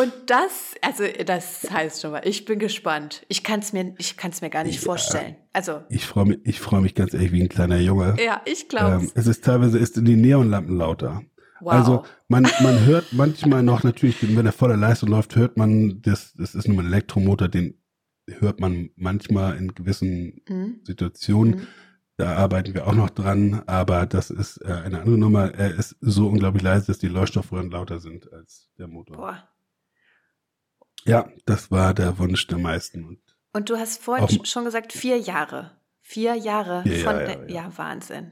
Und 0.01 0.13
das, 0.27 0.75
also 0.81 1.03
das 1.25 1.69
heißt 1.71 2.01
schon 2.01 2.11
mal, 2.11 2.21
ich 2.25 2.43
bin 2.45 2.59
gespannt. 2.59 3.25
Ich 3.29 3.43
kann 3.43 3.61
es 3.61 3.71
mir, 3.73 3.95
ich 3.97 4.17
kann's 4.17 4.41
mir 4.41 4.49
gar 4.49 4.63
nicht 4.65 4.75
Ja. 4.79 4.81
vorstellen. 4.81 5.35
Also, 5.53 5.81
Ich 5.89 6.05
freue 6.05 6.25
mich, 6.25 6.39
ich 6.43 6.59
freue 6.59 6.81
mich 6.81 6.93
ganz 6.93 7.13
ehrlich 7.13 7.31
wie 7.31 7.41
ein 7.41 7.49
kleiner 7.49 7.77
Junge. 7.77 8.15
ja, 8.23 8.41
ich 8.45 8.67
glaube 8.67 9.03
Ähm, 9.05 9.11
es 9.15 9.27
ist 9.27 9.43
teilweise 9.45 9.79
ist 9.79 9.97
in 9.97 10.05
die 10.05 10.17
Neonlampen 10.17 10.75
lauter. 10.77 11.23
Wow. 11.61 11.73
Also 11.73 12.03
man, 12.27 12.43
man 12.61 12.85
hört 12.85 13.05
manchmal 13.13 13.63
noch 13.63 13.83
natürlich, 13.83 14.17
wenn 14.21 14.45
er 14.45 14.51
voller 14.51 14.77
Leistung 14.77 15.09
läuft, 15.09 15.35
hört 15.35 15.57
man, 15.57 16.01
das, 16.01 16.33
das 16.33 16.53
ist 16.53 16.67
nur 16.67 16.77
ein 16.79 16.85
Elektromotor, 16.85 17.47
den 17.47 17.81
hört 18.27 18.59
man 18.59 18.89
manchmal 18.95 19.57
in 19.57 19.73
gewissen 19.73 20.41
Mhm. 20.49 20.81
Situationen. 20.83 21.55
Mhm. 21.55 21.67
Da 22.17 22.35
arbeiten 22.35 22.73
wir 22.73 22.87
auch 22.87 22.93
noch 22.95 23.11
dran, 23.11 23.61
aber 23.67 24.05
das 24.07 24.31
ist 24.31 24.57
äh, 24.65 24.71
eine 24.73 24.99
andere 25.01 25.17
Nummer. 25.19 25.53
Er 25.53 25.75
ist 25.75 25.95
so 26.01 26.27
unglaublich 26.27 26.63
leise, 26.63 26.87
dass 26.87 26.97
die 26.97 27.07
Leuchtstoffröhren 27.07 27.69
lauter 27.69 27.99
sind 27.99 28.31
als 28.33 28.69
der 28.77 28.87
Motor. 28.87 29.17
Boah. 29.17 29.47
Ja, 31.05 31.29
das 31.45 31.69
war 31.71 31.93
der 31.93 32.17
Wunsch 32.17 32.47
der 32.47 32.57
meisten. 32.57 33.05
Und 33.05 33.19
Und 33.53 33.69
du 33.69 33.77
hast 33.77 34.01
vorhin 34.03 34.43
schon 34.45 34.65
gesagt, 34.65 34.93
vier 34.93 35.17
Jahre. 35.19 35.79
Vier 36.01 36.35
Jahre 36.35 36.83
Vier 36.83 37.03
von 37.03 37.13
Jahre, 37.15 37.25
der, 37.25 37.49
ja, 37.49 37.63
ja, 37.63 37.77
Wahnsinn. 37.77 38.31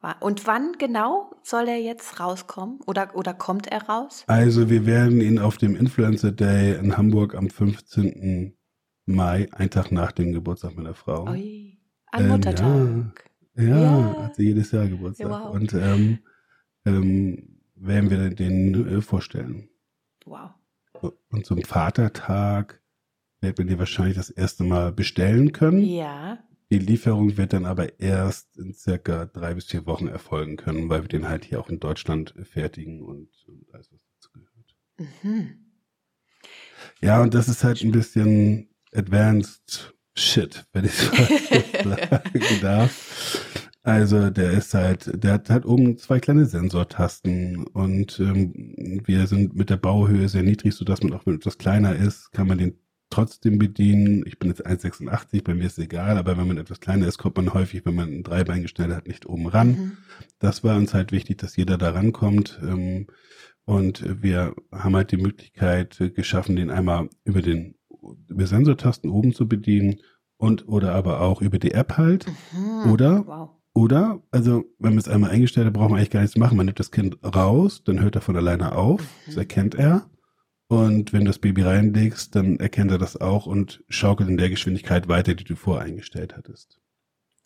Wa- 0.00 0.16
Und 0.20 0.46
wann 0.46 0.72
genau 0.78 1.34
soll 1.42 1.68
er 1.68 1.80
jetzt 1.80 2.20
rauskommen? 2.20 2.80
Oder, 2.86 3.14
oder 3.14 3.34
kommt 3.34 3.66
er 3.66 3.82
raus? 3.82 4.24
also 4.28 4.70
wir 4.70 4.86
werden 4.86 5.20
ihn 5.20 5.38
auf 5.38 5.56
dem 5.58 5.76
Influencer 5.76 6.32
Day 6.32 6.74
in 6.76 6.96
Hamburg 6.96 7.34
am 7.34 7.50
15. 7.50 8.56
Mai, 9.06 9.48
einen 9.52 9.70
Tag 9.70 9.92
nach 9.92 10.12
dem 10.12 10.32
Geburtstag 10.32 10.74
meiner 10.76 10.94
Frau. 10.94 11.28
Ui, 11.28 11.73
an 12.14 12.22
Ähm, 12.24 12.28
Muttertag. 12.30 13.30
Ja, 13.56 13.64
Ja. 13.64 14.22
hat 14.24 14.36
sie 14.36 14.44
jedes 14.44 14.70
Jahr 14.70 14.86
Geburtstag. 14.88 15.28
Ja, 15.28 15.44
wow. 15.44 15.54
Und 15.54 15.72
ähm, 15.74 16.18
ähm, 16.86 17.60
werden 17.76 18.10
wir 18.10 18.30
den 18.30 18.88
äh, 18.88 19.00
vorstellen. 19.00 19.68
Wow. 20.24 20.50
Und 21.30 21.44
zum 21.44 21.62
Vatertag 21.62 22.80
wird 23.40 23.58
man 23.58 23.66
die 23.66 23.78
wahrscheinlich 23.78 24.16
das 24.16 24.30
erste 24.30 24.64
Mal 24.64 24.92
bestellen 24.92 25.52
können. 25.52 25.82
Ja. 25.82 26.38
Die 26.70 26.78
Lieferung 26.78 27.36
wird 27.36 27.52
dann 27.52 27.66
aber 27.66 28.00
erst 28.00 28.56
in 28.56 28.72
circa 28.72 29.26
drei 29.26 29.54
bis 29.54 29.66
vier 29.66 29.84
Wochen 29.86 30.08
erfolgen 30.08 30.56
können, 30.56 30.88
weil 30.88 31.02
wir 31.02 31.08
den 31.08 31.28
halt 31.28 31.44
hier 31.44 31.60
auch 31.60 31.68
in 31.68 31.78
Deutschland 31.78 32.34
fertigen 32.44 33.02
und, 33.02 33.28
und 33.46 33.66
alles, 33.74 33.92
was 33.92 34.00
dazu 34.14 34.30
gehört. 34.32 34.76
Mhm. 35.22 35.58
Ja, 37.02 37.20
und 37.22 37.34
das 37.34 37.48
ist 37.48 37.64
halt 37.64 37.82
ein 37.82 37.92
bisschen 37.92 38.68
advanced 38.94 39.93
shit, 40.16 40.64
wenn 40.72 40.84
ich 40.84 40.92
so 40.92 41.10
sagen 41.84 42.60
darf. 42.60 43.40
Also 43.82 44.30
der 44.30 44.52
ist 44.52 44.72
halt, 44.72 45.10
der 45.22 45.34
hat 45.34 45.50
halt 45.50 45.66
oben 45.66 45.98
zwei 45.98 46.18
kleine 46.18 46.46
Sensortasten 46.46 47.66
und 47.66 48.18
ähm, 48.18 49.02
wir 49.04 49.26
sind 49.26 49.54
mit 49.54 49.68
der 49.68 49.76
Bauhöhe 49.76 50.28
sehr 50.30 50.42
niedrig, 50.42 50.74
sodass 50.74 51.02
man 51.02 51.12
auch 51.12 51.26
wenn 51.26 51.34
etwas 51.34 51.58
kleiner 51.58 51.94
ist, 51.94 52.32
kann 52.32 52.48
man 52.48 52.56
den 52.56 52.78
trotzdem 53.10 53.58
bedienen. 53.58 54.24
Ich 54.26 54.38
bin 54.38 54.48
jetzt 54.48 54.66
1,86, 54.66 55.44
bei 55.44 55.54
mir 55.54 55.66
ist 55.66 55.78
es 55.78 55.84
egal, 55.84 56.16
aber 56.16 56.38
wenn 56.38 56.48
man 56.48 56.56
etwas 56.56 56.80
kleiner 56.80 57.06
ist, 57.06 57.18
kommt 57.18 57.36
man 57.36 57.52
häufig, 57.52 57.84
wenn 57.84 57.94
man 57.94 58.08
ein 58.08 58.22
Dreibeingestellt 58.22 58.94
hat, 58.94 59.06
nicht 59.06 59.26
oben 59.26 59.46
ran. 59.48 59.68
Mhm. 59.68 59.92
Das 60.38 60.64
war 60.64 60.76
uns 60.76 60.94
halt 60.94 61.12
wichtig, 61.12 61.38
dass 61.38 61.56
jeder 61.56 61.76
da 61.76 61.90
rankommt. 61.90 62.58
Ähm, 62.62 63.06
und 63.66 64.22
wir 64.22 64.54
haben 64.72 64.96
halt 64.96 65.12
die 65.12 65.16
Möglichkeit 65.18 66.00
äh, 66.00 66.10
geschaffen, 66.10 66.56
den 66.56 66.70
einmal 66.70 67.08
über 67.24 67.42
den 67.42 67.76
über 68.28 68.46
Sensortasten 68.46 69.10
oben 69.10 69.32
zu 69.34 69.48
bedienen 69.48 70.00
und 70.36 70.68
oder 70.68 70.94
aber 70.94 71.20
auch 71.20 71.40
über 71.40 71.58
die 71.58 71.72
App 71.72 71.96
halt. 71.96 72.26
Mhm. 72.52 72.92
Oder? 72.92 73.26
Wow. 73.26 73.50
Oder, 73.76 74.22
also 74.30 74.64
wenn 74.78 74.92
man 74.92 74.98
es 74.98 75.08
einmal 75.08 75.30
eingestellt 75.30 75.66
hat, 75.66 75.74
braucht 75.74 75.90
man 75.90 75.98
eigentlich 75.98 76.10
gar 76.10 76.20
nichts 76.22 76.36
machen. 76.36 76.56
Man 76.56 76.66
nimmt 76.66 76.78
das 76.78 76.92
Kind 76.92 77.18
raus, 77.24 77.82
dann 77.84 78.00
hört 78.00 78.14
er 78.14 78.20
von 78.20 78.36
alleine 78.36 78.76
auf, 78.76 79.02
das 79.26 79.34
Mhm. 79.34 79.40
erkennt 79.40 79.74
er. 79.74 80.08
Und 80.68 81.12
wenn 81.12 81.20
du 81.20 81.26
das 81.26 81.38
Baby 81.40 81.62
reinlegst, 81.62 82.34
dann 82.34 82.58
erkennt 82.58 82.90
er 82.90 82.98
das 82.98 83.20
auch 83.20 83.46
und 83.46 83.82
schaukelt 83.88 84.28
in 84.28 84.36
der 84.36 84.48
Geschwindigkeit 84.48 85.08
weiter, 85.08 85.34
die 85.34 85.44
du 85.44 85.56
voreingestellt 85.56 86.36
hattest. 86.36 86.80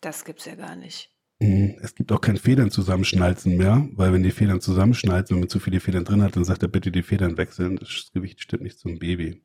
Das 0.01 0.23
gibt's 0.23 0.45
ja 0.45 0.55
gar 0.55 0.75
nicht. 0.75 1.09
Mhm. 1.39 1.75
Es 1.81 1.95
gibt 1.95 2.11
auch 2.11 2.21
kein 2.21 2.37
Federn 2.37 2.69
zusammenschnalzen 2.69 3.57
mehr, 3.57 3.87
weil 3.93 4.13
wenn 4.13 4.23
die 4.23 4.31
Federn 4.31 4.61
zusammenschnalzen, 4.61 5.35
wenn 5.35 5.41
man 5.41 5.49
zu 5.49 5.59
viele 5.59 5.79
Federn 5.79 6.05
drin 6.05 6.21
hat, 6.21 6.35
dann 6.35 6.45
sagt 6.45 6.61
er 6.63 6.69
bitte 6.69 6.91
die 6.91 7.03
Federn 7.03 7.37
wechseln. 7.37 7.77
Das 7.77 8.11
Gewicht 8.13 8.39
stimmt 8.41 8.63
nicht 8.63 8.77
zum 8.79 8.99
Baby. 8.99 9.41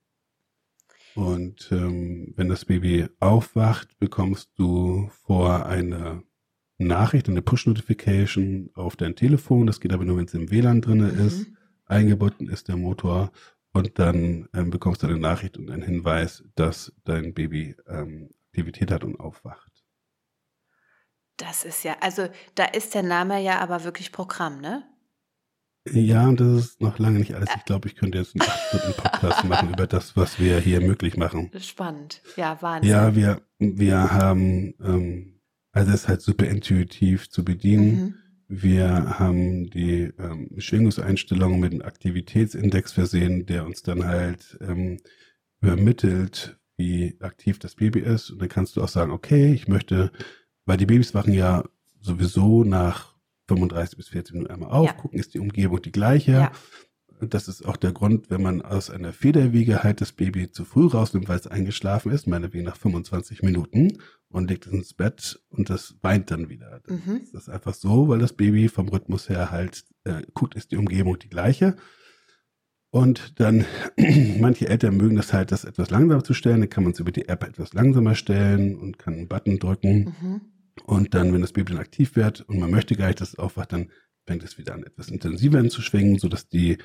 Und 1.14 1.68
ähm, 1.70 2.32
wenn 2.36 2.48
das 2.48 2.64
Baby 2.64 3.06
aufwacht, 3.20 3.98
bekommst 3.98 4.50
du 4.56 5.08
vor 5.26 5.66
eine 5.66 6.22
Nachricht, 6.78 7.28
eine 7.28 7.42
Push-Notification 7.42 8.70
auf 8.74 8.96
dein 8.96 9.14
Telefon. 9.14 9.66
Das 9.66 9.80
geht 9.80 9.92
aber 9.92 10.04
nur, 10.04 10.16
wenn 10.16 10.26
es 10.26 10.34
im 10.34 10.50
WLAN 10.50 10.80
drinne 10.80 11.08
ist. 11.08 11.48
Mhm. 11.48 11.56
Eingebunden 11.86 12.48
ist 12.48 12.68
der 12.68 12.76
Motor. 12.76 13.30
Und 13.72 13.98
dann 13.98 14.48
ähm, 14.54 14.70
bekommst 14.70 15.02
du 15.02 15.06
eine 15.06 15.18
Nachricht 15.18 15.56
und 15.56 15.70
einen 15.70 15.82
Hinweis, 15.82 16.44
dass 16.54 16.92
dein 17.04 17.34
Baby 17.34 17.76
ähm, 17.88 18.30
Aktivität 18.54 18.92
hat 18.92 19.02
und 19.02 19.18
aufwacht. 19.18 19.72
Das 21.36 21.64
ist 21.64 21.82
ja, 21.82 21.96
also 22.00 22.28
da 22.54 22.66
ist 22.66 22.94
der 22.94 23.02
Name 23.02 23.42
ja 23.42 23.58
aber 23.58 23.82
wirklich 23.82 24.12
Programm, 24.12 24.60
ne? 24.60 24.84
Ja, 25.92 26.28
und 26.28 26.40
das 26.40 26.64
ist 26.64 26.80
noch 26.80 26.98
lange 26.98 27.18
nicht 27.18 27.34
alles. 27.34 27.50
Ich 27.56 27.64
glaube, 27.66 27.88
ich 27.88 27.96
könnte 27.96 28.18
jetzt 28.18 28.34
einen 28.34 28.48
8-Stunden-Podcast 28.48 29.44
machen 29.48 29.68
über 29.68 29.86
das, 29.86 30.16
was 30.16 30.40
wir 30.40 30.58
hier 30.58 30.80
möglich 30.80 31.16
machen. 31.16 31.50
Spannend. 31.60 32.22
Ja, 32.36 32.60
Wahnsinn. 32.62 32.90
Ja, 32.90 33.14
wir, 33.14 33.42
wir 33.58 34.12
haben, 34.12 34.74
ähm, 34.82 35.40
also 35.72 35.90
es 35.90 36.02
ist 36.02 36.08
halt 36.08 36.22
super 36.22 36.46
intuitiv 36.46 37.28
zu 37.28 37.44
bedienen. 37.44 37.96
Mhm. 37.96 38.14
Wir 38.48 39.18
haben 39.18 39.68
die 39.70 40.12
ähm, 40.18 40.50
Schwingungseinstellungen 40.56 41.60
mit 41.60 41.72
einem 41.72 41.82
Aktivitätsindex 41.82 42.92
versehen, 42.92 43.46
der 43.46 43.66
uns 43.66 43.82
dann 43.82 44.06
halt 44.06 44.58
ähm, 44.62 45.00
übermittelt, 45.60 46.58
wie 46.76 47.16
aktiv 47.20 47.58
das 47.58 47.74
Baby 47.74 48.00
ist. 48.00 48.30
Und 48.30 48.40
dann 48.40 48.48
kannst 48.48 48.76
du 48.76 48.82
auch 48.82 48.88
sagen, 48.88 49.12
okay, 49.12 49.52
ich 49.52 49.68
möchte, 49.68 50.12
weil 50.64 50.76
die 50.78 50.86
Babys 50.86 51.14
wachen 51.14 51.34
ja 51.34 51.64
sowieso 52.00 52.64
nach 52.64 53.13
35 53.48 53.96
bis 53.96 54.08
40 54.08 54.34
Minuten 54.34 54.52
einmal 54.52 54.70
auf, 54.70 54.86
Ja. 54.86 54.92
gucken, 54.92 55.18
ist 55.18 55.34
die 55.34 55.38
Umgebung 55.40 55.80
die 55.82 55.92
gleiche. 55.92 56.32
Ja. 56.32 56.52
Und 57.20 57.32
das 57.32 57.46
ist 57.48 57.64
auch 57.64 57.76
der 57.76 57.92
Grund, 57.92 58.28
wenn 58.28 58.42
man 58.42 58.60
aus 58.60 58.90
einer 58.90 59.12
Federwiege 59.12 59.82
halt 59.84 60.00
das 60.00 60.12
Baby 60.12 60.50
zu 60.50 60.64
früh 60.64 60.86
rausnimmt, 60.86 61.28
weil 61.28 61.38
es 61.38 61.46
eingeschlafen 61.46 62.10
ist, 62.10 62.26
meinetwegen 62.26 62.64
nach 62.64 62.76
25 62.76 63.42
Minuten 63.42 63.98
und 64.28 64.50
legt 64.50 64.66
es 64.66 64.72
ins 64.72 64.94
Bett 64.94 65.40
und 65.48 65.70
das 65.70 65.96
weint 66.02 66.30
dann 66.32 66.48
wieder. 66.48 66.82
Mhm. 66.88 67.18
ist 67.22 67.32
das 67.34 67.48
einfach 67.48 67.72
so, 67.74 68.08
weil 68.08 68.18
das 68.18 68.32
Baby 68.32 68.68
vom 68.68 68.88
Rhythmus 68.88 69.28
her 69.28 69.50
halt 69.52 69.84
äh, 70.04 70.22
guckt, 70.34 70.54
ist 70.56 70.72
die 70.72 70.76
Umgebung 70.76 71.18
die 71.18 71.28
gleiche. 71.28 71.76
Und 72.90 73.40
dann, 73.40 73.64
manche 74.40 74.68
Eltern 74.68 74.96
mögen 74.96 75.16
das 75.16 75.32
halt, 75.32 75.50
das 75.52 75.64
etwas 75.64 75.90
langsamer 75.90 76.22
zu 76.24 76.34
stellen, 76.34 76.60
dann 76.60 76.70
kann 76.70 76.84
man 76.84 76.92
es 76.92 77.00
über 77.00 77.12
die 77.12 77.28
App 77.28 77.44
etwas 77.44 77.72
langsamer 77.74 78.14
stellen 78.16 78.76
und 78.76 78.98
kann 78.98 79.14
einen 79.14 79.28
Button 79.28 79.58
drücken. 79.58 80.14
Mhm. 80.20 80.40
Und 80.84 81.14
dann, 81.14 81.32
wenn 81.32 81.40
das 81.40 81.52
Baby 81.52 81.72
dann 81.72 81.80
aktiv 81.80 82.16
wird 82.16 82.40
und 82.42 82.58
man 82.58 82.70
möchte 82.70 82.96
gar 82.96 83.06
nicht, 83.06 83.20
dass 83.20 83.30
es 83.30 83.38
aufwacht, 83.38 83.72
dann 83.72 83.90
fängt 84.26 84.42
es 84.42 84.58
wieder 84.58 84.74
an, 84.74 84.82
etwas 84.82 85.08
intensiver 85.08 85.58
an 85.58 85.70
zu 85.70 85.82
schwingen, 85.82 86.18
sodass 86.18 86.48
die, 86.48 86.78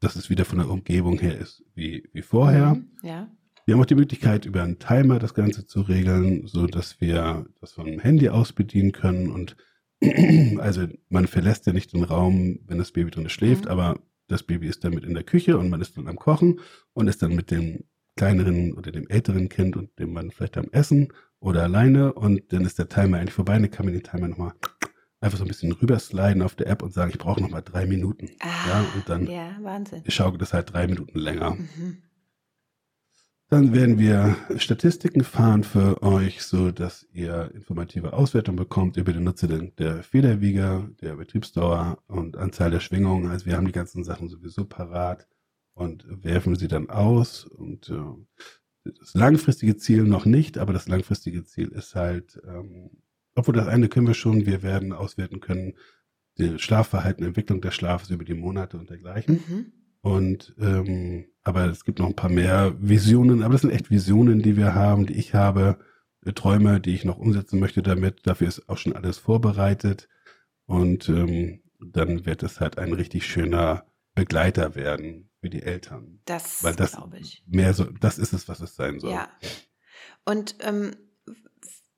dass 0.00 0.16
es 0.16 0.30
wieder 0.30 0.44
von 0.44 0.58
der 0.58 0.70
Umgebung 0.70 1.18
her 1.18 1.38
ist 1.38 1.62
wie, 1.74 2.08
wie 2.12 2.22
vorher. 2.22 2.74
Mhm. 2.76 2.90
Ja. 3.02 3.28
Wir 3.66 3.74
haben 3.74 3.80
auch 3.80 3.86
die 3.86 3.94
Möglichkeit, 3.94 4.44
über 4.44 4.62
einen 4.62 4.78
Timer 4.78 5.18
das 5.18 5.34
Ganze 5.34 5.66
zu 5.66 5.80
regeln, 5.82 6.46
so 6.46 6.66
dass 6.66 7.00
wir 7.00 7.46
das 7.60 7.72
vom 7.72 7.98
Handy 7.98 8.28
aus 8.28 8.52
bedienen 8.52 8.92
können 8.92 9.30
und 9.30 9.56
also 10.58 10.86
man 11.08 11.26
verlässt 11.26 11.66
ja 11.66 11.72
nicht 11.72 11.92
den 11.94 12.04
Raum, 12.04 12.60
wenn 12.66 12.78
das 12.78 12.92
Baby 12.92 13.10
drin 13.10 13.28
schläft, 13.28 13.64
Mhm. 13.64 13.70
aber 13.70 14.00
das 14.28 14.42
Baby 14.42 14.68
ist 14.68 14.84
dann 14.84 14.94
mit 14.94 15.04
in 15.04 15.14
der 15.14 15.22
Küche 15.24 15.58
und 15.58 15.70
man 15.70 15.80
ist 15.80 15.96
dann 15.96 16.08
am 16.08 16.16
Kochen 16.16 16.60
und 16.92 17.08
ist 17.08 17.22
dann 17.22 17.34
mit 17.34 17.50
dem 17.50 17.84
kleineren 18.16 18.74
oder 18.74 18.92
dem 18.92 19.08
älteren 19.08 19.48
Kind 19.48 19.76
und 19.76 19.98
dem 19.98 20.12
Mann 20.12 20.30
vielleicht 20.30 20.56
am 20.56 20.68
Essen 20.72 21.08
oder 21.44 21.62
alleine 21.64 22.12
und 22.14 22.52
dann 22.52 22.64
ist 22.64 22.78
der 22.78 22.88
Timer 22.88 23.18
eigentlich 23.18 23.34
vorbei, 23.34 23.58
dann 23.58 23.70
kann 23.70 23.84
man 23.86 23.92
den 23.94 24.02
Timer 24.02 24.28
nochmal 24.28 24.54
einfach 25.20 25.38
so 25.38 25.44
ein 25.44 25.48
bisschen 25.48 25.72
rübersliden 25.72 26.42
auf 26.42 26.54
der 26.54 26.68
App 26.68 26.82
und 26.82 26.92
sagen, 26.92 27.10
ich 27.10 27.18
brauche 27.18 27.40
nochmal 27.40 27.62
drei 27.62 27.86
Minuten. 27.86 28.30
Ah, 28.40 28.68
Ja, 28.68 28.84
und 28.94 29.08
dann 29.08 29.26
ja, 29.26 29.56
Wahnsinn. 29.60 30.02
schaukelt 30.08 30.40
das 30.42 30.52
halt 30.54 30.72
drei 30.72 30.86
Minuten 30.86 31.18
länger. 31.18 31.52
Mhm. 31.52 31.98
Dann 33.50 33.74
werden 33.74 33.98
wir 33.98 34.36
Statistiken 34.56 35.22
fahren 35.22 35.64
für 35.64 36.02
euch, 36.02 36.42
so 36.42 36.70
dass 36.70 37.06
ihr 37.12 37.50
informative 37.54 38.14
Auswertung 38.14 38.56
bekommt 38.56 38.96
über 38.96 39.12
den 39.12 39.24
Nutzen 39.24 39.72
der 39.78 40.02
Federwieger, 40.02 40.88
der 41.02 41.16
Betriebsdauer 41.16 41.98
und 42.06 42.38
Anzahl 42.38 42.70
der 42.70 42.80
Schwingungen. 42.80 43.30
Also 43.30 43.44
wir 43.46 43.56
haben 43.56 43.66
die 43.66 43.72
ganzen 43.72 44.02
Sachen 44.02 44.28
sowieso 44.30 44.64
parat 44.64 45.28
und 45.74 46.06
werfen 46.24 46.56
sie 46.56 46.68
dann 46.68 46.88
aus. 46.88 47.44
Und 47.44 47.90
äh, 47.90 47.94
das 48.84 49.14
langfristige 49.14 49.76
Ziel 49.76 50.04
noch 50.04 50.26
nicht, 50.26 50.58
aber 50.58 50.72
das 50.72 50.88
langfristige 50.88 51.44
Ziel 51.44 51.68
ist 51.68 51.94
halt, 51.94 52.40
ähm, 52.46 52.90
obwohl 53.34 53.54
das 53.54 53.66
eine 53.66 53.88
können 53.88 54.06
wir 54.06 54.14
schon, 54.14 54.46
wir 54.46 54.62
werden 54.62 54.92
auswerten 54.92 55.40
können, 55.40 55.74
die 56.38 56.58
Schlafverhalten, 56.58 57.24
Entwicklung 57.24 57.60
des 57.60 57.74
Schlafes 57.74 58.10
über 58.10 58.24
die 58.24 58.34
Monate 58.34 58.76
und 58.76 58.90
dergleichen. 58.90 59.40
Mhm. 59.48 59.72
Und 60.02 60.54
ähm, 60.58 61.26
aber 61.42 61.66
es 61.66 61.84
gibt 61.84 61.98
noch 61.98 62.08
ein 62.08 62.16
paar 62.16 62.30
mehr 62.30 62.74
Visionen, 62.78 63.42
aber 63.42 63.52
das 63.52 63.62
sind 63.62 63.70
echt 63.70 63.90
Visionen, 63.90 64.42
die 64.42 64.56
wir 64.56 64.74
haben, 64.74 65.06
die 65.06 65.14
ich 65.14 65.34
habe, 65.34 65.78
äh, 66.24 66.32
Träume, 66.32 66.80
die 66.80 66.94
ich 66.94 67.04
noch 67.04 67.18
umsetzen 67.18 67.60
möchte 67.60 67.82
damit. 67.82 68.26
Dafür 68.26 68.48
ist 68.48 68.68
auch 68.68 68.78
schon 68.78 68.94
alles 68.94 69.18
vorbereitet. 69.18 70.08
Und 70.66 71.08
ähm, 71.08 71.60
dann 71.80 72.26
wird 72.26 72.42
es 72.42 72.60
halt 72.60 72.78
ein 72.78 72.92
richtig 72.92 73.26
schöner 73.26 73.84
Begleiter 74.14 74.74
werden 74.74 75.30
für 75.44 75.50
die 75.50 75.62
Eltern. 75.62 76.20
Das, 76.24 76.64
Weil 76.64 76.74
das 76.74 76.92
glaube 76.92 77.18
ich. 77.18 77.42
Mehr 77.46 77.74
so, 77.74 77.84
das 77.84 78.16
ist 78.16 78.32
es, 78.32 78.48
was 78.48 78.60
es 78.60 78.76
sein 78.76 78.98
soll. 78.98 79.12
Ja. 79.12 79.28
Und 80.24 80.56
ähm, 80.60 80.96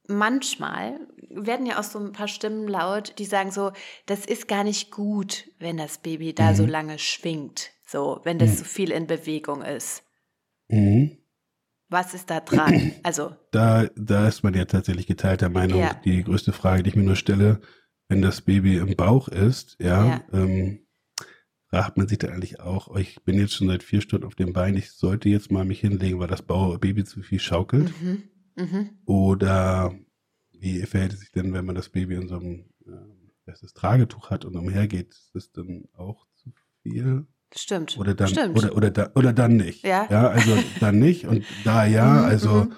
manchmal 0.08 0.98
werden 1.30 1.64
ja 1.64 1.78
auch 1.78 1.84
so 1.84 2.00
ein 2.00 2.10
paar 2.10 2.26
Stimmen 2.26 2.66
laut, 2.66 3.16
die 3.20 3.24
sagen 3.24 3.52
so, 3.52 3.70
das 4.06 4.26
ist 4.26 4.48
gar 4.48 4.64
nicht 4.64 4.90
gut, 4.90 5.48
wenn 5.60 5.76
das 5.76 5.98
Baby 5.98 6.34
da 6.34 6.50
mhm. 6.50 6.56
so 6.56 6.66
lange 6.66 6.98
schwingt. 6.98 7.70
So, 7.86 8.20
wenn 8.24 8.40
das 8.40 8.50
mhm. 8.50 8.56
so 8.56 8.64
viel 8.64 8.90
in 8.90 9.06
Bewegung 9.06 9.62
ist. 9.62 10.02
Mhm. 10.66 11.18
Was 11.88 12.12
ist 12.12 12.28
da 12.28 12.40
dran? 12.40 12.94
Also. 13.04 13.32
Da, 13.52 13.86
da 13.94 14.26
ist 14.26 14.42
man 14.42 14.54
ja 14.54 14.64
tatsächlich 14.64 15.06
geteilter 15.06 15.50
Meinung. 15.50 15.78
Ja. 15.78 15.94
Die 16.04 16.24
größte 16.24 16.52
Frage, 16.52 16.82
die 16.82 16.90
ich 16.90 16.96
mir 16.96 17.04
nur 17.04 17.14
stelle, 17.14 17.60
wenn 18.08 18.22
das 18.22 18.40
Baby 18.40 18.78
im 18.78 18.96
Bauch 18.96 19.28
ist, 19.28 19.76
ja, 19.78 20.04
ja. 20.04 20.24
Ähm, 20.32 20.85
fragt 21.68 21.96
man 21.96 22.08
sich 22.08 22.18
dann 22.18 22.30
eigentlich 22.30 22.60
auch, 22.60 22.88
oh, 22.88 22.96
ich 22.96 23.22
bin 23.24 23.38
jetzt 23.38 23.54
schon 23.54 23.68
seit 23.68 23.82
vier 23.82 24.00
Stunden 24.00 24.26
auf 24.26 24.34
dem 24.34 24.52
Bein, 24.52 24.76
ich 24.76 24.92
sollte 24.92 25.28
jetzt 25.28 25.50
mal 25.50 25.64
mich 25.64 25.80
hinlegen, 25.80 26.18
weil 26.18 26.28
das 26.28 26.42
Baby 26.42 27.04
zu 27.04 27.22
viel 27.22 27.40
schaukelt. 27.40 27.92
Mhm. 28.00 28.22
Mhm. 28.56 28.90
Oder 29.04 29.94
wie 30.52 30.80
verhält 30.82 31.12
es 31.12 31.20
sich 31.20 31.32
denn, 31.32 31.52
wenn 31.52 31.64
man 31.64 31.74
das 31.74 31.88
Baby 31.88 32.14
in 32.14 32.28
so 32.28 32.36
einem 32.36 32.66
äh, 32.86 32.92
das 33.44 33.72
Tragetuch 33.74 34.30
hat 34.30 34.44
und 34.44 34.56
umhergeht, 34.56 35.10
ist 35.10 35.30
das 35.34 35.52
dann 35.52 35.84
auch 35.92 36.26
zu 36.34 36.52
viel? 36.82 37.26
Stimmt. 37.54 37.96
Oder 37.96 38.14
dann, 38.14 38.28
Stimmt. 38.28 38.56
Oder, 38.56 38.76
oder, 38.76 38.90
da, 38.90 39.10
oder 39.14 39.32
dann 39.32 39.56
nicht. 39.56 39.84
Ja. 39.84 40.06
ja. 40.10 40.28
Also 40.28 40.56
dann 40.80 40.98
nicht 40.98 41.26
und 41.26 41.44
da 41.64 41.86
ja. 41.86 42.22
Mhm, 42.22 42.24
also 42.24 42.64
mhm. 42.64 42.72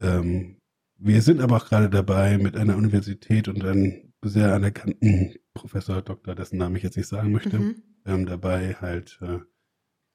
ähm, 0.00 0.56
wir 0.98 1.22
sind 1.22 1.40
aber 1.40 1.56
auch 1.56 1.66
gerade 1.66 1.90
dabei 1.90 2.38
mit 2.38 2.56
einer 2.56 2.76
Universität 2.76 3.48
und 3.48 3.64
einem 3.64 4.12
sehr 4.22 4.54
anerkannten 4.54 5.34
Professor, 5.54 6.02
Doktor, 6.02 6.34
dessen 6.34 6.58
Namen 6.58 6.76
ich 6.76 6.82
jetzt 6.82 6.96
nicht 6.96 7.08
sagen 7.08 7.32
möchte, 7.32 7.58
mhm. 7.58 7.82
Ähm, 8.06 8.26
dabei 8.26 8.74
halt 8.74 9.18
äh, 9.20 9.40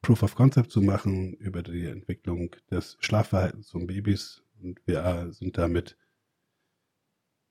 Proof 0.02 0.24
of 0.24 0.36
Concept 0.36 0.72
zu 0.72 0.82
machen 0.82 1.34
über 1.34 1.62
die 1.62 1.86
Entwicklung 1.86 2.56
des 2.72 2.98
Schlafverhaltens 3.02 3.70
von 3.70 3.86
Babys. 3.86 4.44
Und 4.62 4.80
wir 4.86 5.28
sind 5.32 5.58
damit 5.58 5.98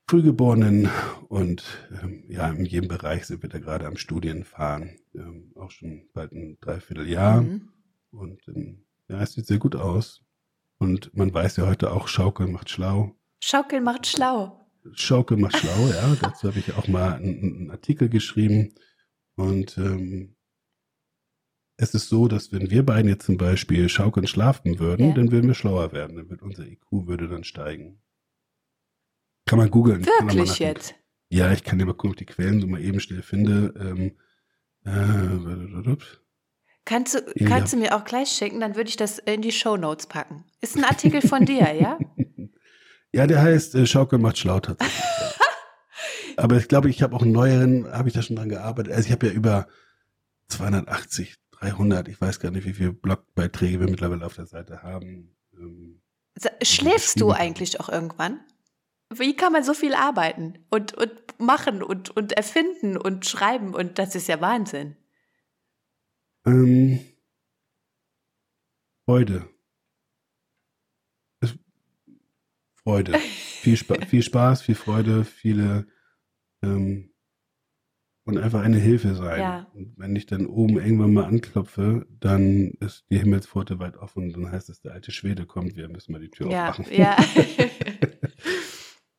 Frühgeborenen 0.08 0.88
und 1.28 1.88
ähm, 2.02 2.24
ja, 2.28 2.50
in 2.50 2.64
jedem 2.64 2.88
Bereich 2.88 3.26
sind 3.26 3.42
wir 3.42 3.48
da 3.48 3.60
gerade 3.60 3.86
am 3.86 3.96
Studienfahren. 3.96 4.96
Ähm, 5.14 5.52
auch 5.54 5.70
schon 5.70 6.08
bald 6.12 6.32
ein 6.32 6.58
Dreivierteljahr. 6.60 7.42
Mhm. 7.42 7.68
Und 8.10 8.40
ähm, 8.48 8.86
ja, 9.08 9.20
es 9.20 9.34
sieht 9.34 9.46
sehr 9.46 9.58
gut 9.58 9.76
aus. 9.76 10.24
Und 10.78 11.14
man 11.14 11.32
weiß 11.32 11.58
ja 11.58 11.66
heute 11.66 11.92
auch, 11.92 12.08
Schaukeln 12.08 12.50
macht 12.50 12.70
schlau. 12.70 13.14
Schaukeln 13.38 13.84
macht 13.84 14.06
schlau. 14.08 14.66
Schaukeln 14.94 15.42
macht 15.42 15.58
schlau, 15.58 15.88
ja. 15.88 16.16
Dazu 16.20 16.48
habe 16.48 16.58
ich 16.58 16.74
auch 16.74 16.88
mal 16.88 17.12
einen, 17.12 17.38
einen 17.44 17.70
Artikel 17.70 18.08
geschrieben. 18.08 18.74
Und 19.40 19.78
ähm, 19.78 20.36
es 21.76 21.94
ist 21.94 22.08
so, 22.08 22.28
dass 22.28 22.52
wenn 22.52 22.70
wir 22.70 22.84
beiden 22.84 23.08
jetzt 23.08 23.24
zum 23.24 23.38
Beispiel 23.38 23.88
schaukeln 23.88 24.26
schlafen 24.26 24.78
würden, 24.78 25.08
ja. 25.08 25.14
dann 25.14 25.32
würden 25.32 25.48
wir 25.48 25.54
schlauer 25.54 25.92
werden. 25.92 26.16
Dann 26.16 26.28
wird 26.28 26.42
unser 26.42 26.66
IQ 26.66 27.06
würde 27.06 27.26
dann 27.26 27.44
steigen. 27.44 28.02
Kann 29.46 29.58
man 29.58 29.70
googeln. 29.70 30.04
Wirklich 30.04 30.58
jetzt? 30.58 30.94
Ja, 31.30 31.52
ich 31.52 31.64
kann 31.64 31.78
dir 31.78 31.86
mal 31.86 31.94
gucken, 31.94 32.10
ob 32.10 32.16
die 32.16 32.26
Quellen 32.26 32.60
so 32.60 32.66
mal 32.66 32.82
eben 32.82 33.00
schnell 33.00 33.22
finde. 33.22 33.72
Ähm, 33.80 34.16
äh, 34.84 35.96
kannst 36.84 37.14
du, 37.14 37.22
kannst 37.46 37.72
du 37.72 37.78
mir 37.78 37.96
auch 37.96 38.04
gleich 38.04 38.28
schicken, 38.28 38.60
dann 38.60 38.76
würde 38.76 38.90
ich 38.90 38.96
das 38.96 39.18
in 39.18 39.40
die 39.40 39.52
Show 39.52 39.76
Notes 39.76 40.06
packen. 40.06 40.44
Ist 40.60 40.76
ein 40.76 40.84
Artikel 40.84 41.22
von 41.22 41.46
dir, 41.46 41.72
ja? 41.72 41.98
Ja, 43.12 43.26
der 43.26 43.42
heißt 43.42 43.74
äh, 43.74 43.86
Schaukel 43.86 44.20
macht 44.20 44.38
schlau 44.38 44.60
tatsächlich. 44.60 45.02
Aber 46.40 46.56
ich 46.56 46.68
glaube, 46.68 46.88
ich 46.88 47.02
habe 47.02 47.14
auch 47.14 47.20
einen 47.20 47.32
neueren, 47.32 47.92
habe 47.92 48.08
ich 48.08 48.14
da 48.14 48.22
schon 48.22 48.36
dran 48.36 48.48
gearbeitet. 48.48 48.94
Also 48.94 49.06
ich 49.06 49.12
habe 49.12 49.26
ja 49.26 49.32
über 49.32 49.68
280, 50.48 51.34
300, 51.52 52.08
ich 52.08 52.18
weiß 52.18 52.40
gar 52.40 52.50
nicht, 52.50 52.64
wie 52.64 52.72
viele 52.72 52.94
Blogbeiträge 52.94 53.78
wir 53.78 53.90
mittlerweile 53.90 54.24
auf 54.24 54.36
der 54.36 54.46
Seite 54.46 54.82
haben. 54.82 55.36
Ähm, 55.54 56.00
Schläfst 56.62 57.20
du 57.20 57.32
eigentlich 57.32 57.78
auch 57.78 57.90
irgendwann? 57.90 58.40
Wie 59.12 59.36
kann 59.36 59.52
man 59.52 59.64
so 59.64 59.74
viel 59.74 59.92
arbeiten 59.92 60.64
und, 60.70 60.94
und 60.94 61.12
machen 61.38 61.82
und, 61.82 62.08
und 62.16 62.32
erfinden 62.32 62.96
und 62.96 63.26
schreiben? 63.26 63.74
Und 63.74 63.98
das 63.98 64.14
ist 64.14 64.28
ja 64.28 64.40
Wahnsinn. 64.40 64.96
Ähm, 66.46 67.00
Freude. 69.04 69.46
Freude. 72.76 73.18
viel, 73.18 73.76
Spa 73.76 73.96
viel 74.06 74.22
Spaß, 74.22 74.62
viel 74.62 74.74
Freude, 74.74 75.26
viele 75.26 75.86
ähm, 76.62 77.10
und 78.24 78.38
einfach 78.38 78.62
eine 78.62 78.78
Hilfe 78.78 79.14
sein. 79.14 79.40
Ja. 79.40 79.66
Und 79.74 79.94
wenn 79.96 80.14
ich 80.14 80.26
dann 80.26 80.46
oben 80.46 80.78
irgendwann 80.78 81.12
mal 81.12 81.24
anklopfe, 81.24 82.06
dann 82.20 82.72
ist 82.80 83.04
die 83.10 83.18
Himmelspforte 83.18 83.78
weit 83.78 83.96
offen 83.96 84.24
und 84.24 84.32
dann 84.36 84.52
heißt 84.52 84.68
es, 84.70 84.80
der 84.80 84.92
alte 84.92 85.10
Schwede 85.10 85.46
kommt, 85.46 85.76
wir 85.76 85.88
müssen 85.88 86.12
mal 86.12 86.20
die 86.20 86.30
Tür 86.30 86.50
ja, 86.50 86.70
aufmachen. 86.70 86.92
Ja. 86.94 87.16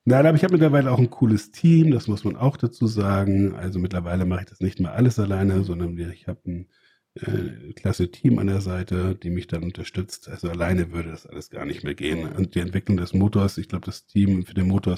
Nein, 0.05 0.25
aber 0.25 0.35
ich 0.35 0.43
habe 0.43 0.53
mittlerweile 0.53 0.91
auch 0.91 0.99
ein 0.99 1.11
cooles 1.11 1.51
Team, 1.51 1.91
das 1.91 2.07
muss 2.07 2.23
man 2.23 2.35
auch 2.35 2.57
dazu 2.57 2.87
sagen. 2.87 3.53
Also 3.55 3.79
mittlerweile 3.79 4.25
mache 4.25 4.41
ich 4.41 4.49
das 4.49 4.59
nicht 4.59 4.79
mehr 4.79 4.93
alles 4.93 5.19
alleine, 5.19 5.63
sondern 5.63 5.97
ich 5.97 6.27
habe 6.27 6.39
ein 6.47 6.67
äh, 7.15 7.73
klasse 7.73 8.09
Team 8.09 8.39
an 8.39 8.47
der 8.47 8.61
Seite, 8.61 9.15
die 9.15 9.29
mich 9.29 9.47
dann 9.47 9.63
unterstützt. 9.63 10.27
Also 10.27 10.49
alleine 10.49 10.91
würde 10.91 11.11
das 11.11 11.27
alles 11.27 11.49
gar 11.49 11.65
nicht 11.65 11.83
mehr 11.83 11.93
gehen. 11.93 12.27
Und 12.27 12.55
die 12.55 12.59
Entwicklung 12.59 12.97
des 12.97 13.13
Motors, 13.13 13.57
ich 13.57 13.67
glaube, 13.67 13.85
das 13.85 14.05
Team 14.05 14.45
für 14.45 14.53
den 14.53 14.67
Motor 14.67 14.97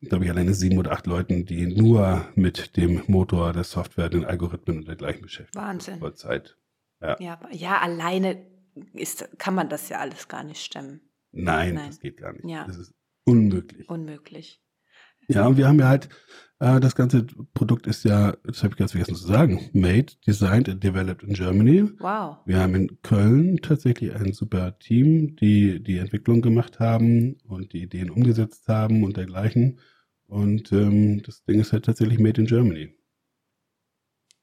glaube 0.00 0.24
ich, 0.24 0.30
alleine 0.30 0.54
sieben 0.54 0.78
oder 0.78 0.92
acht 0.92 1.06
Leuten, 1.06 1.44
die 1.44 1.66
nur 1.66 2.26
mit 2.34 2.76
dem 2.76 3.02
Motor, 3.06 3.52
der 3.52 3.64
Software, 3.64 4.08
den 4.08 4.24
Algorithmen 4.24 4.78
und 4.78 4.88
dergleichen 4.88 5.22
beschäftigen. 5.22 5.64
Wahnsinn. 5.64 5.98
Vollzeit. 5.98 6.56
Ja. 7.00 7.16
ja, 7.20 7.40
ja, 7.50 7.78
alleine 7.78 8.46
ist, 8.92 9.28
kann 9.38 9.54
man 9.54 9.68
das 9.68 9.88
ja 9.88 9.98
alles 9.98 10.28
gar 10.28 10.44
nicht 10.44 10.62
stemmen. 10.64 11.00
Nein, 11.30 11.74
Nein. 11.74 11.86
das 11.88 12.00
geht 12.00 12.16
gar 12.16 12.32
nicht. 12.32 12.44
Ja. 12.44 12.64
Das 12.66 12.76
ist 12.76 12.94
Unmöglich. 13.28 13.86
Unmöglich. 13.90 14.62
Ja, 15.28 15.46
und 15.46 15.58
wir 15.58 15.68
haben 15.68 15.78
ja 15.78 15.88
halt, 15.88 16.08
das 16.58 16.96
ganze 16.96 17.24
Produkt 17.54 17.86
ist 17.86 18.04
ja, 18.04 18.32
das 18.42 18.64
habe 18.64 18.72
ich 18.72 18.78
ganz 18.78 18.90
vergessen 18.90 19.14
zu 19.14 19.26
sagen, 19.26 19.70
made, 19.72 20.06
designed 20.26 20.68
and 20.68 20.82
developed 20.82 21.22
in 21.22 21.34
Germany. 21.34 21.84
Wow. 22.00 22.38
Wir 22.46 22.58
haben 22.58 22.74
in 22.74 23.00
Köln 23.02 23.58
tatsächlich 23.58 24.12
ein 24.12 24.32
super 24.32 24.76
Team, 24.80 25.36
die 25.36 25.80
die 25.80 25.98
Entwicklung 25.98 26.42
gemacht 26.42 26.80
haben 26.80 27.36
und 27.44 27.72
die 27.72 27.82
Ideen 27.82 28.10
umgesetzt 28.10 28.66
haben 28.66 29.04
und 29.04 29.16
dergleichen. 29.16 29.78
Und 30.26 30.72
ähm, 30.72 31.22
das 31.22 31.44
Ding 31.44 31.60
ist 31.60 31.72
halt 31.72 31.84
tatsächlich 31.84 32.18
made 32.18 32.40
in 32.40 32.48
Germany. 32.48 32.92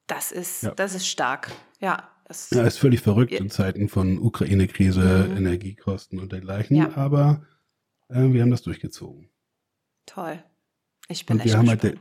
Das 0.07 0.31
ist, 0.31 0.63
ja. 0.63 0.71
das 0.71 0.95
ist 0.95 1.07
stark. 1.07 1.51
Ja. 1.81 2.09
Das 2.27 2.49
ja, 2.49 2.63
ist 2.63 2.79
völlig 2.79 3.01
verrückt 3.01 3.33
in 3.33 3.51
Zeiten 3.51 3.87
von 3.87 4.17
Ukraine-Krise, 4.17 5.27
mhm. 5.29 5.37
Energiekosten 5.37 6.19
und 6.19 6.31
dergleichen. 6.31 6.77
Ja. 6.77 6.95
Aber 6.95 7.45
äh, 8.09 8.31
wir 8.31 8.41
haben 8.41 8.49
das 8.51 8.63
durchgezogen. 8.63 9.29
Toll. 10.07 10.43
Ich 11.07 11.25
bin 11.25 11.35
und 11.37 11.41
echt 11.41 11.55
gespannt. 11.55 11.69
Halt 11.69 11.83
der, 11.83 11.95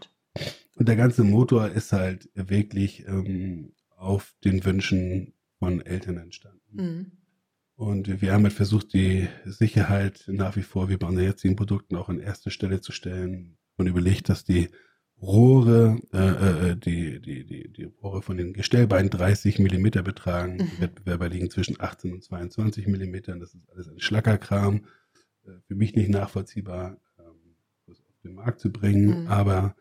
und 0.77 0.89
der 0.89 0.97
ganze 0.97 1.25
Motor 1.25 1.69
ist 1.69 1.93
halt 1.93 2.29
wirklich 2.35 3.07
ähm, 3.07 3.73
auf 3.97 4.35
den 4.45 4.65
Wünschen 4.65 5.35
von 5.59 5.81
Eltern 5.81 6.19
entstanden. 6.19 6.61
Mhm. 6.73 7.13
Und 7.77 8.21
wir 8.23 8.33
haben 8.33 8.45
halt 8.45 8.53
versucht, 8.53 8.93
die 8.93 9.29
Sicherheit 9.45 10.25
nach 10.29 10.57
wie 10.57 10.63
vor 10.63 10.89
wie 10.89 10.97
bei 10.97 11.09
unseren 11.09 11.25
jetzigen 11.25 11.57
Produkten 11.57 11.97
auch 11.97 12.09
an 12.09 12.21
erste 12.21 12.51
Stelle 12.51 12.81
zu 12.81 12.93
stellen 12.93 13.57
und 13.77 13.89
überlegt, 13.89 14.29
dass 14.29 14.45
die 14.45 14.69
Rohre, 15.21 15.99
äh, 16.13 16.71
äh, 16.71 16.77
die, 16.77 17.21
die, 17.21 17.45
die, 17.47 17.73
die 17.73 17.85
Rohre 17.85 18.23
von 18.23 18.37
den 18.37 18.53
Gestellbeinen 18.53 19.11
30 19.11 19.59
Millimeter 19.59 20.03
betragen. 20.03 20.57
Mhm. 20.57 20.71
Die 20.77 20.81
Wettbewerber 20.83 21.29
liegen 21.29 21.51
zwischen 21.51 21.81
18 21.81 22.13
und 22.13 22.23
22 22.23 22.87
Millimetern. 22.87 23.41
Das 23.41 23.55
ist 23.55 23.69
alles 23.71 23.89
ein 23.89 24.01
Schlackerkram. 24.01 24.85
Äh, 25.47 25.53
für 25.67 25.75
mich 25.75 25.95
nicht 25.95 26.11
nachvollziehbar, 26.11 26.99
den 28.25 28.35
Markt 28.35 28.61
zu 28.61 28.73
bringen. 28.73 29.23
Mhm. 29.23 29.29
Aber 29.29 29.77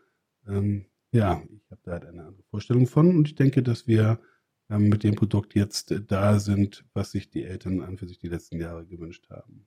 ähm, 0.46 0.86
ja, 1.12 1.42
ich 1.50 1.70
habe 1.70 1.80
da 1.84 1.92
halt 1.92 2.06
eine 2.06 2.24
andere 2.24 2.44
Vorstellung 2.50 2.86
von 2.86 3.16
und 3.16 3.28
ich 3.28 3.34
denke, 3.34 3.62
dass 3.62 3.86
wir 3.86 4.18
äh, 4.20 4.34
ähm, 4.70 4.88
mit 4.88 5.02
dem 5.02 5.14
Produkt 5.14 5.54
jetzt 5.54 5.94
da 6.08 6.38
sind, 6.38 6.84
was 6.94 7.10
sich 7.10 7.30
die 7.30 7.44
Eltern 7.44 7.82
an 7.82 7.98
für 7.98 8.06
sich 8.06 8.18
die 8.18 8.28
letzten 8.28 8.60
Jahre 8.60 8.86
gewünscht 8.86 9.28
haben. 9.30 9.66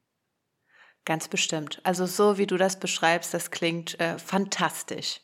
Ganz 1.05 1.27
bestimmt. 1.27 1.79
Also 1.83 2.05
so 2.05 2.37
wie 2.37 2.47
du 2.47 2.57
das 2.57 2.79
beschreibst, 2.79 3.33
das 3.33 3.51
klingt 3.51 3.99
äh, 3.99 4.17
fantastisch, 4.17 5.21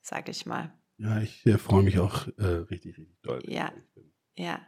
sage 0.00 0.30
ich 0.30 0.46
mal. 0.46 0.72
Ja, 0.96 1.20
ich 1.20 1.44
äh, 1.46 1.58
freue 1.58 1.82
mich 1.82 1.98
auch 1.98 2.28
äh, 2.38 2.44
richtig, 2.44 2.98
richtig 2.98 3.20
doll. 3.22 3.40
Ja, 3.46 3.72
ja. 4.34 4.60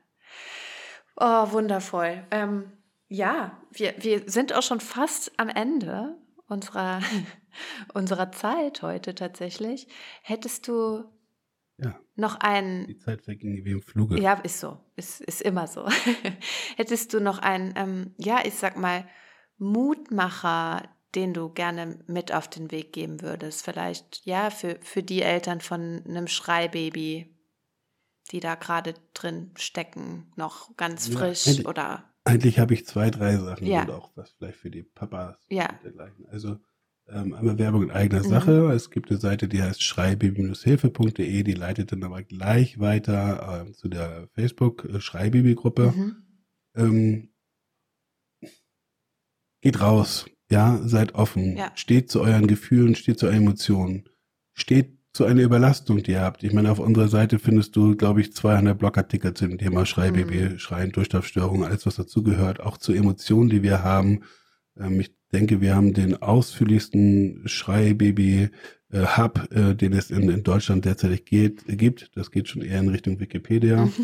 Oh, 1.17 1.53
wundervoll. 1.53 2.25
Ähm, 2.31 2.73
ja, 3.09 3.61
wir, 3.71 3.95
wir 3.99 4.29
sind 4.31 4.53
auch 4.55 4.63
schon 4.63 4.81
fast 4.81 5.33
am 5.39 5.49
Ende 5.49 6.17
unserer, 6.53 7.01
unserer 7.95 8.31
Zeit 8.31 8.83
heute 8.83 9.15
tatsächlich. 9.15 9.89
Hättest 10.23 10.69
du 10.69 11.05
ja. 11.79 11.99
noch 12.15 12.37
einen. 12.37 12.87
Die 12.87 12.99
Zeit 12.99 13.23
verging 13.23 13.65
wie 13.65 13.73
im 13.73 13.83
Fluge. 13.83 14.21
Ja, 14.21 14.35
ist 14.35 14.61
so. 14.61 14.79
Ist, 14.97 15.21
ist 15.23 15.43
immer 15.43 15.67
so. 15.67 15.89
Hättest 16.77 17.13
du 17.15 17.21
noch 17.21 17.39
einen, 17.39 17.73
ähm, 17.77 18.15
ja, 18.19 18.41
ich 18.45 18.55
sag 18.55 18.77
mal, 18.77 19.09
Mutmacher, 19.59 20.89
den 21.15 21.35
du 21.35 21.51
gerne 21.51 21.99
mit 22.07 22.33
auf 22.33 22.49
den 22.49 22.71
Weg 22.71 22.93
geben 22.93 23.23
würdest? 23.23 23.65
Vielleicht, 23.65 24.25
ja, 24.25 24.51
für, 24.51 24.79
für 24.83 25.03
die 25.03 25.23
Eltern 25.23 25.61
von 25.61 26.03
einem 26.07 26.29
Schreibaby, 26.29 27.35
die 28.31 28.41
da 28.41 28.55
gerade 28.55 28.95
drin 29.15 29.51
stecken, 29.57 30.33
noch 30.37 30.77
ganz 30.77 31.09
ja, 31.09 31.19
frisch 31.19 31.49
eigentlich, 31.49 31.67
oder. 31.67 32.12
Eigentlich 32.25 32.59
habe 32.59 32.75
ich 32.75 32.87
zwei, 32.87 33.11
drei 33.11 33.37
Sachen 33.37 33.67
Ja. 33.67 33.83
und 33.83 33.91
auch 33.91 34.13
was 34.17 34.31
vielleicht 34.33 34.59
für 34.59 34.71
die 34.71 34.83
Papas 34.85 35.45
Ja. 35.51 35.69
und 35.71 35.83
dergleichen. 35.85 36.27
Also 36.29 36.59
ähm, 37.09 37.35
einmal 37.35 37.59
Werbung 37.59 37.83
in 37.83 37.91
eigener 37.91 38.23
Mhm. 38.23 38.29
Sache. 38.29 38.71
Es 38.73 38.91
gibt 38.91 39.11
eine 39.11 39.19
Seite, 39.19 39.49
die 39.49 39.61
heißt 39.61 39.83
schreibaby-hilfe.de, 39.83 41.43
die 41.43 41.53
leitet 41.55 41.91
dann 41.91 42.05
aber 42.05 42.23
gleich 42.23 42.79
weiter 42.79 43.65
ähm, 43.67 43.75
zu 43.75 43.89
der 43.89 44.29
Facebook-Schreibaby-Gruppe. 44.35 45.93
Mhm. 45.97 46.17
ähm, 46.77 47.29
geht 49.61 49.81
raus, 49.81 50.27
ja, 50.51 50.81
seid 50.85 51.15
offen, 51.15 51.57
Ja. 51.57 51.73
steht 51.75 52.11
zu 52.11 52.21
euren 52.21 52.47
Gefühlen, 52.47 52.95
steht 52.95 53.19
zu 53.19 53.27
euren 53.27 53.39
Emotionen, 53.43 54.09
steht 54.55 54.99
zu 55.13 55.25
einer 55.25 55.43
Überlastung, 55.43 56.03
die 56.03 56.13
ihr 56.13 56.23
habt. 56.23 56.43
Ich 56.43 56.53
meine, 56.53 56.71
auf 56.71 56.79
unserer 56.79 57.09
Seite 57.09 57.39
findest 57.39 57.77
du, 57.77 57.97
glaube 57.97 58.21
ich, 58.23 58.33
200 58.33 58.79
Blogartikel 58.79 59.35
zu 59.35 59.47
dem 59.47 59.59
Thema 59.59 59.85
Schreibaby, 59.85 60.51
Mhm. 60.51 60.59
Schreien, 60.59 60.93
Durchschlafstörungen, 60.93 61.65
alles, 61.65 61.85
was 61.87 61.97
dazugehört, 61.97 62.61
auch 62.61 62.79
zu 62.79 62.93
Emotionen, 62.93 63.51
die 63.51 63.63
wir 63.63 63.83
haben. 63.85 64.21
Ähm, 64.79 65.01
ich 65.01 65.15
denke, 65.33 65.61
wir 65.61 65.75
haben 65.75 65.93
den 65.93 66.21
ausführlichsten 66.23 67.43
Schreibaby 67.47 68.51
äh, 68.93 69.07
äh, 69.51 69.75
den 69.75 69.95
es 69.95 70.11
in, 70.11 70.29
in 70.29 70.43
Deutschland 70.43 70.85
derzeit 70.85 71.25
geht, 71.27 71.65
gibt. 71.67 72.11
Das 72.15 72.31
geht 72.31 72.49
schon 72.49 72.63
eher 72.63 72.81
in 72.81 72.89
Richtung 72.89 73.19
Wikipedia. 73.21 73.89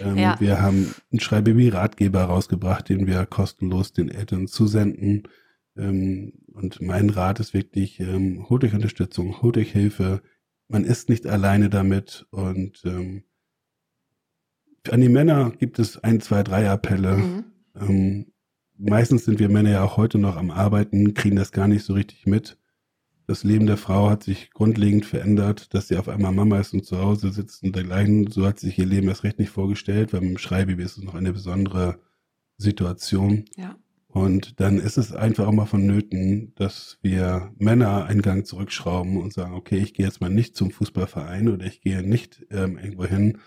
Ähm, 0.00 0.16
Ja. 0.16 0.40
Wir 0.40 0.62
haben 0.62 0.94
einen 1.12 1.20
Schreibaby-Ratgeber 1.20 2.22
rausgebracht, 2.24 2.88
den 2.88 3.06
wir 3.06 3.26
kostenlos 3.26 3.92
den 3.92 4.08
Eltern 4.10 4.46
zusenden. 4.46 5.24
Ähm, 5.76 6.32
und 6.52 6.80
mein 6.80 7.10
Rat 7.10 7.40
ist 7.40 7.52
wirklich, 7.52 8.00
ähm, 8.00 8.46
holt 8.48 8.64
euch 8.64 8.72
Unterstützung, 8.74 9.42
holt 9.42 9.58
euch 9.58 9.72
Hilfe. 9.72 10.22
Man 10.70 10.84
ist 10.84 11.08
nicht 11.08 11.26
alleine 11.26 11.68
damit. 11.68 12.26
Und 12.30 12.82
ähm, 12.84 13.24
an 14.88 15.00
die 15.00 15.08
Männer 15.08 15.50
gibt 15.50 15.78
es 15.80 15.98
ein, 15.98 16.20
zwei, 16.20 16.44
drei 16.44 16.70
Appelle. 16.70 17.16
Mhm. 17.16 17.44
Ähm, 17.74 18.26
meistens 18.78 19.24
sind 19.24 19.40
wir 19.40 19.48
Männer 19.48 19.70
ja 19.70 19.84
auch 19.84 19.96
heute 19.96 20.18
noch 20.18 20.36
am 20.36 20.50
Arbeiten, 20.50 21.12
kriegen 21.14 21.36
das 21.36 21.50
gar 21.50 21.66
nicht 21.66 21.84
so 21.84 21.94
richtig 21.94 22.24
mit. 22.26 22.56
Das 23.26 23.42
Leben 23.42 23.66
der 23.66 23.76
Frau 23.76 24.10
hat 24.10 24.22
sich 24.22 24.50
grundlegend 24.50 25.06
verändert, 25.06 25.74
dass 25.74 25.88
sie 25.88 25.96
auf 25.96 26.08
einmal 26.08 26.32
Mama 26.32 26.58
ist 26.58 26.72
und 26.72 26.84
zu 26.84 26.98
Hause 26.98 27.32
sitzt 27.32 27.62
und 27.64 27.74
dergleichen. 27.74 28.28
So 28.30 28.46
hat 28.46 28.60
sich 28.60 28.78
ihr 28.78 28.86
Leben 28.86 29.08
erst 29.08 29.24
recht 29.24 29.38
nicht 29.38 29.50
vorgestellt, 29.50 30.12
weil 30.12 30.20
mit 30.20 30.30
dem 30.30 30.38
Schreibaby 30.38 30.82
ist 30.82 30.98
es 30.98 31.04
noch 31.04 31.14
eine 31.14 31.32
besondere 31.32 32.00
Situation. 32.58 33.44
Ja. 33.56 33.76
Und 34.12 34.58
dann 34.58 34.78
ist 34.78 34.98
es 34.98 35.12
einfach 35.12 35.46
auch 35.46 35.52
mal 35.52 35.66
vonnöten, 35.66 36.52
dass 36.56 36.98
wir 37.00 37.52
Männer 37.58 38.06
einen 38.06 38.22
Gang 38.22 38.44
zurückschrauben 38.44 39.16
und 39.16 39.32
sagen, 39.32 39.54
okay, 39.54 39.78
ich 39.78 39.94
gehe 39.94 40.04
jetzt 40.04 40.20
mal 40.20 40.30
nicht 40.30 40.56
zum 40.56 40.72
Fußballverein 40.72 41.48
oder 41.48 41.64
ich 41.64 41.80
gehe 41.80 42.02
nicht 42.02 42.44
ähm, 42.50 42.76
irgendwo 42.76 43.04
hin, 43.04 43.38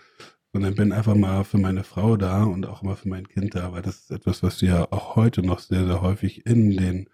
sondern 0.54 0.74
bin 0.74 0.92
einfach 0.92 1.16
mal 1.16 1.44
für 1.44 1.58
meine 1.58 1.84
Frau 1.84 2.16
da 2.16 2.44
und 2.44 2.64
auch 2.64 2.82
mal 2.82 2.96
für 2.96 3.10
mein 3.10 3.28
Kind 3.28 3.54
da, 3.54 3.72
weil 3.72 3.82
das 3.82 3.96
ist 3.96 4.10
etwas, 4.10 4.42
was 4.42 4.62
wir 4.62 4.90
auch 4.90 5.16
heute 5.16 5.42
noch 5.42 5.58
sehr, 5.58 5.84
sehr 5.84 6.00
häufig 6.00 6.46
in 6.46 6.70
den, 6.70 7.10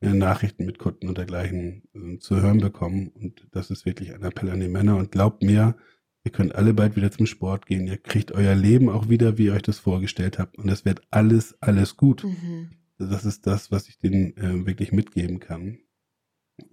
in 0.00 0.10
den 0.10 0.18
Nachrichten 0.18 0.64
mit 0.64 0.78
Kunden 0.78 1.08
und 1.08 1.18
dergleichen 1.18 1.82
äh, 1.94 2.18
zu 2.18 2.40
hören 2.40 2.60
bekommen. 2.60 3.08
Und 3.08 3.48
das 3.50 3.70
ist 3.70 3.86
wirklich 3.86 4.14
ein 4.14 4.22
Appell 4.22 4.50
an 4.50 4.60
die 4.60 4.68
Männer. 4.68 4.96
Und 4.98 5.10
glaubt 5.10 5.42
mir, 5.42 5.74
ihr 6.22 6.30
könnt 6.30 6.54
alle 6.54 6.74
bald 6.74 6.94
wieder 6.94 7.10
zum 7.10 7.26
Sport 7.26 7.66
gehen. 7.66 7.88
Ihr 7.88 7.98
kriegt 7.98 8.30
euer 8.30 8.54
Leben 8.54 8.88
auch 8.88 9.08
wieder, 9.08 9.36
wie 9.36 9.46
ihr 9.46 9.54
euch 9.54 9.62
das 9.62 9.80
vorgestellt 9.80 10.38
habt. 10.38 10.58
Und 10.58 10.68
es 10.68 10.84
wird 10.84 11.02
alles, 11.10 11.60
alles 11.60 11.96
gut. 11.96 12.22
Mhm. 12.22 12.70
Das 12.98 13.24
ist 13.24 13.46
das, 13.46 13.70
was 13.70 13.88
ich 13.88 13.98
denen 13.98 14.36
äh, 14.36 14.66
wirklich 14.66 14.92
mitgeben 14.92 15.40
kann. 15.40 15.78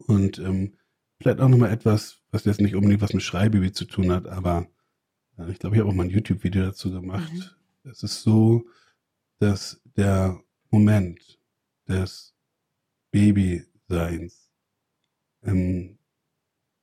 Und 0.07 0.37
ähm, 0.39 0.75
vielleicht 1.19 1.39
auch 1.39 1.49
nochmal 1.49 1.71
etwas, 1.71 2.19
was 2.31 2.45
jetzt 2.45 2.61
nicht 2.61 2.75
unbedingt 2.75 3.01
was 3.01 3.13
mit 3.13 3.23
Schreibaby 3.23 3.71
zu 3.71 3.85
tun 3.85 4.11
hat, 4.11 4.27
aber 4.27 4.67
äh, 5.37 5.49
ich 5.51 5.59
glaube, 5.59 5.75
ich 5.75 5.79
habe 5.81 5.89
auch 5.89 5.95
mal 5.95 6.03
ein 6.03 6.09
YouTube-Video 6.11 6.63
dazu 6.63 6.91
gemacht. 6.91 7.57
Es 7.83 8.03
ist 8.03 8.21
so, 8.21 8.65
dass 9.39 9.81
der 9.97 10.39
Moment 10.69 11.39
des 11.87 12.35
Babyseins 13.11 14.51
im 15.41 15.97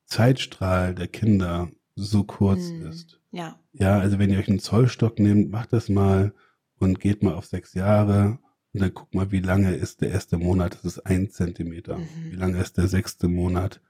Zeitstrahl 0.06 0.94
der 0.94 1.08
Kinder 1.08 1.70
so 1.94 2.24
kurz 2.24 2.70
Mhm. 2.70 2.86
ist. 2.86 3.20
Ja. 3.30 3.60
Ja, 3.72 3.98
also 3.98 4.18
wenn 4.18 4.30
ihr 4.30 4.38
euch 4.38 4.48
einen 4.48 4.58
Zollstock 4.58 5.18
nehmt, 5.18 5.50
macht 5.50 5.72
das 5.72 5.88
mal 5.88 6.34
und 6.78 7.00
geht 7.00 7.22
mal 7.22 7.34
auf 7.34 7.46
sechs 7.46 7.74
Jahre 7.74 8.38
und 8.72 8.80
dann 8.82 8.92
guckt 8.94 9.14
mal, 9.14 9.32
wie 9.32 9.40
lange 9.40 9.74
ist 9.74 10.00
der 10.02 10.10
erste 10.10 10.36
Monat, 10.36 10.74
das 10.74 10.84
ist 10.84 10.98
ein 11.00 11.30
Zentimeter. 11.30 11.98
Mhm. 11.98 12.30
Wie 12.30 12.36
lange 12.36 12.60
ist 12.60 12.76
der 12.76 12.88
sechste 12.88 13.28
Monat, 13.28 13.80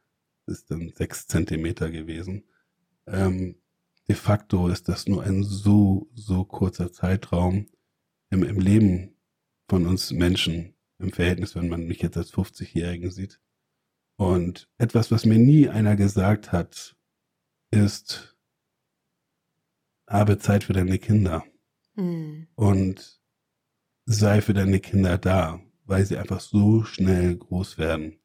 das 0.47 0.59
ist 0.59 0.71
dann 0.71 0.91
sechs 0.91 1.27
Zentimeter 1.27 1.91
gewesen. 1.91 2.45
Ähm, 3.07 3.57
de 4.09 4.17
facto 4.17 4.69
ist 4.69 4.89
das 4.89 5.07
nur 5.07 5.23
ein 5.23 5.43
so, 5.43 6.09
so 6.15 6.45
kurzer 6.45 6.93
Zeitraum 6.93 7.67
im, 8.31 8.43
im 8.43 8.61
Leben 8.61 9.17
von 9.69 9.87
uns 9.87 10.13
Menschen, 10.13 10.75
im 10.99 11.13
Verhältnis, 11.13 11.55
wenn 11.55 11.69
man 11.69 11.87
mich 11.87 12.01
jetzt 12.01 12.17
als 12.17 12.33
50-Jährigen 12.33 13.11
sieht. 13.11 13.41
Und 14.17 14.69
etwas, 14.79 15.11
was 15.11 15.27
mir 15.27 15.39
nie 15.39 15.69
einer 15.69 15.97
gesagt 15.97 16.53
hat, 16.53 16.97
ist, 17.71 18.37
habe 20.09 20.39
Zeit 20.39 20.65
für 20.65 20.73
deine 20.73 20.99
Kinder 20.99 21.45
Mhm. 21.99 22.47
und 22.55 23.18
sei 24.11 24.41
für 24.41 24.55
deine 24.55 24.81
Kinder 24.81 25.19
da, 25.19 25.61
weil 25.85 26.05
sie 26.07 26.17
einfach 26.17 26.41
so 26.41 26.83
schnell 26.85 27.37
groß 27.37 27.77
werden. 27.79 28.19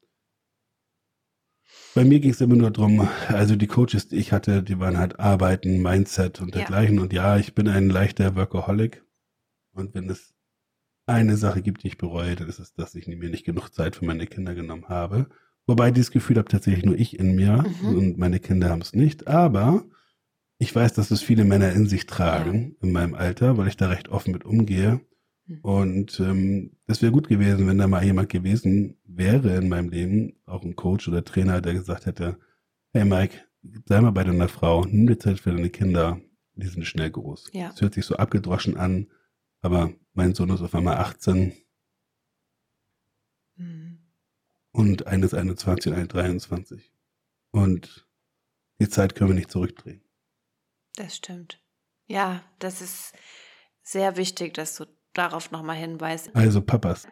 Bei 1.94 2.04
mir 2.06 2.20
ging 2.20 2.32
es 2.32 2.42
immer 2.42 2.56
nur 2.56 2.72
drum, 2.72 3.08
also 3.28 3.56
die 3.56 3.68
Coaches, 3.68 4.08
die 4.08 4.16
ich 4.16 4.32
hatte, 4.32 4.64
die 4.64 4.80
waren 4.80 4.98
halt 4.98 5.20
Arbeiten, 5.20 5.82
Mindset 5.82 6.42
und 6.42 6.50
Ja. 6.50 6.62
dergleichen. 6.62 7.00
Und 7.00 7.14
ja, 7.14 7.38
ich 7.38 7.54
bin 7.54 7.68
ein 7.68 7.90
leichter 7.90 8.36
Workaholic. 8.36 9.04
Und 9.74 9.94
wenn 9.94 10.10
es 10.10 10.34
eine 11.06 11.36
Sache 11.36 11.62
gibt, 11.62 11.84
die 11.84 11.88
ich 11.88 11.98
bereue, 11.98 12.36
dann 12.36 12.48
ist 12.48 12.60
es, 12.60 12.74
dass 12.74 12.96
ich 12.96 13.08
mir 13.08 13.30
nicht 13.30 13.46
genug 13.46 13.70
Zeit 13.70 13.98
für 13.98 14.06
meine 14.06 14.26
Kinder 14.26 14.56
genommen 14.56 14.88
habe. 14.88 15.28
Wobei 15.68 15.92
dieses 15.92 16.12
Gefühl 16.12 16.38
habe 16.38 16.50
tatsächlich 16.50 16.86
nur 16.86 16.98
ich 16.98 17.20
in 17.20 17.36
mir 17.36 17.64
Mhm. 17.82 17.96
und 17.96 18.18
meine 18.18 18.40
Kinder 18.40 18.70
haben 18.70 18.82
es 18.82 18.94
nicht. 18.94 19.28
Aber 19.28 19.86
ich 20.58 20.74
weiß, 20.74 20.94
dass 20.94 21.12
es 21.12 21.22
viele 21.22 21.44
Männer 21.46 21.74
in 21.74 21.88
sich 21.88 22.06
tragen 22.06 22.76
in 22.82 22.92
meinem 22.92 23.14
Alter, 23.14 23.58
weil 23.58 23.68
ich 23.68 23.78
da 23.78 23.90
recht 23.90 24.10
offen 24.10 24.32
mit 24.32 24.46
umgehe. 24.46 25.02
Mhm. 25.46 25.60
Und 25.62 26.20
ähm, 26.20 26.78
es 26.88 27.02
wäre 27.02 27.12
gut 27.12 27.28
gewesen, 27.28 27.68
wenn 27.68 27.78
da 27.78 27.88
mal 27.88 28.04
jemand 28.04 28.30
gewesen 28.30 28.98
wäre 29.06 29.56
in 29.58 29.70
meinem 29.70 29.90
Leben, 29.90 30.40
auch 30.46 30.64
ein 30.64 30.76
Coach 30.76 31.08
oder 31.08 31.24
Trainer, 31.24 31.62
der 31.62 31.74
gesagt 31.74 32.06
hätte, 32.06 32.40
hey 32.94 33.06
Mike, 33.06 33.38
sei 33.86 34.02
mal 34.02 34.12
bei 34.12 34.24
deiner 34.24 34.48
Frau, 34.50 34.86
nimm 34.86 35.08
dir 35.08 35.20
Zeit 35.20 35.40
für 35.40 35.52
deine 35.52 35.70
Kinder, 35.70 36.20
die 36.56 36.68
sind 36.68 36.86
schnell 36.86 37.12
groß. 37.12 37.50
Ja. 37.54 37.72
Es 37.74 37.82
hört 37.82 37.94
sich 37.94 38.06
so 38.06 38.16
abgedroschen 38.16 38.78
an, 38.78 39.08
aber 39.62 39.94
mein 40.14 40.34
Sohn 40.36 40.50
ist 40.50 40.62
auf 40.62 40.76
einmal 40.76 40.98
18 40.98 41.54
Mhm. 43.56 44.00
und 44.72 45.06
eines 45.08 45.34
21 45.34 45.92
und 45.92 45.98
eine 45.98 46.08
23. 46.08 46.92
Und 47.52 48.08
die 48.80 48.90
Zeit 48.90 49.14
können 49.14 49.30
wir 49.30 49.36
nicht 49.36 49.52
zurückdrehen. 49.52 50.04
Das 50.96 51.16
stimmt. 51.16 51.62
Ja, 52.08 52.44
das 52.60 52.82
ist 52.82 53.14
sehr 53.84 54.18
wichtig, 54.18 54.56
dass 54.56 54.76
du 54.76 54.86
darauf 55.14 55.52
nochmal 55.52 55.76
hinweist. 55.78 56.32
Also 56.36 56.62
Papas, 56.62 57.08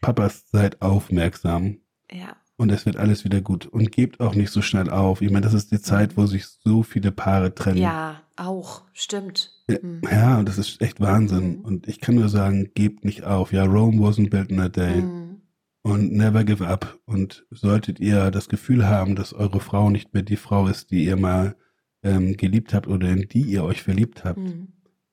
Papas, 0.00 0.44
seid 0.50 0.80
aufmerksam 0.82 1.78
Ja. 2.12 2.36
und 2.56 2.70
es 2.70 2.86
wird 2.86 2.96
alles 2.96 3.24
wieder 3.24 3.40
gut. 3.40 3.66
Und 3.66 3.92
gebt 3.92 4.20
auch 4.20 4.34
nicht 4.34 4.50
so 4.50 4.62
schnell 4.62 4.90
auf. 4.90 5.22
Ich 5.22 5.30
meine, 5.30 5.42
das 5.44 5.54
ist 5.54 5.70
die 5.72 5.80
Zeit, 5.80 6.16
wo 6.16 6.26
sich 6.26 6.46
so 6.46 6.82
viele 6.82 7.12
Paare 7.12 7.54
trennen. 7.54 7.78
Ja, 7.78 8.20
auch. 8.36 8.82
Stimmt. 8.92 9.50
Ja, 9.68 9.78
Mhm. 9.82 10.02
Ja, 10.10 10.38
und 10.38 10.48
das 10.48 10.58
ist 10.58 10.80
echt 10.82 11.00
Wahnsinn. 11.00 11.58
Mhm. 11.58 11.64
Und 11.64 11.88
ich 11.88 12.00
kann 12.00 12.16
nur 12.16 12.28
sagen, 12.28 12.70
gebt 12.74 13.04
nicht 13.04 13.24
auf. 13.24 13.52
Ja, 13.52 13.64
Rome 13.64 13.96
wasn't 13.98 14.30
built 14.30 14.50
in 14.50 14.60
a 14.60 14.68
day. 14.68 15.00
Mhm. 15.02 15.40
Und 15.82 16.12
never 16.12 16.44
give 16.44 16.66
up. 16.66 16.98
Und 17.06 17.46
solltet 17.50 18.00
ihr 18.00 18.30
das 18.30 18.48
Gefühl 18.48 18.86
haben, 18.88 19.16
dass 19.16 19.32
eure 19.34 19.60
Frau 19.60 19.90
nicht 19.90 20.14
mehr 20.14 20.22
die 20.22 20.36
Frau 20.36 20.66
ist, 20.66 20.90
die 20.90 21.04
ihr 21.04 21.16
mal 21.16 21.56
ähm, 22.02 22.36
geliebt 22.36 22.74
habt 22.74 22.86
oder 22.86 23.08
in 23.08 23.28
die 23.28 23.40
ihr 23.42 23.64
euch 23.64 23.82
verliebt 23.82 24.24
habt, 24.24 24.38
Mhm. 24.38 24.68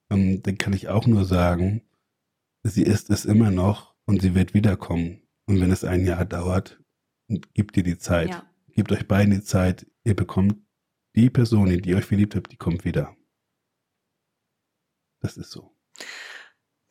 ähm, 0.09 0.43
dann 0.43 0.57
kann 0.57 0.73
ich 0.73 0.89
auch 0.89 1.07
nur 1.07 1.23
sagen, 1.23 1.82
sie 2.64 2.84
ist 2.84 3.09
es 3.09 3.26
immer 3.26 3.51
noch 3.51 3.95
und 4.05 4.22
sie 4.22 4.36
wird 4.36 4.53
wiederkommen. 4.53 5.22
Und 5.47 5.59
wenn 5.59 5.72
es 5.72 5.84
ein 5.84 6.05
Jahr 6.05 6.26
dauert, 6.26 6.80
gibt 7.28 7.78
ihr 7.78 7.84
die 7.84 7.97
Zeit. 7.97 8.30
Ja. 8.30 8.45
Gebt 8.74 8.91
euch 8.91 9.07
beiden 9.07 9.34
die 9.34 9.43
Zeit. 9.43 9.86
Ihr 10.03 10.16
bekommt 10.16 10.55
die 11.16 11.30
Person, 11.30 11.70
in 11.70 11.82
die 11.82 11.89
ihr 11.89 11.97
euch 11.97 12.05
verliebt 12.05 12.36
habt, 12.36 12.51
die 12.51 12.57
kommt 12.57 12.86
wieder. 12.86 13.16
Das 15.20 15.38
ist 15.38 15.51
so. 15.51 15.76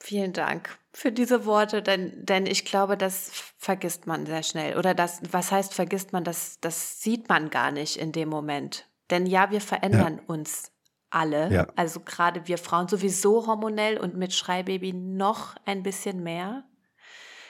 Vielen 0.02 0.32
Dank 0.32 0.78
für 0.92 1.12
diese 1.12 1.44
Worte, 1.44 1.82
denn, 1.82 2.24
denn 2.24 2.46
ich 2.46 2.64
glaube, 2.64 2.96
das 2.96 3.30
vergisst 3.58 4.06
man 4.06 4.26
sehr 4.26 4.42
schnell. 4.42 4.76
Oder 4.78 4.94
das, 4.94 5.20
was 5.30 5.52
heißt 5.52 5.74
vergisst 5.74 6.12
man, 6.12 6.24
das, 6.24 6.58
das 6.60 7.00
sieht 7.00 7.28
man 7.28 7.50
gar 7.50 7.70
nicht 7.70 7.96
in 7.96 8.12
dem 8.12 8.28
Moment. 8.28 8.88
Denn 9.10 9.26
ja, 9.26 9.50
wir 9.50 9.60
verändern 9.60 10.16
ja. 10.16 10.22
uns 10.26 10.72
alle. 11.10 11.52
Ja. 11.52 11.66
Also 11.76 12.00
gerade 12.00 12.46
wir 12.46 12.58
Frauen 12.58 12.88
sowieso 12.88 13.46
hormonell 13.46 13.98
und 13.98 14.16
mit 14.16 14.32
Schreibaby 14.32 14.92
noch 14.92 15.56
ein 15.64 15.82
bisschen 15.82 16.22
mehr. 16.22 16.64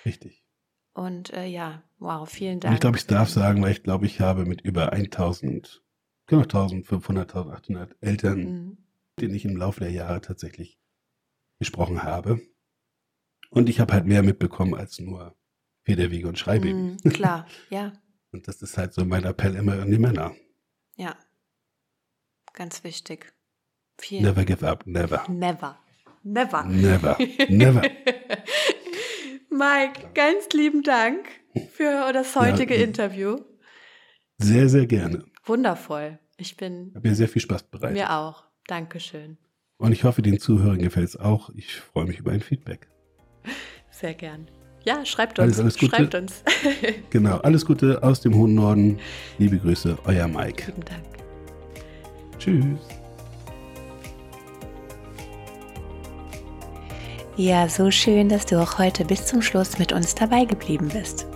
Richtig. 0.05 0.45
Und 0.93 1.33
äh, 1.33 1.47
ja, 1.47 1.83
wow, 1.99 2.29
vielen 2.29 2.61
Dank. 2.61 2.73
Und 2.73 2.75
ich 2.75 2.81
glaube, 2.81 2.97
ich 2.97 3.07
darf 3.07 3.29
sagen, 3.29 3.63
weil 3.63 3.73
ich 3.73 3.83
glaube, 3.83 4.07
ich 4.07 4.21
habe 4.21 4.45
mit 4.45 4.61
über 4.63 4.93
1000, 4.93 5.83
genau 6.27 6.43
1500, 6.43 7.35
1800 7.37 7.97
Eltern, 8.01 8.39
mhm. 8.39 8.79
denen 9.21 9.35
ich 9.35 9.45
im 9.45 9.57
Laufe 9.57 9.81
der 9.81 9.93
Jahre 9.93 10.21
tatsächlich 10.21 10.81
gesprochen 11.59 12.03
habe. 12.03 12.41
Und 13.51 13.69
ich 13.69 13.81
habe 13.81 13.93
halt 13.93 14.07
mehr 14.07 14.23
mitbekommen 14.23 14.75
als 14.75 14.99
nur 14.99 15.37
Federwege 15.83 16.29
und 16.29 16.39
Schreibaby. 16.39 16.73
Mm, 16.75 16.97
klar, 17.11 17.47
ja. 17.71 17.93
und 18.33 18.47
das 18.47 18.63
ist 18.63 18.79
halt 18.79 18.93
so 18.93 19.05
mein 19.05 19.25
Appell 19.25 19.57
immer 19.57 19.81
an 19.81 19.91
die 19.91 19.99
Männer. 19.99 20.35
Ja, 20.97 21.17
ganz 22.53 22.85
wichtig. 22.85 23.33
Vielen 24.01 24.25
never 24.25 24.45
give 24.45 24.67
up, 24.67 24.87
never. 24.87 25.25
Never. 25.29 25.79
Never. 26.23 26.65
Never. 26.65 27.17
Never. 27.49 27.83
Mike, 29.51 30.11
ganz 30.15 30.49
lieben 30.53 30.83
Dank 30.83 31.27
für 31.73 32.13
das 32.13 32.37
heutige 32.37 32.77
ja, 32.77 32.85
Interview. 32.85 33.39
Sehr, 34.39 34.69
sehr 34.69 34.87
gerne. 34.87 35.25
Wundervoll. 35.45 36.19
Ich 36.37 36.57
bin. 36.57 36.93
Habe 36.95 37.09
mir 37.09 37.15
sehr 37.15 37.29
viel 37.29 37.43
Spaß 37.43 37.65
bereitet. 37.65 37.97
Mir 37.97 38.13
auch. 38.13 38.45
Dankeschön. 38.67 39.39
Und 39.79 39.93
ich 39.93 40.05
hoffe, 40.05 40.23
den 40.23 40.39
Zuhörern 40.39 40.79
gefällt 40.79 41.09
es 41.09 41.17
auch. 41.17 41.51
Ich 41.55 41.75
freue 41.75 42.05
mich 42.05 42.19
über 42.19 42.33
ein 42.33 42.41
Feedback. 42.41 42.89
Sehr 43.91 44.15
gern. 44.15 44.51
Ja, 44.85 45.05
schreibt 45.05 45.39
uns. 45.39 45.59
Alles, 45.59 45.61
alles 45.61 45.79
Gute. 45.79 45.97
Schreibt 45.97 46.15
uns. 46.15 46.43
genau, 47.11 47.39
alles 47.39 47.67
Gute 47.67 48.03
aus 48.03 48.21
dem 48.21 48.35
hohen 48.35 48.55
Norden. 48.55 48.99
Liebe 49.39 49.59
Grüße, 49.59 49.99
euer 50.05 50.29
Mike. 50.29 50.65
Vielen 50.65 50.85
Dank. 50.85 51.05
Tschüss. 52.39 53.00
Ja, 57.37 57.69
so 57.69 57.91
schön, 57.91 58.29
dass 58.29 58.47
du 58.47 58.61
auch 58.61 58.79
heute 58.79 59.05
bis 59.05 59.27
zum 59.27 59.41
Schluss 59.41 59.79
mit 59.79 59.93
uns 59.93 60.15
dabei 60.15 60.45
geblieben 60.45 60.89
bist. 60.93 61.27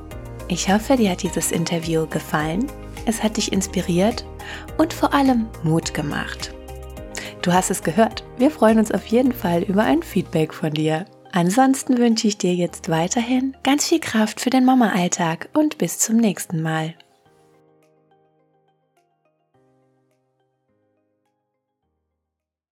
Ich 0.49 0.68
hoffe, 0.72 0.97
dir 0.97 1.12
hat 1.12 1.22
dieses 1.22 1.53
Interview 1.53 2.07
gefallen, 2.07 2.66
es 3.07 3.22
hat 3.22 3.36
dich 3.36 3.53
inspiriert 3.53 4.24
und 4.76 4.92
vor 4.92 5.14
allem 5.14 5.47
Mut 5.62 5.95
gemacht. 5.95 6.53
Du 7.42 7.53
hast 7.53 7.70
es 7.70 7.82
gehört. 7.82 8.24
Wir 8.38 8.51
freuen 8.51 8.78
uns 8.78 8.90
auf 8.90 9.05
jeden 9.07 9.32
Fall 9.32 9.62
über 9.62 9.82
ein 9.82 10.03
Feedback 10.03 10.55
von 10.55 10.72
dir. 10.72 11.05
Ansonsten 11.32 11.99
wünsche 11.99 12.28
ich 12.28 12.38
dir 12.38 12.55
jetzt 12.55 12.88
weiterhin 12.88 13.57
ganz 13.62 13.88
viel 13.88 14.01
Kraft 14.01 14.40
für 14.40 14.51
den 14.51 14.64
Mama-Alltag 14.64 15.49
und 15.53 15.78
bis 15.78 15.99
zum 15.99 16.16
nächsten 16.16 16.62
Mal. 16.62 16.95